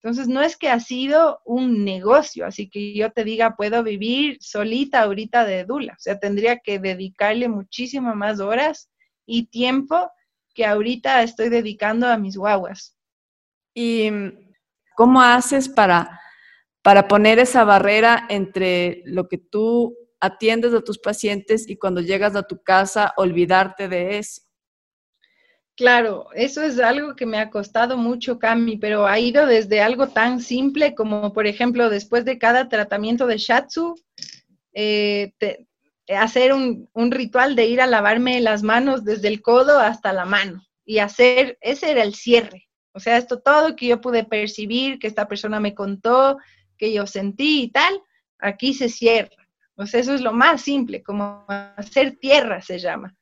Entonces 0.01 0.27
no 0.27 0.41
es 0.41 0.57
que 0.57 0.69
ha 0.69 0.79
sido 0.79 1.41
un 1.45 1.85
negocio, 1.85 2.47
así 2.47 2.69
que 2.69 2.95
yo 2.95 3.11
te 3.11 3.23
diga, 3.23 3.55
puedo 3.55 3.83
vivir 3.83 4.37
solita 4.41 5.01
ahorita 5.01 5.45
de 5.45 5.63
Dula. 5.63 5.93
O 5.93 5.99
sea, 5.99 6.19
tendría 6.19 6.57
que 6.57 6.79
dedicarle 6.79 7.47
muchísimas 7.47 8.15
más 8.15 8.39
horas 8.39 8.89
y 9.27 9.45
tiempo 9.45 10.09
que 10.55 10.65
ahorita 10.65 11.21
estoy 11.21 11.49
dedicando 11.49 12.07
a 12.07 12.17
mis 12.17 12.35
guaguas. 12.35 12.97
¿Y 13.75 14.09
cómo 14.95 15.21
haces 15.21 15.69
para, 15.69 16.19
para 16.81 17.07
poner 17.07 17.39
esa 17.39 17.63
barrera 17.63 18.25
entre 18.29 19.01
lo 19.05 19.27
que 19.27 19.37
tú 19.37 19.95
atiendes 20.19 20.73
a 20.73 20.81
tus 20.81 20.99
pacientes 20.99 21.67
y 21.67 21.77
cuando 21.77 22.01
llegas 22.01 22.35
a 22.35 22.43
tu 22.43 22.61
casa 22.63 23.13
olvidarte 23.17 23.87
de 23.87 24.19
eso? 24.19 24.41
Claro, 25.75 26.27
eso 26.35 26.61
es 26.61 26.79
algo 26.79 27.15
que 27.15 27.25
me 27.25 27.39
ha 27.39 27.49
costado 27.49 27.97
mucho, 27.97 28.37
Cami, 28.37 28.77
pero 28.77 29.07
ha 29.07 29.17
ido 29.19 29.45
desde 29.45 29.81
algo 29.81 30.09
tan 30.09 30.39
simple 30.39 30.93
como, 30.93 31.33
por 31.33 31.47
ejemplo, 31.47 31.89
después 31.89 32.23
de 32.23 32.37
cada 32.37 32.69
tratamiento 32.69 33.25
de 33.25 33.37
Shatsu, 33.37 33.95
eh, 34.73 35.33
hacer 36.07 36.53
un, 36.53 36.89
un, 36.93 37.11
ritual 37.11 37.55
de 37.55 37.65
ir 37.65 37.81
a 37.81 37.87
lavarme 37.87 38.39
las 38.41 38.63
manos 38.63 39.03
desde 39.03 39.29
el 39.29 39.41
codo 39.41 39.79
hasta 39.79 40.13
la 40.13 40.25
mano 40.25 40.61
y 40.85 40.99
hacer, 40.99 41.57
ese 41.61 41.91
era 41.91 42.03
el 42.03 42.15
cierre. 42.15 42.67
O 42.93 42.99
sea, 42.99 43.17
esto 43.17 43.39
todo 43.39 43.75
que 43.75 43.87
yo 43.87 44.01
pude 44.01 44.23
percibir, 44.23 44.99
que 44.99 45.07
esta 45.07 45.27
persona 45.27 45.59
me 45.59 45.73
contó, 45.73 46.37
que 46.77 46.93
yo 46.93 47.07
sentí 47.07 47.63
y 47.63 47.67
tal, 47.69 48.01
aquí 48.39 48.73
se 48.73 48.89
cierra. 48.89 49.47
O 49.75 49.85
sea, 49.85 49.99
eso 49.99 50.13
es 50.13 50.21
lo 50.21 50.33
más 50.33 50.61
simple, 50.61 51.01
como 51.01 51.45
hacer 51.47 52.17
tierra 52.17 52.61
se 52.61 52.79
llama. 52.79 53.15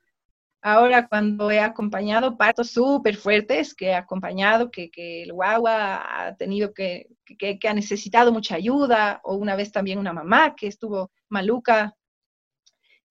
Ahora, 0.61 1.07
cuando 1.07 1.51
he 1.51 1.59
acompañado 1.59 2.36
partos 2.38 2.72
súper 2.72 3.15
fuertes, 3.15 3.74
que 3.74 3.88
he 3.88 3.95
acompañado, 3.95 4.72
que, 4.72 4.91
que 4.91 5.24
el 5.24 5.32
guagua 5.32 6.28
ha 6.28 6.36
tenido 6.36 6.74
que, 6.74 7.07
que, 7.38 7.57
que, 7.57 7.67
ha 7.70 7.74
necesitado 7.74 8.34
mucha 8.34 8.55
ayuda, 8.55 9.22
o 9.24 9.36
una 9.36 9.55
vez 9.55 9.72
también 9.72 9.99
una 9.99 10.11
mamá 10.11 10.55
que 10.55 10.67
estuvo 10.67 11.11
maluca, 11.30 11.95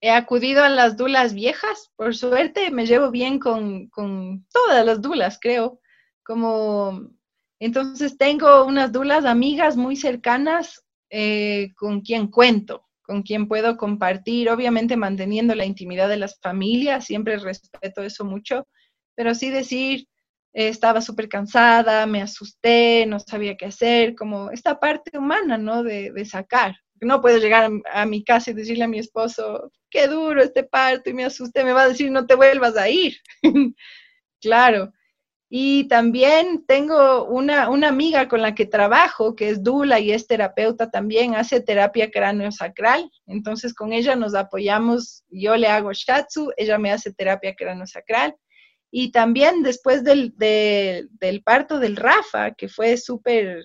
he 0.01 0.11
acudido 0.11 0.63
a 0.63 0.69
las 0.69 0.99
dulas 0.99 1.33
viejas. 1.33 1.91
Por 1.97 2.15
suerte, 2.15 2.71
me 2.71 2.85
llevo 2.85 3.11
bien 3.11 3.39
con, 3.39 3.89
con 3.89 4.47
todas 4.53 4.85
las 4.85 5.01
dulas, 5.01 5.39
creo. 5.41 5.81
Como, 6.29 7.09
entonces, 7.59 8.19
tengo 8.19 8.67
unas 8.67 8.93
dulas 8.93 9.25
amigas 9.25 9.79
muy 9.79 9.97
cercanas 9.97 10.85
eh, 11.09 11.73
con 11.75 12.03
quien 12.03 12.29
cuento 12.29 12.85
con 13.09 13.23
quien 13.23 13.49
puedo 13.49 13.79
compartir, 13.79 14.51
obviamente 14.51 14.95
manteniendo 14.95 15.55
la 15.55 15.65
intimidad 15.65 16.11
de 16.11 16.19
las 16.19 16.39
familias, 16.41 17.07
siempre 17.07 17.39
respeto 17.39 18.03
eso 18.03 18.23
mucho, 18.23 18.69
pero 19.15 19.35
sí 19.35 19.49
decir, 19.49 20.07
eh, 20.53 20.69
estaba 20.69 21.01
súper 21.01 21.27
cansada, 21.31 22.05
me 22.05 22.21
asusté, 22.21 23.07
no 23.07 23.19
sabía 23.19 23.57
qué 23.57 23.65
hacer, 23.65 24.15
como 24.15 24.51
esta 24.51 24.79
parte 24.79 25.17
humana, 25.17 25.57
¿no? 25.57 25.83
De, 25.83 26.13
de 26.13 26.25
sacar. 26.27 26.77
No 27.01 27.23
puedo 27.23 27.39
llegar 27.39 27.71
a, 27.91 28.03
a, 28.03 28.05
mi 28.05 28.23
casa 28.23 28.51
y 28.51 28.55
decirle 28.55 28.85
a 28.85 28.89
mi 28.89 28.99
esposo, 28.99 29.73
qué 29.89 30.07
duro 30.07 30.43
este 30.43 30.65
parto 30.65 31.09
y 31.09 31.15
me 31.15 31.25
asusté, 31.25 31.65
me 31.65 31.73
va 31.73 31.85
a 31.85 31.89
decir, 31.89 32.11
no 32.11 32.27
te 32.27 32.35
vuelvas 32.35 32.77
a 32.77 32.91
ir. 32.91 33.17
claro. 34.43 34.93
Y 35.51 35.89
también 35.89 36.67
tengo 36.67 37.25
una, 37.25 37.71
una, 37.71 37.89
amiga 37.89 38.29
con 38.29 38.43
la 38.43 38.55
que 38.55 38.67
trabajo, 38.67 39.35
que 39.35 39.49
es 39.49 39.63
Dula 39.63 39.99
y 39.99 40.13
es 40.13 40.27
terapeuta 40.27 40.91
también, 40.91 41.35
hace 41.35 41.63
terapia 41.63 42.11
cráneo-sacral. 42.11 43.11
Entonces 43.27 43.73
con 43.73 43.95
ella 43.95 44.15
nos 44.15 44.35
apoyamos, 44.35 45.25
yo 45.31 45.57
le 45.57 45.69
hago 45.69 45.93
shatsu, 45.95 46.53
ella 46.59 46.77
me 46.77 46.93
hace 46.93 47.15
terapia 47.15 47.55
cráneo-sacral. 47.55 48.37
Y 48.91 49.11
también 49.11 49.63
después 49.63 50.05
del, 50.05 50.35
de, 50.37 51.07
del 51.13 51.43
parto 51.43 51.79
del 51.79 51.97
Rafa, 51.97 52.53
que 52.53 52.69
fue 52.69 52.99
súper, 52.99 53.65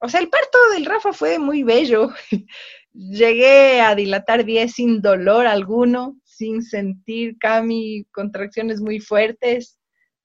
o 0.00 0.08
sea, 0.08 0.20
el 0.20 0.28
parto 0.28 0.58
del 0.74 0.86
Rafa 0.86 1.12
fue 1.12 1.40
muy 1.40 1.64
bello. 1.64 2.10
Llegué 2.92 3.80
a 3.80 3.96
dilatar 3.96 4.44
10 4.44 4.72
sin 4.72 5.02
dolor 5.02 5.48
alguno, 5.48 6.16
sin 6.22 6.62
sentir, 6.62 7.36
Cami, 7.38 8.06
contracciones 8.12 8.80
muy 8.80 9.00
fuertes 9.00 9.80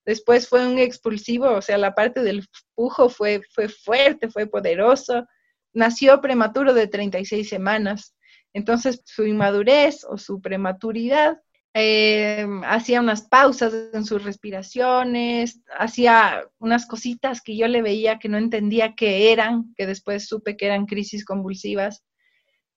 Después 0.05 0.47
fue 0.47 0.65
un 0.65 0.79
expulsivo, 0.79 1.49
o 1.49 1.61
sea, 1.61 1.77
la 1.77 1.93
parte 1.93 2.21
del 2.21 2.45
pujo 2.75 3.09
fue, 3.09 3.41
fue 3.53 3.69
fuerte, 3.69 4.29
fue 4.29 4.47
poderoso. 4.47 5.25
Nació 5.73 6.21
prematuro 6.21 6.73
de 6.73 6.87
36 6.87 7.47
semanas. 7.47 8.15
Entonces, 8.53 9.01
su 9.05 9.25
inmadurez 9.25 10.03
o 10.03 10.17
su 10.17 10.41
prematuridad 10.41 11.37
eh, 11.73 12.45
hacía 12.65 12.99
unas 12.99 13.21
pausas 13.21 13.73
en 13.93 14.03
sus 14.03 14.23
respiraciones, 14.23 15.61
hacía 15.77 16.45
unas 16.59 16.85
cositas 16.85 17.41
que 17.41 17.55
yo 17.55 17.67
le 17.67 17.81
veía 17.81 18.19
que 18.19 18.27
no 18.27 18.37
entendía 18.37 18.93
qué 18.95 19.31
eran, 19.31 19.73
que 19.77 19.87
después 19.87 20.27
supe 20.27 20.57
que 20.57 20.65
eran 20.65 20.85
crisis 20.85 21.23
convulsivas. 21.23 22.03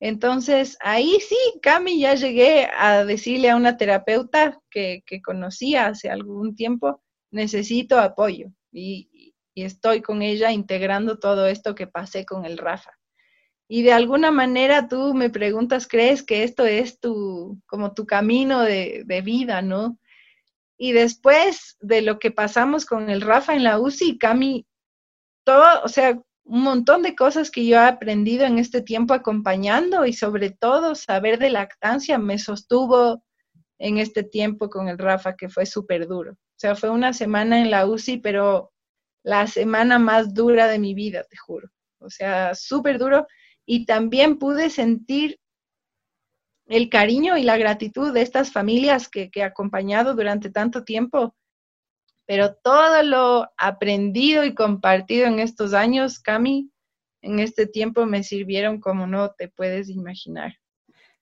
Entonces, 0.01 0.77
ahí 0.81 1.18
sí, 1.20 1.37
Cami, 1.62 2.01
ya 2.01 2.14
llegué 2.14 2.68
a 2.77 3.05
decirle 3.05 3.51
a 3.51 3.57
una 3.57 3.77
terapeuta 3.77 4.61
que, 4.70 5.03
que 5.07 5.22
conocía 5.22 5.87
hace 5.87 6.11
algún 6.11 6.55
tiempo, 6.55 7.03
necesito 7.35 7.99
apoyo 7.99 8.49
y, 8.72 9.32
estoy 9.57 10.03
con 10.03 10.20
ella 10.20 10.51
integrando 10.51 11.20
todo 11.20 11.47
esto 11.47 11.76
que 11.76 11.87
pasé 11.87 12.26
con 12.26 12.45
el 12.45 12.59
Rafa. 12.59 12.91
Y 13.68 13.82
de 13.82 13.93
alguna 13.93 14.32
manera 14.32 14.89
tú 14.89 15.14
me 15.14 15.30
preguntas, 15.30 15.87
¿crees 15.87 16.24
que 16.24 16.43
esto 16.43 16.64
es 16.64 16.99
tu, 16.99 17.61
como 17.66 17.95
tu 17.95 18.05
camino 18.05 18.62
de, 18.62 19.22
vida, 19.24 19.62
no? 19.62 19.97
Y 20.76 20.91
después 20.91 21.76
de 21.78 22.03
lo 22.03 22.18
que 22.18 22.32
pasamos 22.32 22.85
con 22.85 23.11
el 23.11 23.20
Rafa 23.20 23.55
en 23.55 23.62
la 23.62 23.78
UCI, 23.78 24.18
Cami, 24.18 24.66
todo, 25.45 25.85
o 25.85 25.89
sea, 25.89 26.20
un 26.43 26.62
montón 26.62 27.03
de 27.03 27.14
cosas 27.14 27.53
que 27.53 27.64
yo 27.64 27.76
he 27.76 27.87
aprendido 27.87 28.45
en 28.47 28.59
este 28.59 28.82
tiempo 28.82 29.14
acompañando 29.14 30.05
y 30.05 30.14
sobre 30.14 30.51
todo 30.51 30.97
saber 30.97 31.39
de 31.39 31.51
lactancia 31.51 32.18
me 32.18 32.41
sostuvo 32.41 33.22
en 33.78 33.99
este 33.99 34.24
tiempo 34.24 34.68
con 34.68 34.89
el 34.89 34.99
Rafa, 34.99 35.37
que 35.37 35.49
fue 35.49 35.64
súper 35.64 36.09
duro. 36.09 36.37
O 36.57 36.59
sea, 36.59 36.76
fue 36.76 36.90
una 36.90 37.12
semana 37.12 37.61
en 37.61 37.70
la 37.70 37.86
UCI, 37.86 38.18
pero 38.18 38.72
la 39.24 39.46
semana 39.46 39.98
más 39.98 40.34
dura 40.34 40.68
de 40.68 40.78
mi 40.78 40.94
vida, 40.94 41.24
te 41.24 41.36
juro. 41.36 41.68
O 41.98 42.11
sea, 42.11 42.55
súper 42.55 42.98
duro. 42.98 43.26
Y 43.66 43.86
también 43.86 44.38
pude 44.38 44.70
sentir 44.70 45.40
el 46.66 46.88
cariño 46.88 47.36
y 47.36 47.42
la 47.42 47.57
gratitud 47.57 48.12
de 48.12 48.22
estas 48.22 48.52
familias 48.52 49.09
que, 49.09 49.30
que 49.30 49.40
he 49.40 49.44
acompañado 49.44 50.14
durante 50.14 50.50
tanto 50.50 50.84
tiempo. 50.84 51.34
Pero 52.26 52.55
todo 52.55 53.02
lo 53.02 53.50
aprendido 53.57 54.44
y 54.44 54.55
compartido 54.55 55.26
en 55.26 55.40
estos 55.40 55.74
años, 55.74 56.20
Cami, 56.20 56.70
en 57.20 57.40
este 57.40 57.66
tiempo 57.66 58.07
me 58.07 58.22
sirvieron 58.22 58.80
como 58.80 59.07
no 59.07 59.32
te 59.32 59.48
puedes 59.48 59.88
imaginar. 59.88 60.55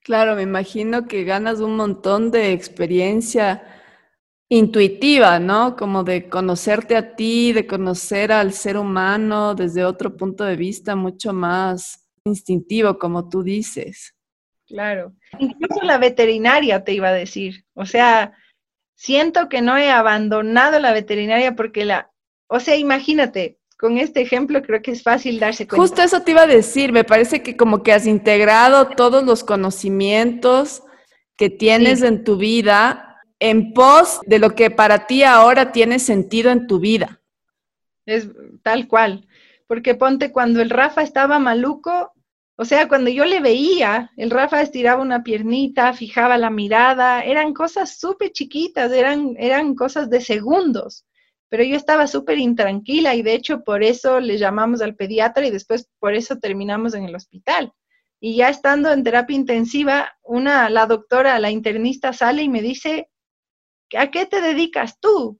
Claro, 0.01 0.35
me 0.35 0.41
imagino 0.43 1.07
que 1.07 1.23
ganas 1.23 1.59
un 1.61 1.77
montón 1.77 2.29
de 2.29 2.51
experiencia 2.51 3.63
intuitiva, 4.57 5.39
¿no? 5.39 5.75
Como 5.75 6.03
de 6.03 6.29
conocerte 6.29 6.95
a 6.95 7.15
ti, 7.15 7.53
de 7.53 7.65
conocer 7.65 8.31
al 8.31 8.53
ser 8.53 8.77
humano 8.77 9.55
desde 9.55 9.83
otro 9.83 10.15
punto 10.15 10.43
de 10.43 10.55
vista 10.55 10.95
mucho 10.95 11.33
más 11.33 12.05
instintivo, 12.23 12.99
como 12.99 13.29
tú 13.29 13.41
dices. 13.41 14.13
Claro. 14.67 15.13
Incluso 15.39 15.81
la 15.83 15.97
veterinaria 15.97 16.83
te 16.83 16.93
iba 16.93 17.09
a 17.09 17.13
decir. 17.13 17.65
O 17.73 17.85
sea, 17.85 18.33
siento 18.95 19.49
que 19.49 19.61
no 19.61 19.75
he 19.75 19.89
abandonado 19.89 20.79
la 20.79 20.93
veterinaria 20.93 21.55
porque 21.55 21.83
la, 21.83 22.11
o 22.47 22.59
sea, 22.59 22.75
imagínate, 22.75 23.57
con 23.77 23.97
este 23.97 24.21
ejemplo 24.21 24.61
creo 24.61 24.81
que 24.81 24.91
es 24.91 25.01
fácil 25.01 25.39
darse 25.39 25.67
cuenta. 25.67 25.81
Justo 25.81 26.01
eso 26.03 26.21
te 26.21 26.31
iba 26.31 26.43
a 26.43 26.47
decir, 26.47 26.91
me 26.91 27.03
parece 27.03 27.41
que 27.41 27.57
como 27.57 27.81
que 27.81 27.91
has 27.91 28.05
integrado 28.05 28.89
todos 28.89 29.23
los 29.23 29.43
conocimientos 29.43 30.83
que 31.35 31.49
tienes 31.49 32.01
sí. 32.01 32.05
en 32.05 32.23
tu 32.23 32.37
vida 32.37 33.12
en 33.39 33.73
pos 33.73 34.19
de 34.25 34.39
lo 34.39 34.55
que 34.55 34.71
para 34.71 35.07
ti 35.07 35.23
ahora 35.23 35.71
tiene 35.71 35.99
sentido 35.99 36.51
en 36.51 36.67
tu 36.67 36.79
vida. 36.79 37.21
Es 38.05 38.27
tal 38.61 38.87
cual, 38.87 39.27
porque 39.67 39.95
ponte 39.95 40.31
cuando 40.31 40.61
el 40.61 40.69
Rafa 40.69 41.01
estaba 41.01 41.39
maluco, 41.39 42.13
o 42.55 42.65
sea, 42.65 42.87
cuando 42.87 43.09
yo 43.09 43.25
le 43.25 43.39
veía, 43.39 44.11
el 44.15 44.29
Rafa 44.29 44.61
estiraba 44.61 45.01
una 45.01 45.23
piernita, 45.23 45.93
fijaba 45.93 46.37
la 46.37 46.49
mirada, 46.49 47.21
eran 47.21 47.53
cosas 47.53 47.97
súper 47.97 48.31
chiquitas, 48.31 48.91
eran, 48.91 49.35
eran 49.39 49.73
cosas 49.73 50.09
de 50.09 50.21
segundos, 50.21 51.05
pero 51.49 51.63
yo 51.63 51.75
estaba 51.75 52.07
súper 52.07 52.37
intranquila 52.37 53.15
y 53.15 53.23
de 53.23 53.33
hecho 53.33 53.63
por 53.63 53.83
eso 53.83 54.19
le 54.19 54.37
llamamos 54.37 54.81
al 54.81 54.95
pediatra 54.95 55.47
y 55.47 55.51
después 55.51 55.89
por 55.99 56.13
eso 56.13 56.37
terminamos 56.37 56.93
en 56.93 57.05
el 57.05 57.15
hospital. 57.15 57.73
Y 58.19 58.37
ya 58.37 58.49
estando 58.49 58.91
en 58.91 59.03
terapia 59.03 59.35
intensiva, 59.35 60.13
una, 60.23 60.69
la 60.69 60.85
doctora, 60.85 61.39
la 61.39 61.51
internista 61.51 62.13
sale 62.13 62.43
y 62.43 62.49
me 62.49 62.61
dice, 62.61 63.09
¿a 63.97 64.11
qué 64.11 64.25
te 64.25 64.41
dedicas 64.41 64.99
tú? 64.99 65.39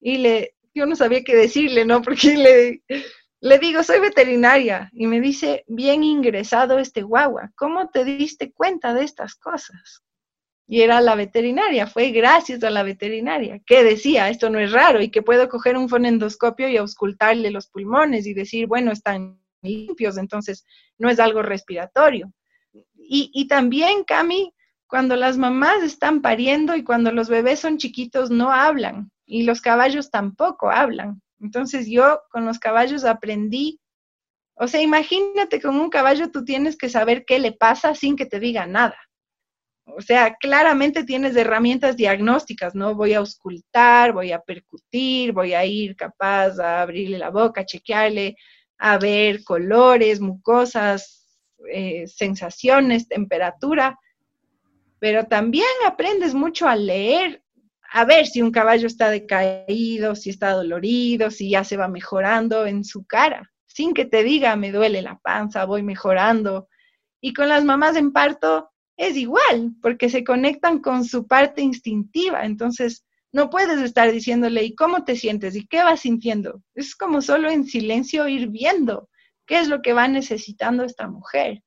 Y 0.00 0.18
le, 0.18 0.54
yo 0.74 0.86
no 0.86 0.96
sabía 0.96 1.24
qué 1.24 1.36
decirle, 1.36 1.84
¿no? 1.84 2.02
Porque 2.02 2.36
le, 2.36 2.82
le 3.40 3.58
digo, 3.58 3.82
soy 3.82 4.00
veterinaria. 4.00 4.90
Y 4.92 5.06
me 5.06 5.20
dice, 5.20 5.64
bien 5.66 6.04
ingresado 6.04 6.78
este 6.78 7.02
guagua, 7.02 7.52
¿cómo 7.56 7.88
te 7.90 8.04
diste 8.04 8.52
cuenta 8.52 8.94
de 8.94 9.04
estas 9.04 9.34
cosas? 9.34 10.02
y 10.70 10.82
era 10.82 11.00
la 11.00 11.14
veterinaria, 11.14 11.86
fue 11.86 12.10
gracias 12.10 12.62
a 12.62 12.68
la 12.68 12.82
veterinaria, 12.82 13.58
que 13.64 13.82
decía, 13.82 14.28
esto 14.28 14.50
no 14.50 14.58
es 14.58 14.70
raro 14.70 15.00
y 15.00 15.08
que 15.08 15.22
puedo 15.22 15.48
coger 15.48 15.78
un 15.78 15.88
fonendoscopio 15.88 16.68
y 16.68 16.76
auscultarle 16.76 17.50
los 17.50 17.68
pulmones 17.68 18.26
y 18.26 18.34
decir, 18.34 18.66
bueno, 18.66 18.92
están 18.92 19.40
limpios, 19.62 20.18
entonces 20.18 20.66
no 20.98 21.08
es 21.08 21.18
algo 21.20 21.40
respiratorio. 21.40 22.30
Y, 22.94 23.30
y 23.32 23.48
también, 23.48 24.04
Cami, 24.04 24.52
cuando 24.88 25.16
las 25.16 25.36
mamás 25.36 25.82
están 25.82 26.22
pariendo 26.22 26.74
y 26.74 26.82
cuando 26.82 27.12
los 27.12 27.28
bebés 27.28 27.60
son 27.60 27.76
chiquitos 27.76 28.30
no 28.30 28.50
hablan 28.50 29.10
y 29.26 29.42
los 29.42 29.60
caballos 29.60 30.10
tampoco 30.10 30.70
hablan. 30.70 31.20
Entonces 31.40 31.86
yo 31.88 32.20
con 32.30 32.46
los 32.46 32.58
caballos 32.58 33.04
aprendí, 33.04 33.78
o 34.54 34.66
sea, 34.66 34.80
imagínate 34.82 35.60
con 35.60 35.76
un 35.76 35.90
caballo 35.90 36.30
tú 36.30 36.44
tienes 36.44 36.76
que 36.76 36.88
saber 36.88 37.24
qué 37.26 37.38
le 37.38 37.52
pasa 37.52 37.94
sin 37.94 38.16
que 38.16 38.26
te 38.26 38.40
diga 38.40 38.66
nada. 38.66 38.96
O 39.96 40.00
sea, 40.00 40.34
claramente 40.34 41.04
tienes 41.04 41.36
herramientas 41.36 41.96
diagnósticas, 41.96 42.74
¿no? 42.74 42.94
Voy 42.94 43.14
a 43.14 43.18
auscultar, 43.18 44.12
voy 44.12 44.32
a 44.32 44.40
percutir, 44.40 45.32
voy 45.32 45.54
a 45.54 45.64
ir 45.64 45.96
capaz 45.96 46.58
a 46.58 46.82
abrirle 46.82 47.18
la 47.18 47.30
boca, 47.30 47.64
chequearle, 47.64 48.36
a 48.78 48.98
ver 48.98 49.44
colores, 49.44 50.20
mucosas, 50.20 51.40
eh, 51.72 52.06
sensaciones, 52.06 53.08
temperatura, 53.08 53.98
pero 54.98 55.26
también 55.26 55.66
aprendes 55.86 56.34
mucho 56.34 56.68
a 56.68 56.76
leer, 56.76 57.42
a 57.92 58.04
ver 58.04 58.26
si 58.26 58.42
un 58.42 58.50
caballo 58.50 58.86
está 58.86 59.10
decaído, 59.10 60.14
si 60.14 60.30
está 60.30 60.52
dolorido, 60.52 61.30
si 61.30 61.50
ya 61.50 61.64
se 61.64 61.76
va 61.76 61.88
mejorando 61.88 62.66
en 62.66 62.84
su 62.84 63.04
cara, 63.06 63.50
sin 63.66 63.94
que 63.94 64.04
te 64.04 64.22
diga, 64.22 64.56
me 64.56 64.72
duele 64.72 65.02
la 65.02 65.18
panza, 65.18 65.64
voy 65.64 65.82
mejorando. 65.82 66.68
Y 67.20 67.32
con 67.32 67.48
las 67.48 67.64
mamás 67.64 67.96
en 67.96 68.12
parto, 68.12 68.70
es 68.96 69.16
igual, 69.16 69.72
porque 69.80 70.10
se 70.10 70.24
conectan 70.24 70.80
con 70.80 71.04
su 71.04 71.26
parte 71.26 71.62
instintiva. 71.62 72.44
Entonces, 72.44 73.04
no 73.32 73.50
puedes 73.50 73.78
estar 73.80 74.10
diciéndole, 74.10 74.64
¿y 74.64 74.74
cómo 74.74 75.04
te 75.04 75.16
sientes? 75.16 75.54
¿Y 75.54 75.66
qué 75.66 75.82
vas 75.82 76.00
sintiendo? 76.00 76.62
Es 76.74 76.96
como 76.96 77.22
solo 77.22 77.50
en 77.50 77.64
silencio 77.64 78.28
ir 78.28 78.48
viendo 78.48 79.08
qué 79.46 79.60
es 79.60 79.68
lo 79.68 79.80
que 79.80 79.92
va 79.92 80.08
necesitando 80.08 80.84
esta 80.84 81.08
mujer 81.08 81.62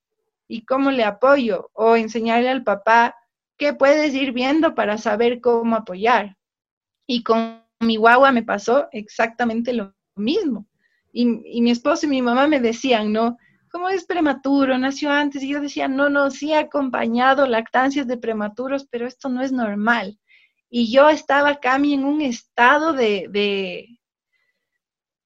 y 0.47 0.65
cómo 0.65 0.91
le 0.91 1.03
apoyo 1.03 1.69
o 1.73 1.95
enseñarle 1.95 2.49
al 2.49 2.63
papá 2.63 3.15
qué 3.61 3.75
puedes 3.75 4.15
ir 4.15 4.31
viendo 4.31 4.73
para 4.73 4.97
saber 4.97 5.39
cómo 5.39 5.75
apoyar. 5.75 6.35
Y 7.05 7.21
con 7.21 7.63
mi 7.79 7.95
guagua 7.95 8.31
me 8.31 8.41
pasó 8.41 8.87
exactamente 8.91 9.71
lo 9.71 9.93
mismo. 10.15 10.65
Y, 11.13 11.41
y 11.45 11.61
mi 11.61 11.69
esposo 11.69 12.07
y 12.07 12.09
mi 12.09 12.23
mamá 12.23 12.47
me 12.47 12.59
decían, 12.59 13.13
¿no? 13.13 13.37
¿cómo 13.71 13.87
es 13.87 14.03
prematuro? 14.05 14.75
Nació 14.79 15.11
antes. 15.11 15.43
Y 15.43 15.49
yo 15.49 15.61
decía, 15.61 15.87
no, 15.87 16.09
no, 16.09 16.31
sí 16.31 16.51
he 16.51 16.57
acompañado 16.57 17.45
lactancias 17.45 18.07
de 18.07 18.17
prematuros, 18.17 18.87
pero 18.89 19.05
esto 19.05 19.29
no 19.29 19.43
es 19.43 19.51
normal. 19.51 20.19
Y 20.71 20.91
yo 20.91 21.07
estaba, 21.07 21.59
Cami, 21.59 21.93
en 21.93 22.03
un 22.03 22.21
estado 22.21 22.93
de, 22.93 23.27
de, 23.29 23.99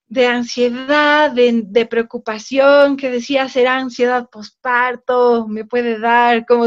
de 0.07 0.27
ansiedad, 0.27 1.31
de, 1.31 1.63
de, 1.65 1.85
preocupación, 1.85 2.97
que 2.97 3.09
decía, 3.09 3.47
será 3.47 3.77
ansiedad 3.77 4.29
posparto, 4.29 5.47
me 5.47 5.63
puede 5.63 5.99
dar, 5.99 6.45
como 6.45 6.65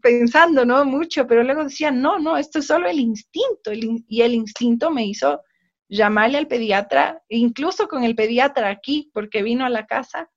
pensando, 0.00 0.64
¿no? 0.64 0.84
Mucho, 0.84 1.26
pero 1.26 1.42
luego 1.42 1.64
decía, 1.64 1.90
no, 1.90 2.18
no, 2.18 2.36
esto 2.36 2.60
es 2.60 2.66
solo 2.66 2.88
el 2.88 2.98
instinto. 2.98 3.72
y 3.72 4.22
el 4.22 4.34
instinto 4.34 4.90
me 4.90 5.06
hizo 5.06 5.40
llamarle 5.88 6.38
al 6.38 6.46
pediatra, 6.46 7.22
incluso 7.28 7.88
con 7.88 8.04
el 8.04 8.14
pediatra 8.14 8.68
aquí, 8.68 9.10
porque 9.12 9.42
vino 9.42 9.64
a 9.64 9.70
la 9.70 9.86
casa 9.86 10.30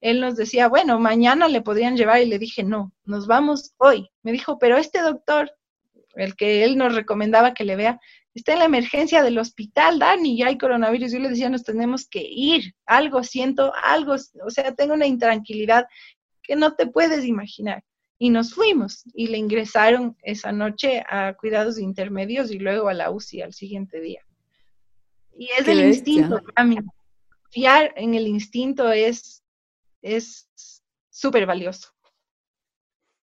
él 0.00 0.20
nos 0.20 0.36
decía, 0.36 0.68
bueno, 0.68 0.98
mañana 0.98 1.48
le 1.48 1.62
podrían 1.62 1.96
llevar 1.96 2.20
y 2.22 2.26
le 2.26 2.38
dije, 2.38 2.62
no, 2.62 2.92
nos 3.04 3.26
vamos 3.26 3.74
hoy. 3.78 4.08
Me 4.22 4.32
dijo, 4.32 4.58
pero 4.58 4.76
este 4.76 5.00
doctor, 5.00 5.52
el 6.14 6.36
que 6.36 6.64
él 6.64 6.76
nos 6.76 6.94
recomendaba 6.94 7.54
que 7.54 7.64
le 7.64 7.76
vea, 7.76 8.00
está 8.34 8.52
en 8.52 8.60
la 8.60 8.66
emergencia 8.66 9.22
del 9.22 9.38
hospital, 9.38 9.98
Dani, 9.98 10.38
ya 10.38 10.46
hay 10.46 10.58
coronavirus. 10.58 11.12
Yo 11.12 11.18
le 11.18 11.30
decía, 11.30 11.48
nos 11.48 11.64
tenemos 11.64 12.08
que 12.08 12.22
ir, 12.24 12.74
algo 12.86 13.24
siento, 13.24 13.72
algo, 13.82 14.14
o 14.14 14.50
sea, 14.50 14.72
tengo 14.74 14.94
una 14.94 15.06
intranquilidad 15.06 15.86
que 16.42 16.54
no 16.54 16.74
te 16.74 16.86
puedes 16.86 17.24
imaginar. 17.24 17.82
Y 18.18 18.30
nos 18.30 18.54
fuimos 18.54 19.04
y 19.14 19.28
le 19.28 19.38
ingresaron 19.38 20.16
esa 20.22 20.50
noche 20.50 21.04
a 21.08 21.34
cuidados 21.34 21.78
intermedios 21.78 22.50
y 22.50 22.58
luego 22.58 22.88
a 22.88 22.94
la 22.94 23.10
UCI 23.10 23.42
al 23.42 23.52
siguiente 23.54 24.00
día. 24.00 24.22
Y 25.36 25.50
es 25.56 25.68
el 25.68 25.86
instinto, 25.86 26.40
mí. 26.64 26.78
Fiar 27.50 27.94
en 27.96 28.14
el 28.14 28.26
instinto 28.26 28.90
es 28.90 29.42
es 30.02 30.48
súper 31.10 31.46
valioso. 31.46 31.88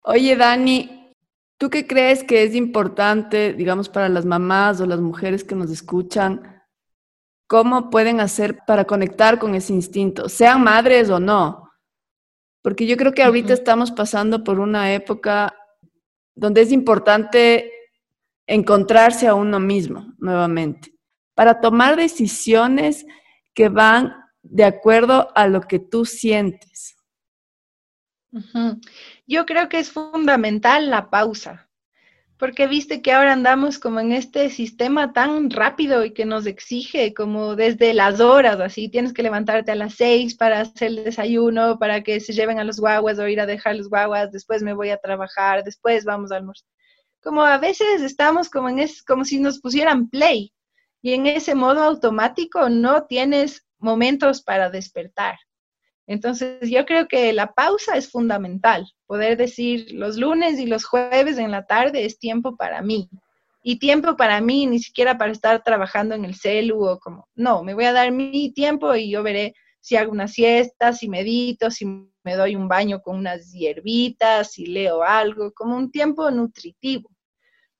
Oye, 0.01 0.35
Dani, 0.35 1.13
¿tú 1.57 1.69
qué 1.69 1.85
crees 1.85 2.23
que 2.23 2.43
es 2.43 2.55
importante, 2.55 3.53
digamos, 3.53 3.89
para 3.89 4.09
las 4.09 4.25
mamás 4.25 4.81
o 4.81 4.85
las 4.85 4.99
mujeres 4.99 5.43
que 5.43 5.55
nos 5.55 5.69
escuchan? 5.69 6.63
¿Cómo 7.47 7.89
pueden 7.89 8.19
hacer 8.19 8.59
para 8.65 8.85
conectar 8.85 9.39
con 9.39 9.55
ese 9.55 9.73
instinto, 9.73 10.29
sean 10.29 10.63
madres 10.63 11.09
o 11.09 11.19
no? 11.19 11.68
Porque 12.61 12.85
yo 12.85 12.97
creo 12.97 13.13
que 13.13 13.23
ahorita 13.23 13.53
estamos 13.53 13.91
pasando 13.91 14.43
por 14.43 14.59
una 14.59 14.93
época 14.93 15.55
donde 16.35 16.61
es 16.61 16.71
importante 16.71 17.71
encontrarse 18.47 19.27
a 19.27 19.35
uno 19.35 19.59
mismo 19.59 20.13
nuevamente, 20.17 20.93
para 21.35 21.61
tomar 21.61 21.95
decisiones 21.95 23.05
que 23.53 23.69
van 23.69 24.15
de 24.41 24.63
acuerdo 24.63 25.29
a 25.35 25.47
lo 25.47 25.61
que 25.61 25.79
tú 25.79 26.05
sientes. 26.05 26.95
Yo 29.27 29.45
creo 29.45 29.69
que 29.69 29.79
es 29.79 29.91
fundamental 29.91 30.89
la 30.89 31.09
pausa, 31.09 31.68
porque 32.39 32.67
viste 32.67 33.01
que 33.01 33.11
ahora 33.11 33.33
andamos 33.33 33.79
como 33.79 33.99
en 33.99 34.13
este 34.13 34.49
sistema 34.49 35.11
tan 35.11 35.49
rápido 35.49 36.05
y 36.05 36.13
que 36.13 36.23
nos 36.23 36.45
exige 36.45 37.13
como 37.13 37.57
desde 37.57 37.93
las 37.93 38.21
horas, 38.21 38.61
así 38.61 38.87
tienes 38.87 39.11
que 39.11 39.23
levantarte 39.23 39.73
a 39.73 39.75
las 39.75 39.95
seis 39.95 40.35
para 40.35 40.61
hacer 40.61 40.87
el 40.87 41.03
desayuno, 41.03 41.77
para 41.77 42.01
que 42.01 42.21
se 42.21 42.31
lleven 42.31 42.57
a 42.57 42.63
los 42.63 42.79
guaguas 42.79 43.19
o 43.19 43.27
ir 43.27 43.41
a 43.41 43.45
dejar 43.45 43.75
los 43.75 43.89
guaguas, 43.89 44.31
después 44.31 44.63
me 44.63 44.73
voy 44.73 44.89
a 44.89 44.97
trabajar, 44.97 45.65
después 45.65 46.05
vamos 46.05 46.31
a 46.31 46.37
almorzar. 46.37 46.65
Como 47.21 47.43
a 47.43 47.57
veces 47.57 48.01
estamos 48.01 48.49
como 48.49 48.69
en 48.69 48.79
es, 48.79 49.03
como 49.03 49.25
si 49.25 49.41
nos 49.41 49.59
pusieran 49.59 50.09
play 50.09 50.53
y 51.01 51.15
en 51.15 51.25
ese 51.25 51.55
modo 51.55 51.83
automático 51.83 52.69
no 52.69 53.03
tienes 53.03 53.67
momentos 53.79 54.41
para 54.41 54.69
despertar. 54.69 55.35
Entonces, 56.09 56.67
yo 56.71 56.87
creo 56.87 57.07
que 57.07 57.31
la 57.33 57.53
pausa 57.53 57.95
es 57.95 58.09
fundamental. 58.09 58.91
Poder 59.05 59.37
decir 59.37 59.91
los 59.91 60.17
lunes 60.17 60.59
y 60.59 60.65
los 60.65 60.83
jueves 60.83 61.37
en 61.37 61.51
la 61.51 61.67
tarde 61.67 62.03
es 62.03 62.17
tiempo 62.17 62.57
para 62.57 62.81
mí. 62.81 63.07
Y 63.61 63.77
tiempo 63.77 64.17
para 64.17 64.41
mí, 64.41 64.65
ni 64.65 64.79
siquiera 64.79 65.19
para 65.19 65.31
estar 65.31 65.63
trabajando 65.63 66.15
en 66.15 66.25
el 66.25 66.33
celu 66.33 66.83
o 66.83 66.97
como, 66.97 67.27
no, 67.35 67.63
me 67.63 67.75
voy 67.75 67.85
a 67.85 67.93
dar 67.93 68.11
mi 68.11 68.51
tiempo 68.51 68.95
y 68.95 69.11
yo 69.11 69.21
veré 69.21 69.53
si 69.81 69.97
hago 69.97 70.11
una 70.11 70.27
siesta, 70.27 70.93
si 70.93 71.07
medito, 71.07 71.69
si 71.69 71.85
me 71.85 72.35
doy 72.35 72.55
un 72.55 72.67
baño 72.67 73.03
con 73.03 73.15
unas 73.15 73.51
hierbitas, 73.51 74.53
si 74.53 74.65
leo 74.65 75.03
algo, 75.03 75.53
como 75.53 75.77
un 75.77 75.91
tiempo 75.91 76.31
nutritivo. 76.31 77.11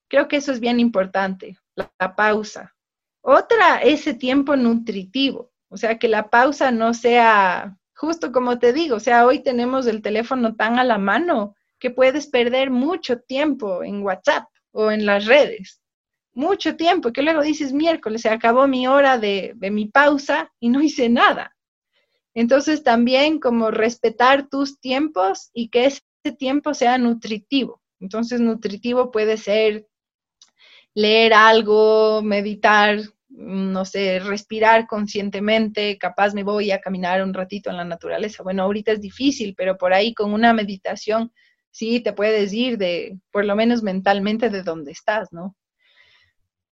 Creo 0.08 0.28
que 0.28 0.36
eso 0.36 0.52
es 0.52 0.60
bien 0.60 0.78
importante, 0.78 1.58
la, 1.74 1.92
la 1.98 2.14
pausa. 2.14 2.76
Otra, 3.22 3.78
ese 3.82 4.14
tiempo 4.14 4.54
nutritivo. 4.54 5.50
O 5.68 5.76
sea, 5.76 5.98
que 5.98 6.06
la 6.06 6.30
pausa 6.30 6.70
no 6.70 6.94
sea 6.94 7.76
justo 8.00 8.32
como 8.32 8.58
te 8.58 8.72
digo, 8.72 8.96
o 8.96 9.00
sea, 9.00 9.26
hoy 9.26 9.42
tenemos 9.42 9.86
el 9.86 10.00
teléfono 10.00 10.56
tan 10.56 10.78
a 10.78 10.84
la 10.84 10.96
mano 10.96 11.54
que 11.78 11.90
puedes 11.90 12.28
perder 12.28 12.70
mucho 12.70 13.20
tiempo 13.20 13.84
en 13.84 14.02
WhatsApp 14.02 14.44
o 14.72 14.90
en 14.90 15.04
las 15.04 15.26
redes. 15.26 15.82
Mucho 16.32 16.76
tiempo, 16.76 17.12
que 17.12 17.20
luego 17.20 17.42
dices 17.42 17.74
miércoles, 17.74 18.22
se 18.22 18.30
acabó 18.30 18.66
mi 18.66 18.86
hora 18.86 19.18
de, 19.18 19.52
de 19.56 19.70
mi 19.70 19.84
pausa 19.84 20.50
y 20.58 20.70
no 20.70 20.80
hice 20.80 21.10
nada. 21.10 21.54
Entonces 22.32 22.82
también 22.82 23.38
como 23.38 23.70
respetar 23.70 24.48
tus 24.48 24.80
tiempos 24.80 25.50
y 25.52 25.68
que 25.68 25.84
ese 25.84 26.02
tiempo 26.38 26.72
sea 26.72 26.96
nutritivo. 26.96 27.82
Entonces 28.00 28.40
nutritivo 28.40 29.10
puede 29.10 29.36
ser 29.36 29.86
leer 30.94 31.34
algo, 31.34 32.22
meditar, 32.22 33.00
no 33.40 33.84
sé, 33.86 34.20
respirar 34.20 34.86
conscientemente, 34.86 35.96
capaz 35.98 36.34
me 36.34 36.44
voy 36.44 36.70
a 36.70 36.80
caminar 36.80 37.22
un 37.22 37.32
ratito 37.32 37.70
en 37.70 37.78
la 37.78 37.84
naturaleza. 37.84 38.42
Bueno, 38.42 38.64
ahorita 38.64 38.92
es 38.92 39.00
difícil, 39.00 39.54
pero 39.56 39.78
por 39.78 39.94
ahí 39.94 40.12
con 40.12 40.32
una 40.32 40.52
meditación 40.52 41.32
sí 41.70 42.00
te 42.00 42.12
puedes 42.12 42.52
ir 42.52 42.76
de, 42.76 43.18
por 43.30 43.44
lo 43.44 43.56
menos 43.56 43.82
mentalmente, 43.82 44.50
de 44.50 44.62
donde 44.62 44.92
estás, 44.92 45.32
¿no? 45.32 45.56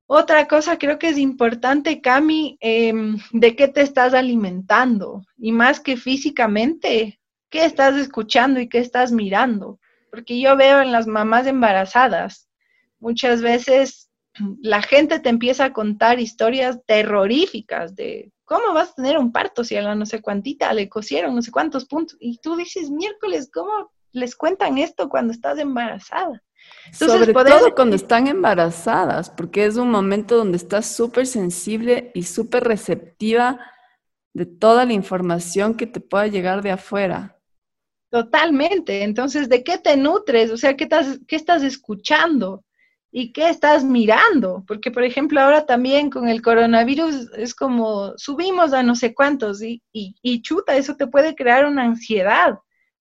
Otra 0.07 0.47
cosa 0.47 0.79
creo 0.79 0.99
que 0.99 1.09
es 1.09 1.19
importante, 1.19 2.01
Cami, 2.01 2.57
em, 2.61 3.19
de 3.33 3.57
qué 3.57 3.69
te 3.69 3.83
estás 3.83 4.15
alimentando 4.15 5.23
y 5.37 5.53
más 5.53 5.81
que 5.81 5.97
físicamente, 5.97 7.21
qué 7.51 7.65
estás 7.65 7.97
escuchando 7.97 8.61
y 8.61 8.69
qué 8.69 8.79
estás 8.79 9.13
mirando. 9.13 9.79
Porque 10.11 10.41
yo 10.41 10.57
veo 10.57 10.81
en 10.81 10.93
las 10.93 11.07
mamás 11.07 11.47
embarazadas, 11.47 12.49
muchas 12.99 13.43
veces 13.43 14.08
la 14.61 14.83
gente 14.83 15.21
te 15.21 15.29
empieza 15.29 15.67
a 15.67 15.73
contar 15.73 16.21
historias 16.21 16.79
terroríficas 16.87 17.95
de 17.95 18.33
cómo 18.45 18.73
vas 18.75 18.91
a 18.91 18.95
tener 18.95 19.19
un 19.19 19.33
parto 19.33 19.65
si 19.65 19.77
a 19.77 19.83
la 19.83 19.95
no 19.95 20.07
sé 20.07 20.21
cuántita 20.23 20.73
le 20.73 20.89
cosieron 20.89 21.35
no 21.35 21.43
sé 21.43 21.51
cuántos 21.51 21.85
puntos. 21.85 22.17
Y 22.21 22.39
tú 22.39 22.57
dices, 22.57 22.91
miércoles, 22.91 23.51
¿cómo 23.53 23.91
les 24.13 24.37
cuentan 24.37 24.79
esto 24.79 25.09
cuando 25.09 25.33
estás 25.33 25.59
embarazada. 25.59 26.43
Sobre 26.93 27.33
todo 27.33 27.75
cuando 27.75 27.97
están 27.97 28.27
embarazadas, 28.27 29.31
porque 29.31 29.65
es 29.65 29.77
un 29.77 29.91
momento 29.91 30.37
donde 30.37 30.57
estás 30.57 30.95
súper 30.95 31.27
sensible 31.27 32.11
y 32.15 32.25
súper 32.25 32.65
receptiva 32.65 33.61
de 34.35 34.45
toda 34.47 34.85
la 34.85 34.93
información 34.93 35.75
que 35.75 35.87
te 35.87 36.01
pueda 36.01 36.27
llegar 36.27 36.63
de 36.63 36.73
afuera. 36.73 37.39
Totalmente. 38.11 39.03
Entonces, 39.03 39.49
¿de 39.49 39.63
qué 39.63 39.79
te 39.79 39.97
nutres? 39.97 40.51
O 40.51 40.57
sea, 40.57 40.77
¿qué 40.77 40.85
estás, 40.85 41.21
qué 41.27 41.37
estás 41.37 41.63
escuchando? 41.63 42.65
¿Y 43.11 43.33
qué 43.33 43.49
estás 43.49 43.85
mirando? 43.85 44.65
Porque, 44.67 44.91
por 44.91 45.03
ejemplo, 45.05 45.41
ahora 45.41 45.65
también 45.67 46.11
con 46.11 46.29
el 46.29 46.43
coronavirus 46.43 47.31
es 47.37 47.55
como 47.55 48.13
subimos 48.19 48.73
a 48.73 48.83
no 48.83 48.95
sé 48.95 49.15
cuántos 49.15 49.63
y, 49.63 49.83
y 49.93 50.43
chuta, 50.43 50.77
eso 50.77 50.97
te 50.97 51.07
puede 51.07 51.35
crear 51.35 51.67
una 51.67 51.85
ansiedad 51.85 52.59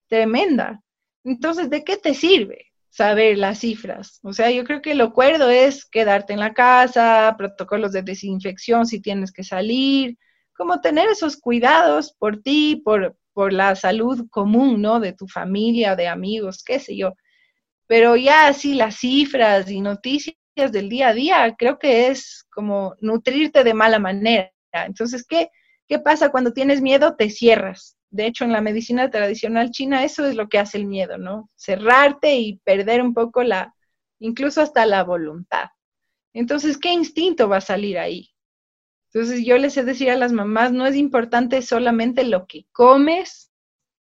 tremenda. 0.08 0.82
Entonces, 1.24 1.70
¿de 1.70 1.84
qué 1.84 1.98
te 1.98 2.14
sirve? 2.14 2.68
saber 2.98 3.38
las 3.38 3.60
cifras. 3.60 4.20
O 4.24 4.34
sea, 4.34 4.50
yo 4.50 4.64
creo 4.64 4.82
que 4.82 4.96
lo 4.96 5.04
acuerdo 5.06 5.52
es 5.52 5.86
quedarte 5.86 6.34
en 6.34 6.40
la 6.40 6.56
casa, 6.56 7.36
protocolos 7.38 7.92
de 7.92 8.02
desinfección 8.02 8.88
si 8.88 9.00
tienes 9.00 9.32
que 9.32 9.44
salir, 9.44 10.18
como 10.56 10.82
tener 10.82 11.08
esos 11.08 11.38
cuidados 11.38 12.16
por 12.18 12.42
ti, 12.42 12.82
por, 12.84 13.16
por 13.34 13.54
la 13.54 13.76
salud 13.76 14.28
común, 14.32 14.82
¿no? 14.82 15.00
De 15.00 15.14
tu 15.14 15.28
familia, 15.28 15.96
de 15.96 16.08
amigos, 16.08 16.64
qué 16.64 16.80
sé 16.80 16.98
yo. 16.98 17.14
Pero 17.88 18.16
ya 18.16 18.48
así 18.48 18.74
las 18.74 18.98
cifras 18.98 19.70
y 19.72 19.82
noticias 19.82 20.36
del 20.56 20.90
día 20.90 21.10
a 21.10 21.14
día, 21.14 21.56
creo 21.58 21.80
que 21.80 22.08
es 22.08 22.46
como 22.52 22.96
nutrirte 23.02 23.64
de 23.64 23.74
mala 23.74 24.00
manera. 24.00 24.52
Entonces, 24.72 25.26
¿qué, 25.28 25.50
qué 25.88 26.00
pasa 26.00 26.30
cuando 26.30 26.54
tienes 26.54 26.82
miedo? 26.82 27.16
Te 27.16 27.30
cierras 27.30 27.98
de 28.10 28.26
hecho, 28.26 28.46
en 28.46 28.54
la 28.54 28.62
medicina 28.62 29.10
tradicional 29.10 29.72
china 29.72 30.04
eso 30.04 30.26
es 30.26 30.36
lo 30.36 30.48
que 30.48 30.60
hace 30.60 30.78
el 30.78 30.86
miedo, 30.86 31.18
¿no? 31.18 31.50
Cerrarte 31.56 32.36
y 32.38 32.58
perder 32.60 33.02
un 33.02 33.14
poco 33.14 33.44
la, 33.44 33.76
incluso 34.20 34.62
hasta 34.62 34.86
la 34.86 35.04
voluntad. 35.04 35.66
Entonces, 36.34 36.78
¿qué 36.78 36.94
instinto 36.94 37.50
va 37.50 37.58
a 37.58 37.62
salir 37.62 38.00
ahí? 38.00 38.30
Entonces, 39.12 39.46
yo 39.46 39.58
les 39.58 39.76
he 39.78 39.84
decir 39.84 40.10
a 40.10 40.16
las 40.16 40.32
mamás, 40.32 40.72
no 40.72 40.86
es 40.86 40.96
importante 40.96 41.62
solamente 41.62 42.24
lo 42.24 42.46
que 42.46 42.66
comes, 42.72 43.47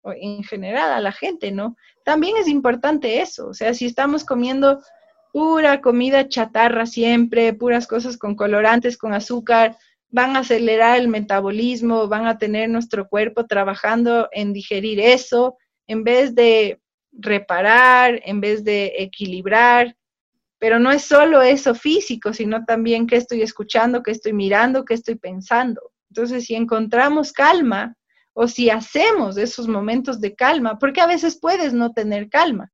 en 0.05 0.43
general 0.45 0.93
a 0.93 1.01
la 1.01 1.13
gente, 1.13 1.53
¿no? 1.53 1.77
También 2.05 2.37
es 2.37 2.49
importante 2.49 3.21
eso, 3.21 3.49
o 3.49 3.55
sea, 3.55 3.75
si 3.75 3.87
estamos 3.87 4.25
comiendo 4.25 4.81
pura 5.33 5.81
comida 5.81 6.29
chatarra 6.29 6.87
siempre, 6.87 7.53
puras 7.53 7.87
cosas 7.87 8.17
con 8.17 8.35
colorantes, 8.35 8.97
con 8.97 9.13
azúcar, 9.13 9.77
van 10.09 10.37
a 10.37 10.41
acelerar 10.41 10.99
el 10.99 11.09
metabolismo, 11.09 12.09
van 12.09 12.27
a 12.27 12.39
tener 12.39 12.69
nuestro 12.69 13.09
cuerpo 13.09 13.47
trabajando 13.47 14.29
en 14.33 14.53
digerir 14.53 14.99
eso, 15.01 15.57
en 15.87 16.05
vez 16.05 16.35
de 16.35 16.81
reparar, 17.13 18.21
en 18.25 18.41
vez 18.41 18.65
de 18.65 18.95
equilibrar. 18.99 19.97
Pero 20.59 20.79
no 20.79 20.91
es 20.91 21.03
solo 21.03 21.43
eso 21.43 21.75
físico, 21.75 22.33
sino 22.33 22.65
también 22.65 23.07
qué 23.07 23.17
estoy 23.17 23.43
escuchando, 23.43 24.03
qué 24.03 24.11
estoy 24.11 24.33
mirando, 24.33 24.85
qué 24.85 24.95
estoy 24.95 25.15
pensando. 25.15 25.81
Entonces, 26.11 26.45
si 26.45 26.55
encontramos 26.55 27.33
calma 27.33 27.97
o 28.33 28.49
si 28.49 28.71
hacemos 28.71 29.37
esos 29.37 29.69
momentos 29.69 30.21
de 30.21 30.35
calma, 30.35 30.79
porque 30.79 31.01
a 31.01 31.07
veces 31.07 31.39
puedes 31.39 31.73
no 31.73 31.93
tener 31.93 32.29
calma. 32.29 32.71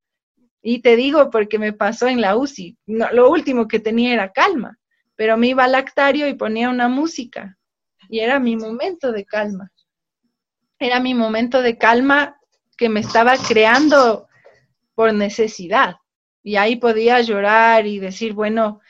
Y 0.62 0.80
te 0.80 0.96
digo 0.96 1.30
porque 1.30 1.58
me 1.58 1.72
pasó 1.72 2.08
en 2.08 2.20
la 2.20 2.36
UCI, 2.36 2.76
lo 2.86 3.30
último 3.30 3.68
que 3.68 3.78
tenía 3.78 4.12
era 4.12 4.32
calma 4.32 4.78
pero 5.16 5.36
me 5.36 5.48
iba 5.48 5.64
al 5.64 5.72
lactario 5.72 6.28
y 6.28 6.34
ponía 6.34 6.68
una 6.68 6.88
música 6.88 7.56
y 8.08 8.20
era 8.20 8.38
mi 8.38 8.56
momento 8.56 9.10
de 9.10 9.24
calma. 9.24 9.72
Era 10.78 11.00
mi 11.00 11.14
momento 11.14 11.62
de 11.62 11.76
calma 11.76 12.36
que 12.76 12.88
me 12.88 13.00
estaba 13.00 13.34
creando 13.36 14.28
por 14.94 15.12
necesidad. 15.12 15.96
Y 16.42 16.56
ahí 16.56 16.76
podía 16.76 17.20
llorar 17.22 17.86
y 17.86 17.98
decir, 17.98 18.34
bueno, 18.34 18.80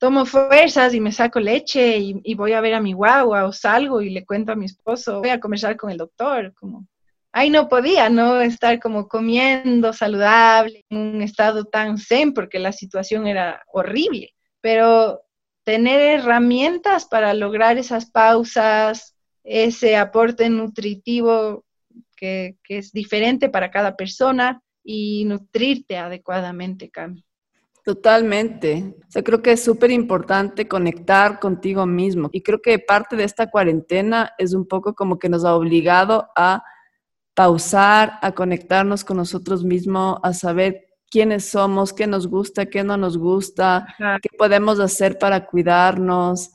tomo 0.00 0.24
fuerzas 0.24 0.94
y 0.94 1.00
me 1.00 1.12
saco 1.12 1.38
leche 1.40 1.98
y, 1.98 2.34
voy 2.34 2.54
a 2.54 2.62
ver 2.62 2.72
a 2.72 2.80
mi 2.80 2.94
guagua 2.94 3.44
o 3.44 3.52
salgo 3.52 4.00
y 4.00 4.08
le 4.08 4.24
cuento 4.24 4.50
a 4.50 4.56
mi 4.56 4.64
esposo, 4.64 5.20
voy 5.20 5.28
a 5.28 5.38
conversar 5.38 5.76
con 5.76 5.90
el 5.90 5.98
doctor, 5.98 6.54
como 6.54 6.88
ahí 7.32 7.50
no 7.50 7.68
podía 7.68 8.08
no 8.08 8.40
estar 8.40 8.80
como 8.80 9.06
comiendo 9.06 9.92
saludable 9.92 10.86
en 10.88 10.98
un 10.98 11.22
estado 11.22 11.66
tan 11.66 11.98
zen 11.98 12.32
porque 12.32 12.58
la 12.58 12.72
situación 12.72 13.26
era 13.26 13.62
horrible, 13.74 14.30
pero 14.62 15.20
tener 15.64 16.00
herramientas 16.00 17.04
para 17.04 17.34
lograr 17.34 17.76
esas 17.76 18.10
pausas, 18.10 19.14
ese 19.44 19.98
aporte 19.98 20.48
nutritivo 20.48 21.66
que, 22.16 22.56
es 22.68 22.92
diferente 22.92 23.50
para 23.50 23.70
cada 23.70 23.96
persona 23.96 24.62
y 24.82 25.26
nutrirte 25.26 25.98
adecuadamente, 25.98 26.88
Cami. 26.88 27.22
Totalmente. 27.90 28.94
O 29.00 29.10
sea, 29.10 29.24
creo 29.24 29.42
que 29.42 29.50
es 29.50 29.64
súper 29.64 29.90
importante 29.90 30.68
conectar 30.68 31.40
contigo 31.40 31.86
mismo. 31.86 32.30
Y 32.32 32.40
creo 32.40 32.62
que 32.62 32.78
parte 32.78 33.16
de 33.16 33.24
esta 33.24 33.50
cuarentena 33.50 34.32
es 34.38 34.54
un 34.54 34.64
poco 34.64 34.94
como 34.94 35.18
que 35.18 35.28
nos 35.28 35.44
ha 35.44 35.56
obligado 35.56 36.28
a 36.36 36.62
pausar, 37.34 38.12
a 38.22 38.30
conectarnos 38.30 39.02
con 39.02 39.16
nosotros 39.16 39.64
mismos, 39.64 40.20
a 40.22 40.32
saber 40.32 40.86
quiénes 41.10 41.46
somos, 41.50 41.92
qué 41.92 42.06
nos 42.06 42.28
gusta, 42.28 42.66
qué 42.66 42.84
no 42.84 42.96
nos 42.96 43.18
gusta, 43.18 43.92
qué 44.22 44.28
podemos 44.38 44.78
hacer 44.78 45.18
para 45.18 45.46
cuidarnos. 45.46 46.52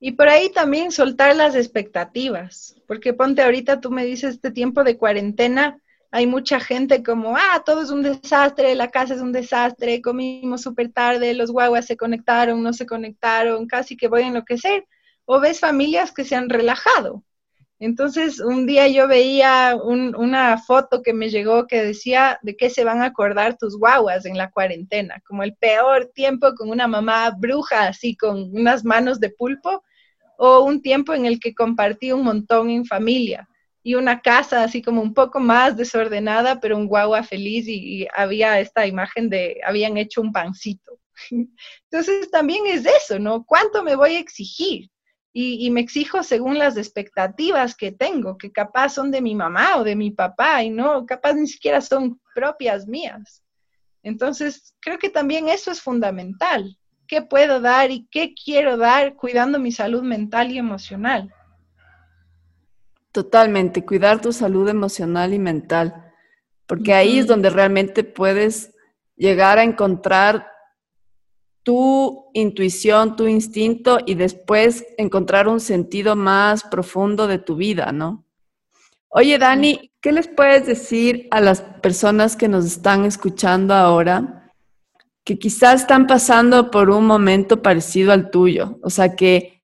Y 0.00 0.10
por 0.10 0.28
ahí 0.28 0.50
también 0.50 0.90
soltar 0.90 1.36
las 1.36 1.54
expectativas, 1.54 2.74
porque 2.88 3.12
ponte 3.12 3.40
ahorita, 3.40 3.80
tú 3.80 3.92
me 3.92 4.04
dices, 4.04 4.34
este 4.34 4.50
tiempo 4.50 4.82
de 4.82 4.98
cuarentena, 4.98 5.78
hay 6.14 6.28
mucha 6.28 6.60
gente 6.60 7.02
como, 7.02 7.36
ah, 7.36 7.64
todo 7.66 7.82
es 7.82 7.90
un 7.90 8.04
desastre, 8.04 8.76
la 8.76 8.92
casa 8.92 9.14
es 9.14 9.20
un 9.20 9.32
desastre, 9.32 10.00
comimos 10.00 10.62
súper 10.62 10.92
tarde, 10.92 11.34
los 11.34 11.50
guaguas 11.50 11.86
se 11.86 11.96
conectaron, 11.96 12.62
no 12.62 12.72
se 12.72 12.86
conectaron, 12.86 13.66
casi 13.66 13.96
que 13.96 14.06
voy 14.06 14.22
a 14.22 14.28
enloquecer. 14.28 14.86
O 15.24 15.40
ves 15.40 15.58
familias 15.58 16.12
que 16.12 16.24
se 16.24 16.36
han 16.36 16.48
relajado, 16.48 17.24
entonces, 17.80 18.38
un 18.38 18.64
día 18.64 18.86
yo 18.86 19.08
veía 19.08 19.76
una 19.76 20.56
foto 20.58 21.02
que 21.02 21.12
me 21.12 21.30
llegó 21.30 21.66
que 21.66 21.82
decía 21.82 22.38
de 22.42 22.56
qué 22.56 22.70
se 22.70 22.84
van 22.84 23.02
a 23.02 23.06
acordar 23.06 23.58
tus 23.58 23.76
guaguas 23.76 24.24
en 24.24 24.38
la 24.38 24.52
cuarentena, 24.52 25.20
como 25.26 25.42
el 25.42 25.56
peor 25.56 26.12
tiempo 26.14 26.54
con 26.54 26.70
una 26.70 26.86
mamá 26.86 27.30
bruja, 27.36 27.88
así 27.88 28.16
con 28.16 28.56
unas 28.56 28.84
manos 28.84 29.18
de 29.18 29.30
pulpo, 29.30 29.82
o 30.38 30.60
un 30.62 30.80
tiempo 30.80 31.12
en 31.12 31.26
el 31.26 31.40
que 31.40 31.56
compartí 31.56 32.12
un 32.12 32.22
montón 32.22 32.70
en 32.70 32.84
familia 32.84 33.48
y 33.84 33.94
una 33.94 34.20
casa 34.20 34.64
así 34.64 34.82
como 34.82 35.00
un 35.00 35.14
poco 35.14 35.38
más 35.38 35.76
desordenada, 35.76 36.58
pero 36.58 36.76
un 36.76 36.88
guagua 36.88 37.22
feliz 37.22 37.68
y, 37.68 38.02
y 38.02 38.08
había 38.16 38.58
esta 38.58 38.86
imagen 38.86 39.30
de, 39.30 39.60
habían 39.64 39.96
hecho 39.96 40.20
un 40.20 40.32
pancito. 40.32 40.98
Entonces 41.30 42.28
también 42.32 42.66
es 42.66 42.84
eso, 42.84 43.20
¿no? 43.20 43.44
¿Cuánto 43.44 43.84
me 43.84 43.94
voy 43.94 44.16
a 44.16 44.18
exigir? 44.18 44.90
y, 45.36 45.68
me 45.72 45.80
exijo 45.80 46.22
según 46.22 46.58
las 46.58 46.76
expectativas 46.76 47.74
que 47.74 47.90
tengo, 47.90 48.38
que 48.38 48.52
capaz 48.52 48.90
son 48.90 49.10
de 49.10 49.20
mi 49.20 49.34
mamá 49.34 49.78
o 49.78 49.82
de 49.82 49.96
mi 49.96 50.12
papá 50.12 50.62
y 50.62 50.70
no, 50.70 51.04
capaz 51.06 51.32
ni 51.34 51.48
siquiera 51.48 51.80
son 51.80 52.20
propias 52.32 52.86
mías. 52.86 53.42
Entonces, 54.04 54.76
creo 54.80 54.96
que 54.96 55.10
también 55.10 55.48
eso 55.48 55.72
es 55.72 55.80
fundamental. 55.80 56.78
¿Qué 57.08 57.20
puedo 57.20 57.60
dar 57.60 57.90
y 57.90 58.06
qué 58.12 58.32
quiero 58.32 58.76
dar 58.76 59.16
cuidando 59.16 59.58
mi 59.58 59.72
salud 59.72 60.04
mental 60.04 60.52
y 60.52 60.58
emocional? 60.58 61.34
Totalmente, 63.14 63.84
cuidar 63.84 64.20
tu 64.20 64.32
salud 64.32 64.68
emocional 64.68 65.32
y 65.34 65.38
mental, 65.38 66.12
porque 66.66 66.94
ahí 66.94 67.20
es 67.20 67.28
donde 67.28 67.48
realmente 67.48 68.02
puedes 68.02 68.74
llegar 69.14 69.56
a 69.60 69.62
encontrar 69.62 70.48
tu 71.62 72.24
intuición, 72.32 73.14
tu 73.14 73.28
instinto 73.28 74.00
y 74.04 74.16
después 74.16 74.84
encontrar 74.98 75.46
un 75.46 75.60
sentido 75.60 76.16
más 76.16 76.64
profundo 76.64 77.28
de 77.28 77.38
tu 77.38 77.54
vida, 77.54 77.92
¿no? 77.92 78.24
Oye, 79.10 79.38
Dani, 79.38 79.92
¿qué 80.00 80.10
les 80.10 80.26
puedes 80.26 80.66
decir 80.66 81.28
a 81.30 81.40
las 81.40 81.60
personas 81.60 82.34
que 82.34 82.48
nos 82.48 82.64
están 82.64 83.04
escuchando 83.04 83.74
ahora 83.74 84.52
que 85.22 85.38
quizás 85.38 85.82
están 85.82 86.08
pasando 86.08 86.68
por 86.68 86.90
un 86.90 87.06
momento 87.06 87.62
parecido 87.62 88.10
al 88.10 88.30
tuyo? 88.32 88.80
O 88.82 88.90
sea, 88.90 89.14
que 89.14 89.62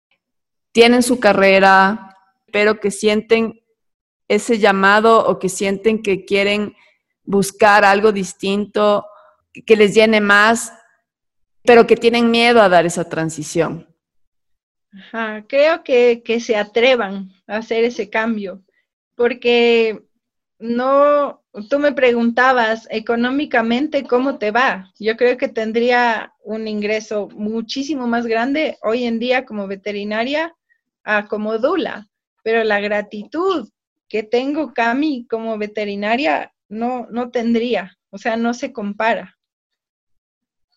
tienen 0.70 1.02
su 1.02 1.18
carrera, 1.18 2.09
pero 2.52 2.80
que 2.80 2.90
sienten 2.90 3.62
ese 4.28 4.58
llamado 4.58 5.26
o 5.26 5.38
que 5.38 5.48
sienten 5.48 6.02
que 6.02 6.24
quieren 6.24 6.74
buscar 7.24 7.84
algo 7.84 8.12
distinto, 8.12 9.06
que 9.66 9.76
les 9.76 9.94
llene 9.94 10.20
más 10.20 10.72
pero 11.64 11.86
que 11.86 11.96
tienen 11.96 12.30
miedo 12.30 12.60
a 12.60 12.68
dar 12.68 12.86
esa 12.86 13.08
transición. 13.08 13.86
creo 15.46 15.82
que, 15.84 16.22
que 16.24 16.40
se 16.40 16.56
atrevan 16.56 17.30
a 17.46 17.58
hacer 17.58 17.84
ese 17.84 18.10
cambio, 18.10 18.62
porque 19.14 20.02
no, 20.58 21.42
tú 21.68 21.78
me 21.78 21.92
preguntabas 21.92 22.86
económicamente 22.90 24.04
cómo 24.04 24.38
te 24.38 24.50
va. 24.50 24.92
Yo 24.98 25.16
creo 25.16 25.36
que 25.36 25.48
tendría 25.48 26.34
un 26.42 26.66
ingreso 26.66 27.28
muchísimo 27.28 28.06
más 28.06 28.26
grande 28.26 28.78
hoy 28.82 29.04
en 29.04 29.18
día 29.18 29.44
como 29.44 29.66
veterinaria 29.66 30.54
a 31.04 31.28
como 31.28 31.58
dula, 31.58 32.09
pero 32.42 32.64
la 32.64 32.80
gratitud 32.80 33.68
que 34.08 34.22
tengo, 34.22 34.74
Cami, 34.74 35.26
como 35.28 35.56
veterinaria 35.58 36.52
no, 36.68 37.06
no 37.10 37.30
tendría, 37.30 37.98
o 38.10 38.18
sea, 38.18 38.36
no 38.36 38.54
se 38.54 38.72
compara. 38.72 39.38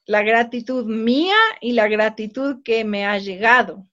La 0.05 0.22
gratitud 0.22 0.86
mía 0.86 1.38
y 1.61 1.74
la 1.74 1.88
gratitud 1.88 2.61
que 2.64 2.84
me 2.84 3.05
ha 3.05 3.18
llegado, 3.18 3.88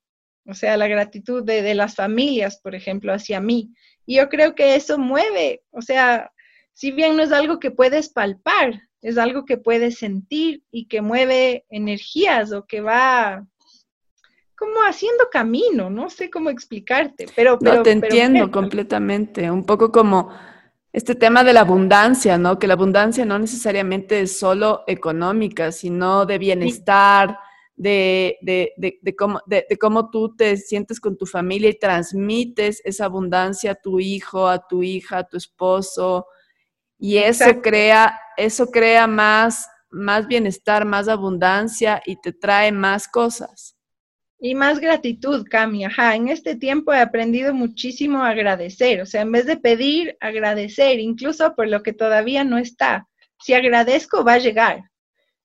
o 0.46 0.54
sea, 0.54 0.76
la 0.76 0.88
gratitud 0.88 1.44
de, 1.44 1.62
de 1.62 1.74
las 1.74 1.94
familias, 1.94 2.60
por 2.60 2.74
ejemplo, 2.74 3.12
hacia 3.12 3.40
mí. 3.40 3.72
Y 4.06 4.16
yo 4.16 4.28
creo 4.28 4.54
que 4.54 4.74
eso 4.74 4.98
mueve, 4.98 5.62
o 5.70 5.82
sea, 5.82 6.32
si 6.72 6.92
bien 6.92 7.16
no 7.16 7.22
es 7.22 7.32
algo 7.32 7.60
que 7.60 7.70
puedes 7.70 8.08
palpar, 8.08 8.82
es 9.02 9.18
algo 9.18 9.44
que 9.44 9.56
puedes 9.56 9.98
sentir 9.98 10.62
y 10.70 10.86
que 10.86 11.00
mueve 11.00 11.64
energías 11.70 12.52
o 12.52 12.66
que 12.66 12.80
va 12.80 13.46
como 14.60 14.80
haciendo 14.80 15.24
camino, 15.32 15.88
no 15.88 16.10
sé 16.10 16.28
cómo 16.28 16.50
explicarte, 16.50 17.26
pero... 17.34 17.58
no, 17.62 17.82
te 17.82 17.92
entiendo 17.92 18.50
completamente, 18.50 19.50
un 19.50 19.64
poco 19.64 19.90
como 19.90 20.30
este 20.92 21.14
tema 21.14 21.42
de 21.42 21.54
la 21.54 21.60
abundancia, 21.60 22.36
¿no? 22.36 22.58
Que 22.58 22.66
la 22.66 22.74
abundancia 22.74 23.24
no 23.24 23.38
necesariamente 23.38 24.20
es 24.20 24.38
solo 24.38 24.84
económica, 24.86 25.72
sino 25.72 26.26
de 26.26 26.36
bienestar, 26.36 27.38
de, 27.74 28.36
de, 28.42 28.74
de, 28.76 29.16
cómo, 29.16 29.40
de, 29.46 29.64
cómo 29.80 30.10
tú 30.10 30.36
te 30.36 30.58
sientes 30.58 31.00
con 31.00 31.16
tu 31.16 31.24
familia 31.24 31.70
y 31.70 31.78
transmites 31.78 32.82
esa 32.84 33.06
abundancia 33.06 33.70
a 33.70 33.76
tu 33.76 33.98
hijo, 33.98 34.46
a 34.46 34.68
tu 34.68 34.82
hija, 34.82 35.18
a 35.18 35.24
tu 35.26 35.38
esposo, 35.38 36.26
y 36.98 37.16
eso 37.16 37.62
crea, 37.62 38.20
eso 38.36 38.66
crea 38.66 39.06
más, 39.06 39.66
más 39.88 40.26
bienestar, 40.26 40.84
más 40.84 41.08
abundancia 41.08 42.02
y 42.04 42.20
te 42.20 42.34
trae 42.34 42.72
más 42.72 43.08
cosas. 43.08 43.79
Y 44.40 44.54
más 44.54 44.80
gratitud, 44.80 45.46
Cami. 45.48 45.84
Ajá, 45.84 46.16
en 46.16 46.28
este 46.28 46.56
tiempo 46.56 46.92
he 46.92 46.98
aprendido 46.98 47.52
muchísimo 47.52 48.22
a 48.22 48.30
agradecer. 48.30 49.02
O 49.02 49.06
sea, 49.06 49.22
en 49.22 49.32
vez 49.32 49.46
de 49.46 49.56
pedir, 49.56 50.16
agradecer, 50.20 50.98
incluso 50.98 51.54
por 51.54 51.68
lo 51.68 51.82
que 51.82 51.92
todavía 51.92 52.42
no 52.44 52.56
está. 52.56 53.06
Si 53.38 53.52
agradezco, 53.52 54.24
va 54.24 54.34
a 54.34 54.38
llegar. 54.38 54.82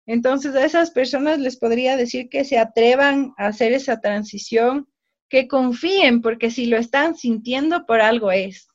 Entonces, 0.05 0.55
a 0.55 0.65
esas 0.65 0.91
personas 0.91 1.39
les 1.39 1.57
podría 1.57 1.97
decir 1.97 2.29
que 2.29 2.45
se 2.45 2.57
atrevan 2.57 3.33
a 3.37 3.47
hacer 3.47 3.73
esa 3.73 3.99
transición, 3.99 4.87
que 5.29 5.47
confíen, 5.47 6.21
porque 6.21 6.51
si 6.51 6.67
lo 6.67 6.77
están 6.77 7.15
sintiendo, 7.15 7.85
por 7.85 7.99
algo 8.01 8.31
es 8.31 8.67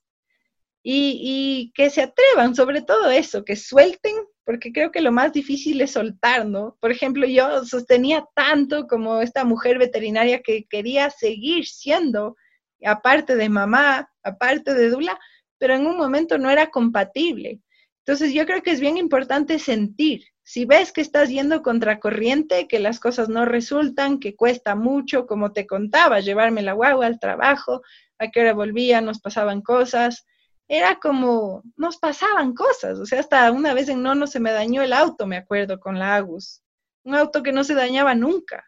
y, 0.83 1.73
que 1.75 1.91
se 1.91 2.03
atrevan, 2.03 2.55
sobre 2.55 2.83
todo 2.83 3.11
eso, 3.11 3.45
que 3.45 3.57
suelten, 3.57 4.15
porque 4.45 4.73
creo 4.73 4.91
que 4.91 5.01
lo 5.01 5.13
más 5.13 5.33
difícil 5.33 5.81
es 5.81 5.93
soltar, 5.93 6.47
¿no? 6.47 6.77
Por 6.81 6.91
ejemplo, 6.91 7.27
yo 7.27 7.65
sostenía 7.65 8.25
tanto 8.35 8.87
como 8.87 9.21
esta 9.21 9.45
mujer 9.45 9.79
veterinaria 9.79 10.41
que 10.43 10.65
quería 10.69 11.11
seguir 11.11 11.67
siendo, 11.67 12.37
aparte 12.85 13.37
de 13.37 13.49
mamá, 13.49 14.11
aparte 14.23 14.75
de 14.75 14.91
Dula, 14.91 15.19
pero 15.59 15.75
en 15.75 15.87
un 15.87 15.97
momento 15.97 16.39
no 16.39 16.51
era 16.51 16.71
compatible. 16.71 17.61
Entonces 18.05 18.33
yo 18.33 18.47
creo 18.47 18.63
que 18.63 18.71
es 18.71 18.81
bien 18.81 18.97
importante 18.97 19.59
sentir. 19.59 20.25
Si 20.43 20.65
ves 20.65 20.91
que 20.91 21.01
estás 21.01 21.29
yendo 21.29 21.63
contracorriente, 21.63 22.67
que 22.67 22.81
las 22.81 22.99
cosas 22.99 23.29
no 23.29 23.45
resultan, 23.45 24.19
que 24.19 24.35
cuesta 24.35 24.75
mucho, 24.75 25.27
como 25.27 25.53
te 25.53 25.67
contaba, 25.67 26.19
llevarme 26.19 26.63
la 26.63 26.73
guagua 26.73 27.07
al 27.07 27.21
trabajo, 27.21 27.83
a 28.19 28.29
qué 28.29 28.41
hora 28.41 28.55
volvía, 28.55 29.01
nos 29.01 29.21
pasaban 29.21 29.61
cosas, 29.61 30.27
era 30.73 31.01
como, 31.01 31.65
nos 31.77 31.99
pasaban 31.99 32.55
cosas, 32.55 33.01
o 33.01 33.05
sea, 33.05 33.19
hasta 33.19 33.51
una 33.51 33.75
vez 33.75 33.89
en 33.89 34.05
Nono 34.05 34.29
se 34.29 34.39
me 34.39 34.53
dañó 34.53 34.83
el 34.83 34.93
auto, 34.93 35.27
me 35.27 35.37
acuerdo, 35.37 35.81
con 35.81 35.99
la 35.99 36.15
Agus, 36.15 36.63
un 37.03 37.17
auto 37.17 37.43
que 37.43 37.51
no 37.51 37.65
se 37.65 37.75
dañaba 37.75 38.15
nunca. 38.15 38.65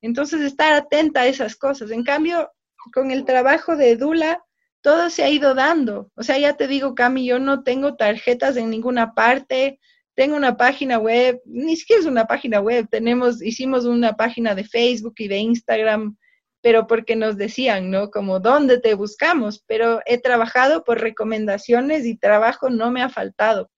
Entonces, 0.00 0.40
estar 0.40 0.72
atenta 0.72 1.20
a 1.20 1.26
esas 1.26 1.54
cosas. 1.54 1.92
En 1.92 2.02
cambio, 2.02 2.50
con 2.92 3.12
el 3.12 3.24
trabajo 3.24 3.76
de 3.76 3.96
Dula, 3.96 4.42
todo 4.80 5.10
se 5.10 5.22
ha 5.22 5.28
ido 5.28 5.54
dando. 5.54 6.10
O 6.16 6.24
sea, 6.24 6.38
ya 6.38 6.56
te 6.56 6.66
digo, 6.66 6.96
Cami, 6.96 7.24
yo 7.24 7.38
no 7.38 7.62
tengo 7.62 7.94
tarjetas 7.94 8.56
en 8.56 8.68
ninguna 8.68 9.14
parte, 9.14 9.78
tengo 10.16 10.34
una 10.34 10.56
página 10.56 10.98
web, 10.98 11.40
ni 11.44 11.76
siquiera 11.76 12.00
es 12.00 12.06
una 12.08 12.26
página 12.26 12.58
web, 12.58 12.88
tenemos, 12.90 13.40
hicimos 13.40 13.84
una 13.84 14.16
página 14.16 14.56
de 14.56 14.64
Facebook 14.64 15.14
y 15.18 15.28
de 15.28 15.36
Instagram 15.36 16.16
pero 16.60 16.86
porque 16.86 17.16
nos 17.16 17.36
decían, 17.36 17.90
¿no? 17.90 18.10
Como, 18.10 18.40
¿dónde 18.40 18.78
te 18.78 18.94
buscamos? 18.94 19.62
Pero 19.66 20.00
he 20.06 20.20
trabajado 20.20 20.84
por 20.84 21.00
recomendaciones 21.00 22.04
y 22.04 22.16
trabajo 22.16 22.70
no 22.70 22.90
me 22.90 23.02
ha 23.02 23.08
faltado. 23.08 23.70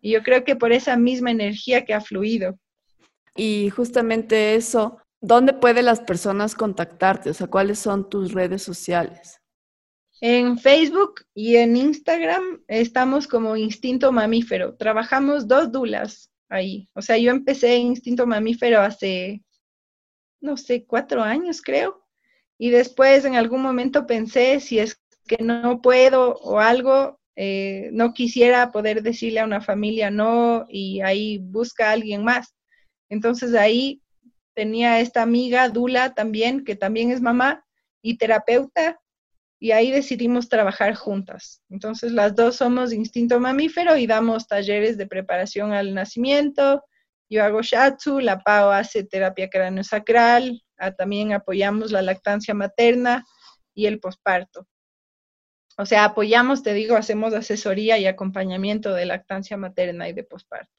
Y 0.00 0.12
yo 0.12 0.22
creo 0.22 0.44
que 0.44 0.56
por 0.56 0.72
esa 0.72 0.96
misma 0.96 1.30
energía 1.30 1.84
que 1.84 1.94
ha 1.94 2.00
fluido. 2.00 2.58
Y 3.36 3.70
justamente 3.70 4.54
eso, 4.54 4.98
¿dónde 5.20 5.52
pueden 5.52 5.86
las 5.86 6.00
personas 6.00 6.54
contactarte? 6.54 7.30
O 7.30 7.34
sea, 7.34 7.46
¿cuáles 7.46 7.78
son 7.78 8.08
tus 8.08 8.32
redes 8.32 8.62
sociales? 8.62 9.40
En 10.22 10.58
Facebook 10.58 11.22
y 11.34 11.56
en 11.56 11.76
Instagram 11.76 12.62
estamos 12.68 13.26
como 13.26 13.56
Instinto 13.56 14.12
Mamífero. 14.12 14.76
Trabajamos 14.76 15.48
dos 15.48 15.72
dulas 15.72 16.30
ahí. 16.50 16.88
O 16.94 17.00
sea, 17.00 17.16
yo 17.16 17.30
empecé 17.30 17.76
Instinto 17.76 18.26
Mamífero 18.26 18.80
hace, 18.80 19.42
no 20.40 20.56
sé, 20.56 20.84
cuatro 20.84 21.22
años 21.22 21.62
creo. 21.62 22.04
Y 22.62 22.68
después 22.68 23.24
en 23.24 23.36
algún 23.36 23.62
momento 23.62 24.06
pensé, 24.06 24.60
si 24.60 24.78
es 24.80 25.00
que 25.26 25.42
no 25.42 25.80
puedo 25.80 26.34
o 26.34 26.60
algo, 26.60 27.18
eh, 27.34 27.88
no 27.94 28.12
quisiera 28.12 28.70
poder 28.70 29.02
decirle 29.02 29.40
a 29.40 29.46
una 29.46 29.62
familia 29.62 30.10
no 30.10 30.66
y 30.68 31.00
ahí 31.00 31.38
busca 31.38 31.88
a 31.88 31.92
alguien 31.92 32.22
más. 32.22 32.54
Entonces 33.08 33.54
ahí 33.54 34.02
tenía 34.52 35.00
esta 35.00 35.22
amiga, 35.22 35.70
Dula 35.70 36.12
también, 36.12 36.62
que 36.62 36.76
también 36.76 37.10
es 37.10 37.22
mamá 37.22 37.64
y 38.02 38.18
terapeuta, 38.18 39.00
y 39.58 39.70
ahí 39.70 39.90
decidimos 39.90 40.50
trabajar 40.50 40.94
juntas. 40.94 41.62
Entonces 41.70 42.12
las 42.12 42.34
dos 42.34 42.56
somos 42.56 42.92
instinto 42.92 43.40
mamífero 43.40 43.96
y 43.96 44.06
damos 44.06 44.46
talleres 44.46 44.98
de 44.98 45.06
preparación 45.06 45.72
al 45.72 45.94
nacimiento. 45.94 46.84
Yo 47.30 47.44
hago 47.44 47.62
shatsu, 47.62 48.20
la 48.20 48.40
Pao 48.40 48.70
hace 48.70 49.04
terapia 49.04 49.48
craniosacral, 49.48 50.60
Ah, 50.80 50.92
también 50.92 51.34
apoyamos 51.34 51.92
la 51.92 52.00
lactancia 52.00 52.54
materna 52.54 53.26
y 53.74 53.84
el 53.84 54.00
posparto. 54.00 54.66
O 55.76 55.84
sea, 55.84 56.04
apoyamos, 56.04 56.62
te 56.62 56.72
digo, 56.72 56.96
hacemos 56.96 57.34
asesoría 57.34 57.98
y 57.98 58.06
acompañamiento 58.06 58.94
de 58.94 59.04
lactancia 59.04 59.58
materna 59.58 60.08
y 60.08 60.14
de 60.14 60.24
posparto. 60.24 60.72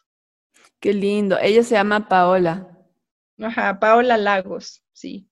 Qué 0.79 0.93
lindo. 0.93 1.37
Ella 1.39 1.61
se 1.61 1.75
llama 1.75 2.07
Paola. 2.09 2.67
Ajá, 3.39 3.79
Paola 3.79 4.17
Lagos, 4.17 4.83
sí. 4.91 5.29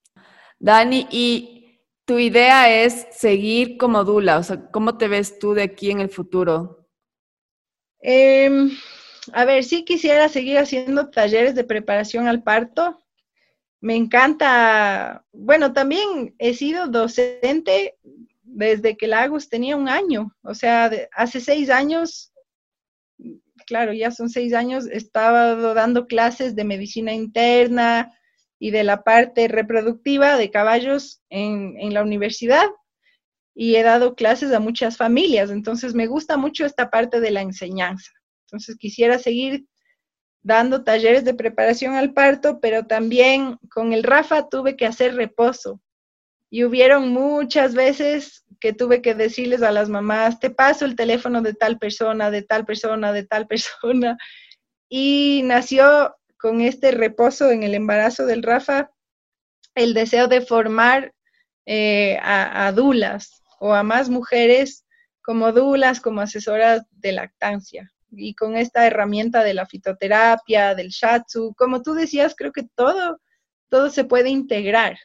Dani, 0.60 1.08
y 1.10 1.82
tu 2.06 2.20
idea 2.20 2.72
es 2.84 3.08
seguir 3.12 3.78
como 3.78 4.04
Dula, 4.04 4.38
o 4.38 4.44
sea, 4.44 4.70
¿cómo 4.70 4.98
te 5.00 5.08
ves 5.08 5.40
tú 5.40 5.56
de 5.56 5.64
aquí 5.64 5.90
en 5.90 6.00
el 6.00 6.10
futuro? 6.10 6.88
Em, 8.02 8.70
a 9.34 9.46
ver, 9.46 9.64
sí 9.64 9.86
quisiera 9.86 10.30
seguir 10.30 10.58
haciendo 10.58 11.10
talleres 11.10 11.56
de 11.56 11.64
preparación 11.64 12.28
al 12.28 12.44
parto, 12.44 13.00
me 13.82 13.96
encanta, 13.96 15.26
bueno, 15.32 15.72
también 15.74 16.36
he 16.38 16.54
sido 16.54 16.88
docente 16.88 17.96
desde 18.44 18.98
que 18.98 19.08
Lagos 19.08 19.48
tenía 19.48 19.78
un 19.78 19.88
año, 19.88 20.36
o 20.44 20.54
sea, 20.54 20.92
hace 21.14 21.40
seis 21.40 21.70
años, 21.70 22.34
claro, 23.66 23.94
ya 23.94 24.12
son 24.12 24.30
seis 24.30 24.54
años, 24.54 24.86
estaba 24.88 25.56
dando 25.74 26.08
clases 26.08 26.56
de 26.56 26.66
medicina 26.66 27.14
interna 27.14 28.12
y 28.60 28.72
de 28.72 28.84
la 28.84 29.04
parte 29.04 29.48
reproductiva 29.48 30.36
de 30.36 30.52
caballos 30.52 31.22
en, 31.30 31.76
en 31.80 31.94
la 31.94 32.04
universidad 32.04 32.68
y 33.56 33.76
he 33.76 33.84
dado 33.84 34.16
clases 34.16 34.52
a 34.52 34.60
muchas 34.60 34.98
familias, 34.98 35.52
entonces 35.52 35.94
me 35.94 36.08
gusta 36.08 36.36
mucho 36.36 36.66
esta 36.66 36.90
parte 36.90 37.22
de 37.22 37.32
la 37.32 37.42
enseñanza. 37.42 38.12
Entonces 38.50 38.78
quisiera 38.78 39.20
seguir 39.20 39.66
dando 40.42 40.84
talleres 40.84 41.26
de 41.26 41.34
preparación 41.34 41.96
al 41.96 42.14
parto, 42.14 42.60
pero 42.60 42.86
también 42.86 43.58
con 43.72 43.94
el 43.94 44.04
Rafa 44.04 44.50
tuve 44.50 44.76
que 44.76 44.86
hacer 44.86 45.16
reposo. 45.16 45.82
Y 46.50 46.64
hubieron 46.64 47.10
muchas 47.10 47.76
veces 47.76 48.44
que 48.60 48.74
tuve 48.74 49.02
que 49.02 49.14
decirles 49.14 49.62
a 49.62 49.72
las 49.72 49.90
mamás, 49.90 50.40
te 50.40 50.50
paso 50.50 50.86
el 50.86 50.96
teléfono 50.96 51.42
de 51.42 51.54
tal 51.54 51.78
persona, 51.78 52.32
de 52.32 52.42
tal 52.42 52.66
persona, 52.66 53.14
de 53.14 53.24
tal 53.24 53.48
persona. 53.48 54.18
Y 54.90 55.42
nació 55.46 56.16
con 56.40 56.62
este 56.62 56.92
reposo 56.92 57.52
en 57.52 57.64
el 57.64 57.76
embarazo 57.76 58.26
del 58.26 58.42
Rafa 58.42 58.90
el 59.76 59.94
deseo 59.94 60.28
de 60.28 60.42
formar 60.42 61.14
eh, 61.68 62.18
a, 62.24 62.66
a 62.66 62.72
dulas 62.72 63.44
o 63.60 63.74
a 63.74 63.84
más 63.84 64.10
mujeres 64.10 64.86
como 65.22 65.52
dulas, 65.52 66.02
como 66.02 66.22
asesoras 66.22 66.82
de 66.90 67.12
lactancia 67.12 67.92
y 68.12 68.34
con 68.34 68.56
esta 68.56 68.86
herramienta 68.88 69.44
de 69.44 69.54
la 69.54 69.66
fitoterapia, 69.66 70.76
del 70.76 70.90
shatsu, 70.90 71.54
como 71.56 71.82
tú 71.82 71.94
decías, 71.94 72.36
creo 72.36 72.52
que 72.52 72.64
todo, 72.76 73.20
todo 73.70 73.90
se 73.90 74.04
puede 74.04 74.30
integrar. 74.30 74.98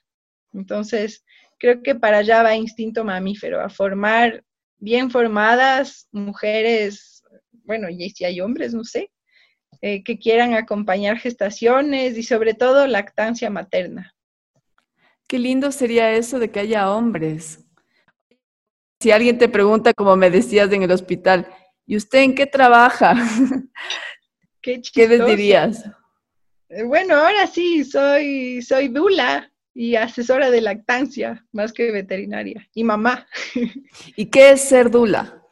Entonces, 0.52 1.24
creo 1.59 1.82
que 1.82 1.94
para 1.94 2.18
allá 2.18 2.42
va 2.42 2.57
instinto 2.57 3.05
mamífero, 3.05 3.61
a 3.61 3.68
formar 3.68 4.44
bien 4.78 5.11
formadas 5.11 6.09
mujeres, 6.12 7.22
bueno, 7.64 7.88
y 7.88 8.11
si 8.11 8.24
hay 8.24 8.40
hombres, 8.40 8.74
no 8.74 8.84
sé, 8.84 9.11
eh, 9.80 10.02
que 10.05 10.18
quieran 10.18 10.55
acompañar 10.55 11.18
gestaciones 11.18 12.16
y 12.16 12.22
sobre 12.22 12.55
todo 12.55 12.86
lactancia 12.86 13.50
materna. 13.50 14.14
Qué 15.26 15.38
lindo 15.38 15.72
sería 15.72 16.12
eso 16.12 16.38
de 16.38 16.50
que 16.50 16.61
haya 16.61 16.90
hombres. 16.90 17.64
Si 19.00 19.11
alguien 19.11 19.38
te 19.38 19.48
pregunta, 19.48 19.92
como 19.92 20.16
me 20.16 20.30
decías 20.30 20.70
en 20.72 20.82
el 20.82 20.90
hospital, 20.90 21.48
¿y 21.87 21.97
usted 21.97 22.20
en 22.20 22.35
qué 22.35 22.47
trabaja? 22.47 23.14
Qué, 24.61 24.80
¿Qué 24.80 25.07
les 25.07 25.26
dirías? 25.26 25.85
Eh, 26.70 26.85
bueno, 26.85 27.16
ahora 27.16 27.47
sí, 27.47 27.85
soy, 27.85 28.62
soy 28.62 28.89
dula 28.89 29.53
y 29.74 29.97
asesora 29.97 30.51
de 30.51 30.61
lactancia, 30.62 31.45
más 31.53 31.72
que 31.72 31.91
veterinaria, 31.91 32.66
y 32.72 32.85
mamá. 32.85 33.26
¿Y 34.16 34.26
qué 34.26 34.53
es 34.53 34.62
ser 34.62 34.91
dula? 34.91 35.43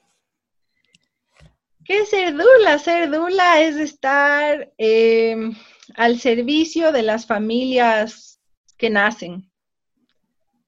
¿Qué 1.85 1.99
es 1.99 2.11
ser 2.11 2.33
dula? 2.33 2.78
Ser 2.78 3.11
dula 3.11 3.61
es 3.61 3.76
estar 3.76 4.72
em, 4.78 5.55
al 5.97 6.18
servicio 6.18 6.93
de 6.93 7.03
las 7.03 7.26
familias 7.26 8.41
que 8.78 8.89
nacen, 8.89 9.51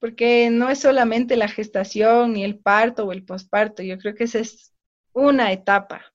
porque 0.01 0.51
no 0.51 0.69
es 0.69 0.81
solamente 0.81 1.37
la 1.37 1.49
gestación, 1.49 2.35
ni 2.35 2.45
el 2.45 2.59
parto 2.59 3.07
o 3.07 3.13
el 3.13 3.25
posparto, 3.25 3.83
yo 3.83 3.97
creo 3.97 4.15
que 4.15 4.25
esa 4.25 4.41
es 4.41 4.74
una 5.15 5.53
etapa, 5.53 6.13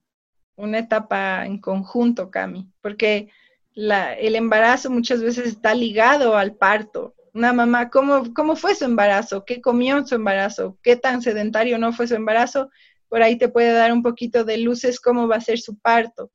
una 0.56 0.80
etapa 0.80 1.46
en 1.46 1.60
conjunto, 1.60 2.30
Cami, 2.30 2.72
porque 2.82 3.30
el 3.74 4.36
embarazo 4.36 4.90
muchas 4.92 5.24
veces 5.24 5.48
está 5.48 5.74
ligado 5.74 6.36
al 6.36 6.56
parto. 6.56 7.16
Una 7.34 7.54
mamá, 7.54 7.90
¿cómo, 7.90 8.34
¿cómo 8.34 8.56
fue 8.56 8.76
su 8.76 8.84
embarazo? 8.84 9.46
¿Qué 9.46 9.62
comió 9.62 10.06
su 10.06 10.16
embarazo? 10.16 10.78
¿Qué 10.84 10.98
tan 10.98 11.22
sedentario 11.22 11.78
no 11.78 11.94
fue 11.94 12.08
su 12.08 12.16
embarazo? 12.16 12.70
Por 13.08 13.24
ahí 13.24 13.38
te 13.38 13.48
puede 13.48 13.72
dar 13.72 13.94
un 13.94 14.04
poquito 14.04 14.44
de 14.44 14.58
luces 14.58 15.00
cómo 15.00 15.28
va 15.28 15.38
a 15.38 15.42
ser 15.42 15.60
su 15.60 15.80
parto. 15.80 16.32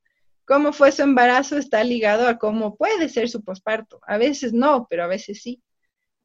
Cómo 0.46 0.72
fue 0.72 0.92
su 0.92 1.02
embarazo 1.02 1.58
está 1.58 1.84
ligado 1.84 2.28
a 2.28 2.38
cómo 2.38 2.76
puede 2.76 3.08
ser 3.08 3.28
su 3.28 3.44
posparto. 3.44 4.00
A 4.06 4.16
veces 4.16 4.52
no, 4.52 4.86
pero 4.88 5.04
a 5.04 5.06
veces 5.06 5.42
sí. 5.42 5.62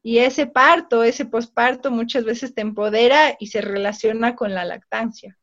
Y 0.02 0.18
ese 0.18 0.46
parto, 0.46 1.04
ese 1.04 1.26
posparto 1.26 1.90
muchas 1.90 2.24
veces 2.24 2.54
te 2.54 2.62
empodera 2.62 3.36
y 3.38 3.48
se 3.48 3.60
relaciona 3.60 4.34
con 4.36 4.54
la 4.54 4.64
lactancia. 4.64 5.38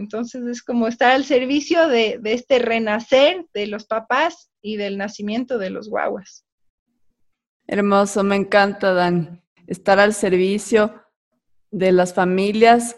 Entonces 0.00 0.44
es 0.46 0.62
como 0.62 0.88
estar 0.88 1.12
al 1.12 1.24
servicio 1.24 1.86
de, 1.88 2.18
de 2.20 2.32
este 2.32 2.58
renacer 2.58 3.44
de 3.52 3.66
los 3.66 3.84
papás 3.84 4.50
y 4.62 4.76
del 4.76 4.96
nacimiento 4.96 5.58
de 5.58 5.68
los 5.68 5.88
guaguas. 5.88 6.44
Hermoso, 7.66 8.24
me 8.24 8.36
encanta, 8.36 8.94
Dan, 8.94 9.42
estar 9.66 10.00
al 10.00 10.14
servicio 10.14 11.04
de 11.70 11.92
las 11.92 12.14
familias 12.14 12.96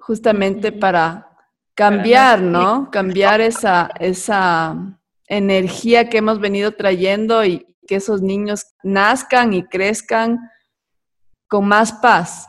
justamente 0.00 0.72
para 0.72 1.38
cambiar, 1.74 2.42
¿no? 2.42 2.90
Cambiar 2.90 3.40
esa, 3.40 3.90
esa 4.00 4.98
energía 5.26 6.10
que 6.10 6.18
hemos 6.18 6.40
venido 6.40 6.72
trayendo 6.72 7.44
y 7.44 7.64
que 7.86 7.96
esos 7.96 8.20
niños 8.20 8.66
nazcan 8.82 9.54
y 9.54 9.62
crezcan 9.64 10.38
con 11.48 11.66
más 11.66 11.92
paz. 11.92 12.48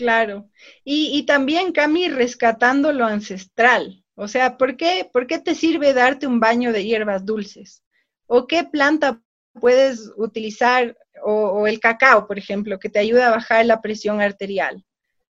Claro. 0.00 0.48
Y, 0.82 1.26
también, 1.26 1.72
Cami, 1.72 2.08
rescatando 2.08 2.90
lo 2.90 3.04
ancestral. 3.04 4.02
O 4.14 4.28
sea, 4.28 4.56
¿por 4.56 4.78
qué, 4.78 5.06
¿por 5.12 5.26
qué 5.26 5.38
te 5.38 5.54
sirve 5.54 5.92
darte 5.92 6.26
un 6.26 6.40
baño 6.40 6.72
de 6.72 6.86
hierbas 6.86 7.26
dulces? 7.26 7.84
¿O 8.26 8.46
qué 8.46 8.64
planta 8.64 9.20
puedes 9.52 10.10
utilizar? 10.16 10.96
O, 11.22 11.66
el 11.66 11.80
cacao, 11.80 12.26
por 12.26 12.38
ejemplo, 12.38 12.78
que 12.78 12.88
te 12.88 12.98
ayuda 12.98 13.26
a 13.26 13.32
bajar 13.32 13.66
la 13.66 13.82
presión 13.82 14.22
arterial. 14.22 14.86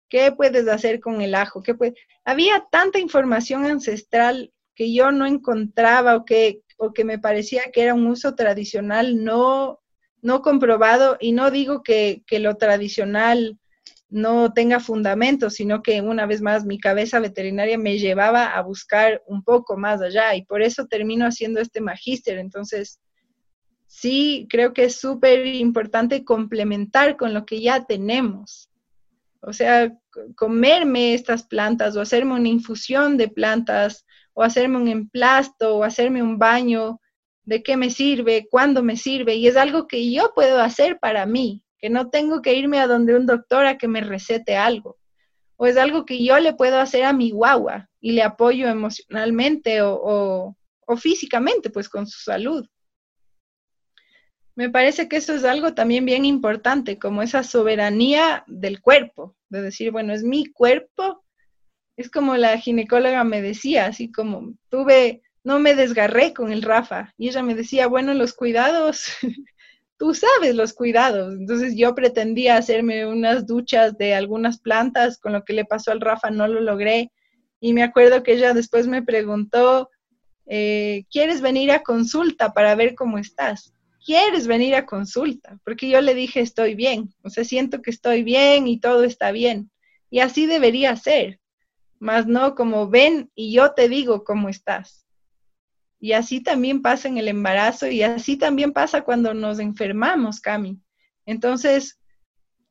¿Qué 0.09 0.34
puedes 0.34 0.68
hacer 0.68 0.99
con 0.99 1.22
el 1.22 1.34
ajo? 1.34 1.63
¿Qué 1.63 1.74
Había 2.26 2.65
tanta 2.70 2.99
información 2.99 3.63
ancestral 3.63 4.51
que 4.76 4.93
yo 4.93 5.13
no 5.13 5.26
encontraba 5.26 6.18
o 6.18 6.26
que, 6.26 6.61
o 6.76 6.91
que 6.91 7.05
me 7.05 7.20
parecía 7.20 7.72
que 7.72 7.84
era 7.84 7.93
un 7.93 8.05
uso 8.05 8.36
tradicional 8.36 9.24
no, 9.24 9.80
no 10.22 10.41
comprobado. 10.41 11.15
Y 11.22 11.32
no 11.32 11.51
digo 11.51 11.84
que, 11.84 12.22
que 12.28 12.39
lo 12.39 12.57
tradicional 12.57 13.57
no 14.10 14.53
tenga 14.53 14.80
fundamento, 14.80 15.49
sino 15.49 15.82
que 15.82 16.01
una 16.01 16.26
vez 16.26 16.41
más 16.41 16.66
mi 16.66 16.80
cabeza 16.80 17.20
veterinaria 17.20 17.78
me 17.78 17.97
llevaba 17.97 18.55
a 18.55 18.62
buscar 18.62 19.22
un 19.28 19.43
poco 19.43 19.78
más 19.78 20.01
allá 20.01 20.34
y 20.36 20.45
por 20.45 20.62
eso 20.62 20.86
termino 20.86 21.26
haciendo 21.26 21.60
este 21.60 21.82
magíster. 21.82 22.38
Entonces, 22.38 22.99
sí, 23.86 24.47
creo 24.49 24.74
que 24.74 24.86
es 24.86 24.95
súper 24.95 25.45
importante 25.45 26.24
complementar 26.24 27.18
con 27.18 27.34
lo 27.34 27.45
que 27.45 27.62
ya 27.62 27.86
tenemos. 27.86 28.70
O 29.41 29.51
sea, 29.53 29.93
comerme 30.36 31.14
estas 31.14 31.43
plantas 31.43 31.95
o 31.95 32.01
hacerme 32.01 32.34
una 32.34 32.47
infusión 32.47 33.18
de 33.18 33.28
plantas 33.28 34.05
o 34.34 34.43
hacerme 34.43 34.78
un 34.78 34.88
emplasto 34.88 35.78
o 35.78 35.84
hacerme 35.84 36.24
un 36.24 36.38
baño, 36.38 37.01
¿de 37.43 37.62
qué 37.62 37.76
me 37.76 37.89
sirve? 37.89 38.47
¿Cuándo 38.49 38.84
me 38.84 38.95
sirve? 38.95 39.36
Y 39.36 39.47
es 39.47 39.58
algo 39.58 39.88
que 39.88 40.12
yo 40.12 40.32
puedo 40.34 40.62
hacer 40.62 40.97
para 40.99 41.26
mí 41.26 41.64
que 41.80 41.89
no 41.89 42.09
tengo 42.09 42.41
que 42.41 42.53
irme 42.53 42.80
a 42.80 42.88
donde 42.88 43.15
un 43.15 43.25
doctor 43.25 43.65
a 43.65 43.78
que 43.78 43.88
me 43.88 44.01
recete 44.01 44.55
algo. 44.55 44.97
O 45.55 45.65
es 45.65 45.78
algo 45.78 46.05
que 46.05 46.23
yo 46.23 46.39
le 46.39 46.53
puedo 46.53 46.80
hacer 46.80 47.03
a 47.03 47.13
mi 47.13 47.32
guagua 47.32 47.89
y 47.99 48.11
le 48.11 48.23
apoyo 48.23 48.67
emocionalmente 48.67 49.80
o, 49.82 50.55
físicamente, 50.97 51.69
pues 51.69 51.89
con 51.89 52.07
su 52.07 52.19
salud. 52.19 52.67
Me 54.55 54.69
parece 54.69 55.07
que 55.07 55.17
eso 55.17 55.34
es 55.34 55.43
algo 55.43 55.73
también 55.73 56.05
bien 56.05 56.25
importante, 56.25 56.97
como 56.97 57.21
esa 57.21 57.43
soberanía 57.43 58.43
del 58.47 58.82
cuerpo, 58.82 59.36
de 59.49 59.61
decir, 59.61 59.91
bueno, 59.91 60.13
es 60.13 60.23
mi 60.23 60.45
cuerpo. 60.45 61.23
Es 61.95 62.09
como 62.09 62.38
la 62.38 62.57
ginecóloga 62.57 63.23
me 63.23 63.41
decía, 63.41 63.88
así 63.88 64.11
como 64.11 64.53
tuve, 64.69 65.21
no 65.43 65.59
me 65.59 65.75
desgarré 65.75 66.34
con 66.34 66.51
el 66.51 66.61
Rafa. 66.61 67.13
Y 67.17 67.30
ella 67.30 67.43
me 67.43 67.55
decía, 67.55 67.88
bueno, 67.88 68.13
los 68.13 68.34
cuidados 68.34 69.07
tú 69.98 70.14
sabes 70.14 70.56
los 70.56 70.74
cuidados. 70.74 71.34
Entonces 71.34 71.76
yo 71.76 71.95
pretendía 71.95 72.58
hacerme 72.58 73.06
unas 73.06 73.45
duchas 73.45 73.98
de 73.98 74.14
algunas 74.14 74.60
plantas, 74.60 75.18
con 75.18 75.34
lo 75.34 75.43
que 75.43 75.54
le 75.54 75.66
pasó 75.66 75.91
al 75.91 76.02
Rafa 76.02 76.30
no 76.30 76.48
lo 76.48 76.62
logré. 76.62 77.12
Y 77.60 77.74
me 77.74 77.84
acuerdo 77.84 78.24
que 78.24 78.34
ella 78.34 78.54
después 78.54 78.88
me 78.88 79.02
preguntó, 79.02 79.89
eh, 80.45 81.06
¿quieres 81.12 81.41
venir 81.41 81.72
a 81.72 81.82
consulta 81.84 82.54
para 82.54 82.76
ver 82.76 82.95
cómo 82.95 83.18
estás? 83.18 83.74
¿Quieres 84.06 84.48
venir 84.48 84.76
a 84.76 84.86
consulta? 84.86 85.60
Porque 85.66 85.89
yo 85.89 86.00
le 86.02 86.14
dije, 86.14 86.39
estoy 86.39 86.76
bien, 86.76 87.14
o 87.24 87.30
sea, 87.30 87.43
siento 87.43 87.82
que 87.82 87.89
estoy 87.89 88.24
bien 88.24 88.68
y 88.68 88.80
todo 88.80 89.04
está 89.04 89.32
bien. 89.32 89.70
Y 90.10 90.20
así 90.20 90.45
debería 90.45 90.95
ser, 90.95 91.39
más 92.00 92.28
no 92.28 92.56
como 92.56 92.88
ven 92.89 93.30
y 93.36 93.52
yo 93.52 93.74
te 93.74 93.89
digo 93.89 94.24
cómo 94.24 94.48
estás. 94.48 95.07
Y 96.00 96.14
así 96.14 96.41
también 96.41 96.82
pasa 96.82 97.08
en 97.08 97.18
el 97.18 97.28
embarazo 97.28 97.88
y 97.88 98.04
así 98.04 98.38
también 98.38 98.72
pasa 98.72 99.02
cuando 99.02 99.34
nos 99.34 99.60
enfermamos, 99.60 100.39
Cami. 100.39 100.80
Entonces, 101.26 102.00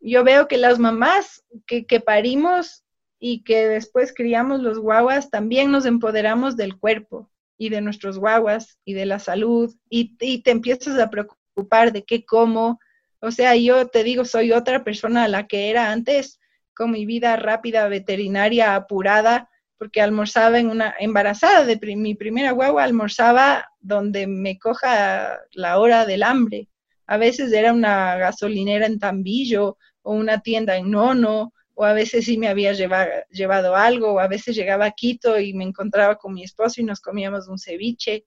yo 0.00 0.22
veo 0.22 0.46
que 0.46 0.56
las 0.56 0.78
mamás 0.78 1.44
que, 1.66 2.00
parimos 2.00 2.84
y 3.18 3.42
que 3.42 3.66
después 3.66 4.12
criamos 4.14 4.60
los 4.60 4.78
guaguas, 4.78 5.30
también 5.30 5.72
nos 5.72 5.86
empoderamos 5.86 6.56
del 6.56 6.78
cuerpo 6.78 7.30
y 7.58 7.70
de 7.70 7.80
nuestros 7.80 8.18
guaguas 8.18 8.78
y 8.84 8.94
de 8.94 9.06
la 9.06 9.18
salud 9.18 9.74
y, 9.90 10.16
y 10.20 10.42
te 10.42 10.50
empiezas 10.52 10.98
a 10.98 11.10
preocupar 11.10 11.92
de 11.92 12.04
qué 12.04 12.24
como. 12.24 12.78
O 13.20 13.30
sea, 13.30 13.56
yo 13.56 13.88
te 13.88 14.04
digo, 14.04 14.24
soy 14.24 14.52
otra 14.52 14.84
persona 14.84 15.24
a 15.24 15.28
la 15.28 15.46
que 15.48 15.70
era 15.70 15.90
antes, 15.90 16.38
con 16.74 16.92
mi 16.92 17.06
vida 17.06 17.34
rápida, 17.36 17.88
veterinaria, 17.88 18.76
apurada, 18.76 19.50
porque 19.78 20.00
almorzaba 20.00 20.58
en 20.58 20.68
una 20.70 20.94
embarazada 20.98 21.64
de 21.64 21.78
mi 21.96 22.14
primera 22.14 22.52
guagua, 22.52 22.84
almorzaba 22.84 23.68
donde 23.80 24.26
me 24.26 24.58
coja 24.58 25.38
la 25.52 25.78
hora 25.78 26.06
del 26.06 26.22
hambre. 26.22 26.68
A 27.06 27.18
veces 27.18 27.52
era 27.52 27.72
una 27.72 28.16
gasolinera 28.16 28.86
en 28.86 28.98
Tambillo 28.98 29.76
o 30.02 30.12
una 30.12 30.40
tienda 30.40 30.76
en 30.76 30.90
Nono, 30.90 31.52
o 31.74 31.84
a 31.84 31.92
veces 31.92 32.24
sí 32.24 32.38
me 32.38 32.48
había 32.48 32.72
llevado, 32.72 33.10
llevado 33.30 33.76
algo, 33.76 34.14
o 34.14 34.18
a 34.18 34.28
veces 34.28 34.56
llegaba 34.56 34.86
a 34.86 34.92
Quito 34.92 35.38
y 35.38 35.52
me 35.52 35.64
encontraba 35.64 36.16
con 36.16 36.32
mi 36.32 36.42
esposo 36.42 36.80
y 36.80 36.84
nos 36.84 37.00
comíamos 37.00 37.48
un 37.48 37.58
ceviche. 37.58 38.24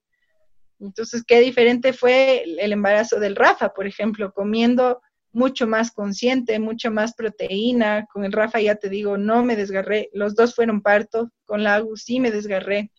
Entonces, 0.78 1.24
qué 1.26 1.40
diferente 1.40 1.92
fue 1.92 2.44
el 2.44 2.72
embarazo 2.72 3.18
del 3.18 3.36
Rafa, 3.36 3.70
por 3.74 3.86
ejemplo, 3.86 4.32
comiendo 4.32 5.02
mucho 5.32 5.66
más 5.66 5.90
consciente, 5.92 6.58
mucha 6.58 6.90
más 6.90 7.14
proteína. 7.14 8.06
Con 8.12 8.24
el 8.24 8.32
Rafa 8.32 8.60
ya 8.60 8.74
te 8.76 8.88
digo, 8.88 9.16
no 9.16 9.44
me 9.44 9.56
desgarré. 9.56 10.10
Los 10.12 10.34
dos 10.34 10.54
fueron 10.54 10.82
parto. 10.82 11.30
Con 11.44 11.62
la 11.62 11.76
Agus 11.76 12.02
sí 12.04 12.20
me 12.20 12.30
desgarré. 12.30 12.90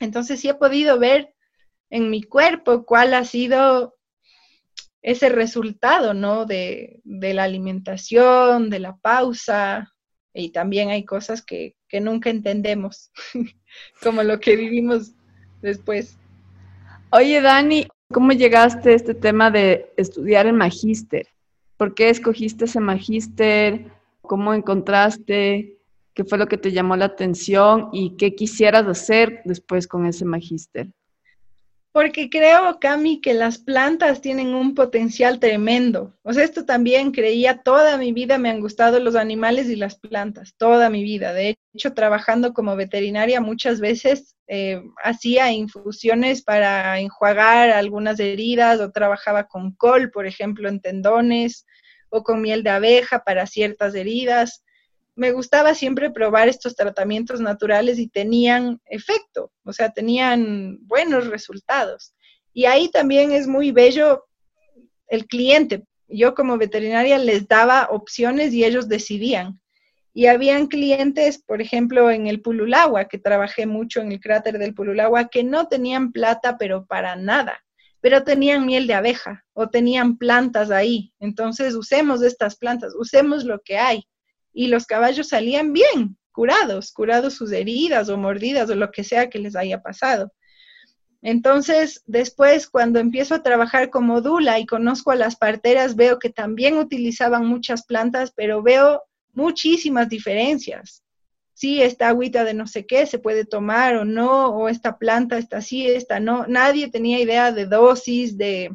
Entonces 0.00 0.40
sí 0.40 0.48
he 0.48 0.54
podido 0.54 0.98
ver 0.98 1.34
en 1.90 2.10
mi 2.10 2.22
cuerpo 2.22 2.84
cuál 2.84 3.14
ha 3.14 3.24
sido 3.24 3.96
ese 5.02 5.28
resultado, 5.28 6.14
¿no? 6.14 6.44
De, 6.44 7.00
la 7.04 7.44
alimentación, 7.44 8.70
de 8.70 8.78
la 8.78 8.96
pausa. 8.96 9.92
Y 10.34 10.50
también 10.50 10.90
hay 10.90 11.04
cosas 11.04 11.42
que, 11.42 11.76
que 11.88 12.00
nunca 12.00 12.30
entendemos, 12.30 13.10
como 14.02 14.22
lo 14.22 14.38
que 14.38 14.56
vivimos 14.56 15.12
después. 15.62 16.16
Oye, 17.10 17.40
Dani, 17.40 17.88
¿cómo 18.12 18.32
llegaste 18.32 18.90
a 18.90 18.94
este 18.94 19.14
tema 19.14 19.50
de 19.50 19.92
estudiar 19.96 20.46
el 20.46 20.52
magíster? 20.52 21.26
¿Por 21.78 21.94
qué 21.94 22.10
escogiste 22.10 22.64
ese 22.64 22.80
magíster? 22.80 23.86
¿Cómo 24.20 24.52
encontraste? 24.52 25.78
¿Qué 26.12 26.24
fue 26.24 26.36
lo 26.36 26.48
que 26.48 26.58
te 26.58 26.72
llamó 26.72 26.96
la 26.96 27.04
atención? 27.04 27.88
¿Y 27.92 28.16
qué 28.16 28.34
quisieras 28.34 28.84
hacer 28.86 29.42
después 29.44 29.86
con 29.86 30.04
ese 30.04 30.24
magíster? 30.24 30.88
Porque 31.92 32.28
creo, 32.28 32.78
Cami, 32.80 33.20
que 33.20 33.32
las 33.32 33.58
plantas 33.58 34.20
tienen 34.20 34.54
un 34.54 34.74
potencial 34.74 35.38
tremendo. 35.38 36.18
O 36.22 36.32
sea, 36.32 36.42
esto 36.42 36.64
también 36.64 37.12
creía 37.12 37.62
toda 37.62 37.96
mi 37.96 38.12
vida, 38.12 38.38
me 38.38 38.50
han 38.50 38.60
gustado 38.60 38.98
los 38.98 39.14
animales 39.14 39.68
y 39.68 39.76
las 39.76 40.00
plantas, 40.00 40.54
toda 40.56 40.90
mi 40.90 41.04
vida. 41.04 41.32
De 41.32 41.56
hecho, 41.74 41.94
trabajando 41.94 42.54
como 42.54 42.74
veterinaria 42.74 43.40
muchas 43.40 43.80
veces 43.80 44.34
eh, 44.48 44.82
hacía 45.04 45.52
infusiones 45.52 46.42
para 46.42 46.98
enjuagar 46.98 47.70
algunas 47.70 48.18
heridas 48.18 48.80
o 48.80 48.90
trabajaba 48.90 49.44
con 49.44 49.72
col, 49.72 50.10
por 50.10 50.26
ejemplo, 50.26 50.68
en 50.68 50.80
tendones 50.80 51.66
o 52.08 52.22
con 52.22 52.40
miel 52.40 52.62
de 52.62 52.70
abeja 52.70 53.22
para 53.22 53.46
ciertas 53.46 53.94
heridas 53.94 54.64
me 55.18 55.32
gustaba 55.32 55.74
siempre 55.74 56.12
probar 56.12 56.48
estos 56.48 56.76
tratamientos 56.76 57.40
naturales 57.40 57.98
y 57.98 58.06
tenían 58.06 58.80
efecto, 58.84 59.50
o 59.64 59.72
sea, 59.72 59.90
tenían 59.90 60.78
buenos 60.82 61.26
resultados. 61.26 62.14
Y 62.52 62.66
ahí 62.66 62.88
también 62.88 63.32
es 63.32 63.48
muy 63.48 63.72
bello 63.72 64.26
el 65.08 65.26
cliente. 65.26 65.82
Yo 66.06 66.36
como 66.36 66.56
veterinaria 66.56 67.18
les 67.18 67.48
daba 67.48 67.88
opciones 67.90 68.54
y 68.54 68.64
ellos 68.64 68.88
decidían. 68.88 69.60
Y 70.18 70.26
habían 70.26 70.66
clientes, 70.66 71.38
por 71.38 71.62
ejemplo, 71.62 72.10
en 72.10 72.26
el 72.26 72.42
Pululagua, 72.42 73.04
que 73.04 73.18
trabajé 73.18 73.66
mucho 73.66 74.00
en 74.00 74.10
el 74.10 74.18
cráter 74.18 74.58
del 74.58 74.74
Pululagua, 74.74 75.28
que 75.28 75.44
no 75.44 75.68
tenían 75.68 76.10
plata, 76.10 76.58
pero 76.58 76.86
para 76.86 77.14
nada, 77.14 77.64
pero 78.00 78.24
tenían 78.24 78.66
miel 78.66 78.88
de 78.88 78.94
abeja 78.94 79.44
o 79.52 79.68
tenían 79.68 80.18
plantas 80.18 80.72
ahí. 80.72 81.12
Entonces, 81.20 81.76
usemos 81.76 82.20
estas 82.22 82.56
plantas, 82.56 82.96
usemos 82.98 83.44
lo 83.44 83.60
que 83.60 83.78
hay 83.78 84.08
y 84.52 84.66
los 84.66 84.86
caballos 84.86 85.28
salían 85.28 85.72
bien, 85.72 86.18
curados, 86.32 86.90
curados 86.90 87.34
sus 87.34 87.52
heridas 87.52 88.08
o 88.08 88.16
mordidas 88.16 88.68
o 88.70 88.74
lo 88.74 88.90
que 88.90 89.04
sea 89.04 89.30
que 89.30 89.38
les 89.38 89.54
haya 89.54 89.82
pasado. 89.82 90.32
Entonces, 91.22 92.02
después, 92.06 92.66
cuando 92.68 92.98
empiezo 92.98 93.36
a 93.36 93.44
trabajar 93.44 93.88
como 93.88 94.20
dula 94.20 94.58
y 94.58 94.66
conozco 94.66 95.12
a 95.12 95.14
las 95.14 95.36
parteras, 95.36 95.94
veo 95.94 96.18
que 96.18 96.30
también 96.30 96.76
utilizaban 96.76 97.46
muchas 97.46 97.86
plantas, 97.86 98.32
pero 98.34 98.64
veo 98.64 99.04
muchísimas 99.32 100.08
diferencias. 100.08 101.02
Sí, 101.54 101.82
esta 101.82 102.08
agüita 102.08 102.44
de 102.44 102.54
no 102.54 102.66
sé 102.66 102.86
qué 102.86 103.06
se 103.06 103.18
puede 103.18 103.44
tomar 103.44 103.96
o 103.96 104.04
no, 104.04 104.48
o 104.50 104.68
esta 104.68 104.96
planta 104.98 105.38
está 105.38 105.58
así, 105.58 105.86
esta 105.86 106.20
no. 106.20 106.46
Nadie 106.46 106.88
tenía 106.90 107.20
idea 107.20 107.50
de 107.50 107.66
dosis, 107.66 108.38
de, 108.38 108.70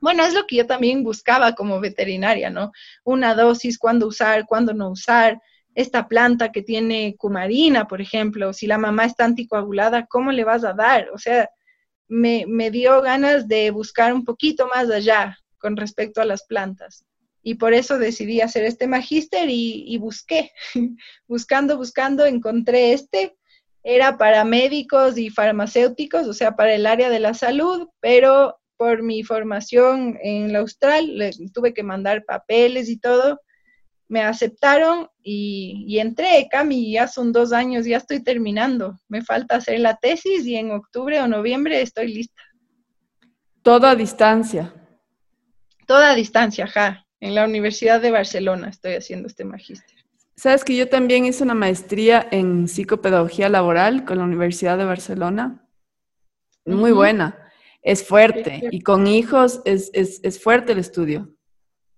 bueno, 0.00 0.24
es 0.24 0.34
lo 0.34 0.46
que 0.46 0.56
yo 0.56 0.66
también 0.66 1.04
buscaba 1.04 1.54
como 1.54 1.80
veterinaria, 1.80 2.50
¿no? 2.50 2.72
Una 3.04 3.34
dosis, 3.34 3.78
cuándo 3.78 4.06
usar, 4.08 4.46
cuándo 4.46 4.74
no 4.74 4.90
usar. 4.90 5.40
Esta 5.74 6.08
planta 6.08 6.50
que 6.50 6.62
tiene 6.62 7.14
cumarina, 7.16 7.86
por 7.86 8.00
ejemplo, 8.00 8.52
si 8.52 8.66
la 8.66 8.78
mamá 8.78 9.04
está 9.04 9.24
anticoagulada, 9.24 10.06
¿cómo 10.06 10.32
le 10.32 10.44
vas 10.44 10.64
a 10.64 10.72
dar? 10.72 11.10
O 11.10 11.18
sea, 11.18 11.48
me, 12.08 12.70
dio 12.70 13.00
ganas 13.02 13.48
de 13.48 13.70
buscar 13.70 14.12
un 14.12 14.24
poquito 14.24 14.66
más 14.66 14.90
allá 14.90 15.38
con 15.58 15.76
respecto 15.76 16.20
a 16.20 16.24
las 16.24 16.44
plantas. 16.44 17.04
Y 17.48 17.54
por 17.54 17.72
eso 17.72 17.98
decidí 17.98 18.42
hacer 18.42 18.64
este 18.64 18.86
magíster 18.86 19.48
y, 19.48 19.82
y 19.86 19.96
busqué, 19.96 20.52
buscando, 21.26 21.78
buscando, 21.78 22.26
encontré 22.26 22.92
este. 22.92 23.38
Era 23.82 24.18
para 24.18 24.44
médicos 24.44 25.16
y 25.16 25.30
farmacéuticos, 25.30 26.28
o 26.28 26.34
sea, 26.34 26.56
para 26.56 26.74
el 26.74 26.84
área 26.84 27.08
de 27.08 27.20
la 27.20 27.32
salud, 27.32 27.88
pero 28.00 28.58
por 28.76 29.02
mi 29.02 29.24
formación 29.24 30.18
en 30.22 30.52
la 30.52 30.58
Austral, 30.58 31.16
le 31.16 31.30
tuve 31.54 31.72
que 31.72 31.82
mandar 31.82 32.26
papeles 32.26 32.90
y 32.90 32.98
todo, 32.98 33.40
me 34.08 34.20
aceptaron 34.20 35.08
y, 35.22 35.98
entré, 35.98 36.48
Cami, 36.50 36.92
ya 36.92 37.08
son 37.08 37.32
dos 37.32 37.54
años, 37.54 37.86
ya 37.86 37.96
estoy 37.96 38.22
terminando. 38.22 38.98
Me 39.08 39.22
falta 39.22 39.56
hacer 39.56 39.80
la 39.80 39.96
tesis 39.96 40.44
y 40.44 40.56
en 40.56 40.70
octubre 40.70 41.18
o 41.22 41.26
noviembre 41.26 41.80
estoy 41.80 42.12
lista. 42.12 42.42
Todo 43.62 43.86
a 43.86 43.94
distancia. 43.94 44.74
Toda 45.86 46.10
a 46.10 46.14
distancia, 46.14 46.64
ajá. 46.64 47.07
En 47.20 47.34
la 47.34 47.44
Universidad 47.44 48.00
de 48.00 48.10
Barcelona 48.10 48.68
estoy 48.68 48.94
haciendo 48.94 49.28
este 49.28 49.44
magíster. 49.44 49.96
Sabes 50.36 50.64
que 50.64 50.76
yo 50.76 50.88
también 50.88 51.24
hice 51.24 51.42
una 51.42 51.54
maestría 51.54 52.26
en 52.30 52.68
psicopedagogía 52.68 53.48
laboral 53.48 54.04
con 54.04 54.18
la 54.18 54.24
Universidad 54.24 54.78
de 54.78 54.84
Barcelona. 54.84 55.68
Muy 56.64 56.92
buena 56.92 57.48
es 57.82 58.06
fuerte 58.06 58.68
y 58.70 58.80
con 58.80 59.06
hijos 59.06 59.62
es, 59.64 60.42
fuerte 60.42 60.72
el 60.72 60.78
estudio. 60.78 61.34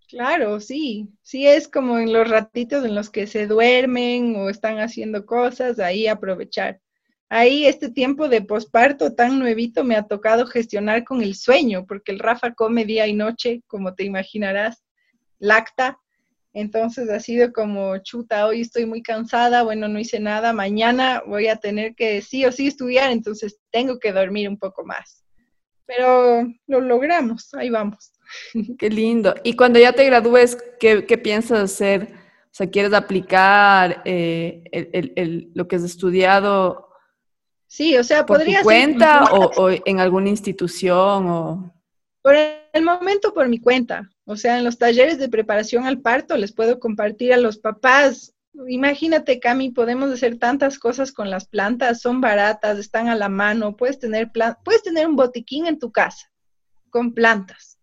Claro, 0.09 0.61
sí, 0.61 1.09
sí 1.23 1.47
es 1.47 1.69
como 1.69 1.99
en 1.99 2.13
los 2.13 2.29
ratitos 2.29 2.85
en 2.85 2.95
los 2.95 3.11
que 3.11 3.27
se 3.27 3.47
duermen 3.47 4.35
o 4.37 4.49
están 4.49 4.79
haciendo 4.79 5.25
cosas, 5.25 5.79
ahí 5.79 6.07
aprovechar. 6.07 6.81
Ahí 7.29 7.67
este 7.67 7.91
tiempo 7.91 8.29
de 8.29 8.43
posparto 8.43 9.15
tan 9.15 9.39
nuevito 9.39 9.85
me 9.85 9.95
ha 9.95 10.03
tocado 10.03 10.47
gestionar 10.47 11.05
con 11.05 11.23
el 11.23 11.37
sueño, 11.37 11.87
porque 11.87 12.11
el 12.11 12.19
Rafa 12.19 12.55
come 12.55 12.85
día 12.85 13.07
y 13.07 13.13
noche, 13.13 13.63
como 13.69 13.95
te 13.95 14.03
imaginarás, 14.03 14.83
lacta. 15.41 15.99
Entonces 16.53 17.11
ha 17.11 17.19
sido 17.19 17.53
como 17.53 17.99
chuta, 17.99 18.47
hoy 18.47 18.61
estoy 18.61 18.87
muy 18.87 19.03
cansada, 19.03 19.65
bueno, 19.65 19.89
no 19.89 19.99
hice 19.99 20.21
nada, 20.21 20.53
mañana 20.53 21.23
voy 21.27 21.49
a 21.49 21.57
tener 21.57 21.95
que 21.95 22.23
sí 22.23 22.45
o 22.45 22.53
sí 22.53 22.69
estudiar, 22.69 23.11
entonces 23.11 23.61
tengo 23.71 23.99
que 23.99 24.13
dormir 24.13 24.49
un 24.49 24.59
poco 24.59 24.85
más 24.85 25.21
pero 25.91 26.47
lo 26.69 26.81
logramos, 26.81 27.53
ahí 27.55 27.69
vamos. 27.69 28.13
Qué 28.79 28.89
lindo. 28.89 29.35
Y 29.43 29.57
cuando 29.57 29.81
ya 29.81 29.93
te 29.93 30.07
gradúes, 30.07 30.57
¿qué, 30.79 31.03
piensas 31.19 31.59
hacer? 31.59 32.15
O 32.45 32.53
sea, 32.53 32.71
¿quieres 32.71 32.93
aplicar 32.93 34.01
eh, 34.05 35.51
lo 35.53 35.67
que 35.67 35.75
has 35.75 35.83
estudiado? 35.83 36.91
Sí, 37.67 37.97
o 37.99 38.05
sea, 38.05 38.25
por 38.25 38.39
podría 38.39 38.59
tu 38.59 38.65
cuenta 38.65 39.25
o, 39.33 39.71
en 39.71 39.99
alguna 39.99 40.29
institución 40.29 41.27
o 41.27 41.75
por 42.23 42.37
el 42.37 42.85
momento 42.85 43.35
por 43.35 43.49
mi 43.49 43.59
cuenta. 43.59 44.09
O 44.31 44.37
sea, 44.37 44.59
en 44.59 44.65
los 44.65 44.79
talleres 44.79 45.19
de 45.19 45.29
preparación 45.29 45.87
al 45.87 46.03
parto 46.03 46.37
les 46.37 46.53
puedo 46.53 46.79
compartir 46.79 47.33
a 47.33 47.37
los 47.37 47.59
papás. 47.59 48.33
Imagínate, 48.69 49.41
Cami, 49.41 49.71
podemos 49.71 50.09
hacer 50.13 50.39
tantas 50.39 50.79
cosas 50.79 51.11
con 51.11 51.31
las 51.31 51.49
plantas, 51.49 52.01
son 52.01 52.21
baratas, 52.21 52.79
están 52.79 53.09
a 53.09 53.17
la 53.17 53.29
mano, 53.29 53.77
puedes 53.77 53.99
tener, 53.99 54.31
puedes 54.65 54.85
tener 54.85 55.09
un 55.09 55.17
botiquín 55.17 55.67
en 55.67 55.81
tu 55.81 55.91
casa 55.91 56.31
con 56.91 57.13
plantas 57.13 57.81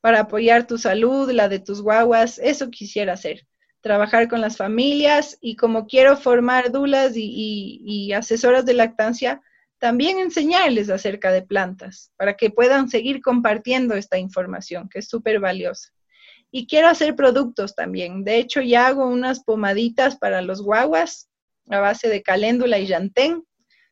para 0.00 0.20
apoyar 0.20 0.66
tu 0.66 0.78
salud, 0.78 1.30
la 1.32 1.50
de 1.50 1.58
tus 1.58 1.82
guaguas, 1.82 2.38
eso 2.38 2.70
quisiera 2.70 3.12
hacer, 3.12 3.46
trabajar 3.82 4.26
con 4.30 4.40
las 4.40 4.56
familias 4.56 5.36
y 5.42 5.56
como 5.56 5.86
quiero 5.86 6.16
formar 6.16 6.72
dulas 6.72 7.14
y, 7.14 7.82
y 7.84 8.14
asesoras 8.14 8.64
de 8.64 8.72
lactancia, 8.72 9.42
también 9.80 10.18
enseñarles 10.18 10.90
acerca 10.90 11.32
de 11.32 11.42
plantas 11.42 12.12
para 12.16 12.36
que 12.36 12.50
puedan 12.50 12.88
seguir 12.88 13.22
compartiendo 13.22 13.94
esta 13.94 14.18
información 14.18 14.88
que 14.88 15.00
es 15.00 15.08
súper 15.08 15.40
valiosa. 15.40 15.88
Y 16.52 16.66
quiero 16.66 16.88
hacer 16.88 17.16
productos 17.16 17.74
también. 17.74 18.22
De 18.22 18.36
hecho, 18.36 18.60
ya 18.60 18.86
hago 18.86 19.06
unas 19.06 19.42
pomaditas 19.42 20.16
para 20.16 20.42
los 20.42 20.62
guaguas 20.62 21.30
a 21.70 21.80
base 21.80 22.08
de 22.08 22.22
caléndula 22.22 22.78
y 22.78 22.86
llantén. 22.86 23.44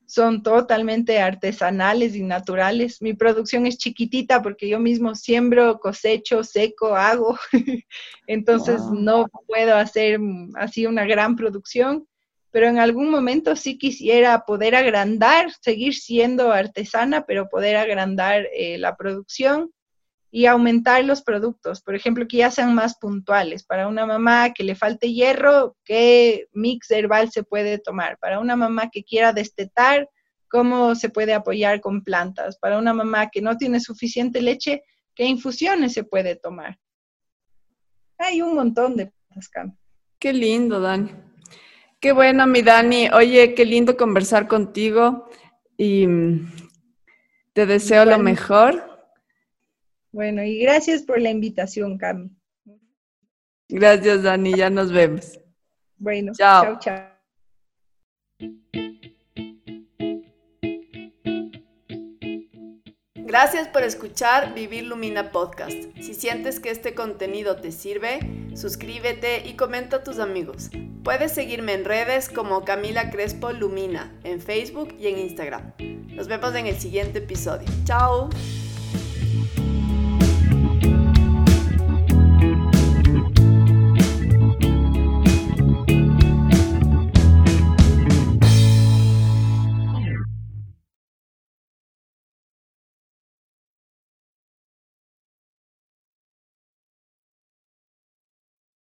Son 0.06 0.42
totalmente 0.42 1.20
artesanales 1.20 2.14
y 2.16 2.22
naturales. 2.22 3.00
Mi 3.00 3.14
producción 3.14 3.66
es 3.66 3.78
chiquitita 3.78 4.42
porque 4.42 4.68
yo 4.68 4.80
mismo 4.80 5.14
siembro, 5.14 5.78
cosecho, 5.78 6.44
seco, 6.44 6.96
hago. 6.96 7.38
Entonces 8.26 8.82
no 8.92 9.26
puedo 9.46 9.76
hacer 9.76 10.20
así 10.56 10.84
una 10.84 11.06
gran 11.06 11.36
producción, 11.36 12.06
pero 12.50 12.66
en 12.68 12.78
algún 12.78 13.10
momento 13.10 13.56
sí 13.56 13.78
quisiera 13.78 14.44
poder 14.46 14.74
agrandar, 14.74 15.52
seguir 15.60 15.94
siendo 15.94 16.52
artesana, 16.52 17.24
pero 17.26 17.48
poder 17.48 17.76
agrandar 17.76 18.46
eh, 18.54 18.78
la 18.78 18.96
producción 18.96 19.70
y 20.30 20.46
aumentar 20.46 21.04
los 21.04 21.22
productos, 21.22 21.80
por 21.80 21.94
ejemplo, 21.94 22.26
que 22.28 22.38
ya 22.38 22.50
sean 22.50 22.74
más 22.74 22.98
puntuales. 22.98 23.64
Para 23.64 23.88
una 23.88 24.04
mamá 24.04 24.52
que 24.52 24.62
le 24.62 24.74
falte 24.74 25.12
hierro, 25.12 25.76
¿qué 25.84 26.48
mix 26.52 26.90
herbal 26.90 27.30
se 27.30 27.44
puede 27.44 27.78
tomar? 27.78 28.18
Para 28.18 28.38
una 28.38 28.56
mamá 28.56 28.90
que 28.90 29.04
quiera 29.04 29.32
destetar, 29.32 30.08
¿cómo 30.48 30.94
se 30.94 31.08
puede 31.08 31.32
apoyar 31.32 31.80
con 31.80 32.02
plantas? 32.02 32.58
Para 32.58 32.78
una 32.78 32.92
mamá 32.92 33.30
que 33.30 33.40
no 33.40 33.56
tiene 33.56 33.80
suficiente 33.80 34.42
leche, 34.42 34.82
¿qué 35.14 35.24
infusiones 35.24 35.94
se 35.94 36.04
puede 36.04 36.36
tomar? 36.36 36.78
Hay 38.18 38.42
un 38.42 38.54
montón 38.54 38.96
de 38.96 39.12
cosas, 39.28 39.50
Qué 40.18 40.32
lindo, 40.32 40.80
Dani. 40.80 41.27
Qué 42.00 42.12
bueno, 42.12 42.46
mi 42.46 42.62
Dani. 42.62 43.08
Oye, 43.10 43.54
qué 43.54 43.64
lindo 43.64 43.96
conversar 43.96 44.46
contigo 44.46 45.28
y 45.76 46.06
mm, 46.06 46.52
te 47.52 47.66
deseo 47.66 48.04
lo 48.04 48.18
mejor 48.18 48.88
bueno, 50.10 50.42
y 50.42 50.58
gracias 50.58 51.02
por 51.02 51.20
la 51.20 51.30
invitación, 51.30 51.98
Cami. 51.98 52.30
Gracias, 53.68 54.22
Dani, 54.22 54.54
ya 54.56 54.70
nos 54.70 54.90
vemos. 54.90 55.38
Bueno, 55.98 56.32
chao, 56.34 56.78
chao. 56.78 57.08
Gracias 63.28 63.68
por 63.68 63.82
escuchar 63.82 64.54
Vivir 64.54 64.84
Lumina 64.84 65.32
Podcast. 65.32 65.76
Si 66.00 66.14
sientes 66.14 66.60
que 66.60 66.70
este 66.70 66.94
contenido 66.94 67.56
te 67.56 67.72
sirve, 67.72 68.20
suscríbete 68.56 69.46
y 69.46 69.52
comenta 69.52 69.96
a 69.96 70.02
tus 70.02 70.18
amigos. 70.18 70.70
Puedes 71.04 71.32
seguirme 71.32 71.74
en 71.74 71.84
redes 71.84 72.30
como 72.30 72.64
Camila 72.64 73.10
Crespo 73.10 73.52
Lumina, 73.52 74.10
en 74.24 74.40
Facebook 74.40 74.94
y 74.98 75.08
en 75.08 75.18
Instagram. 75.18 75.74
Nos 76.08 76.26
vemos 76.26 76.54
en 76.54 76.68
el 76.68 76.80
siguiente 76.80 77.18
episodio. 77.18 77.68
¡Chao! 77.84 78.30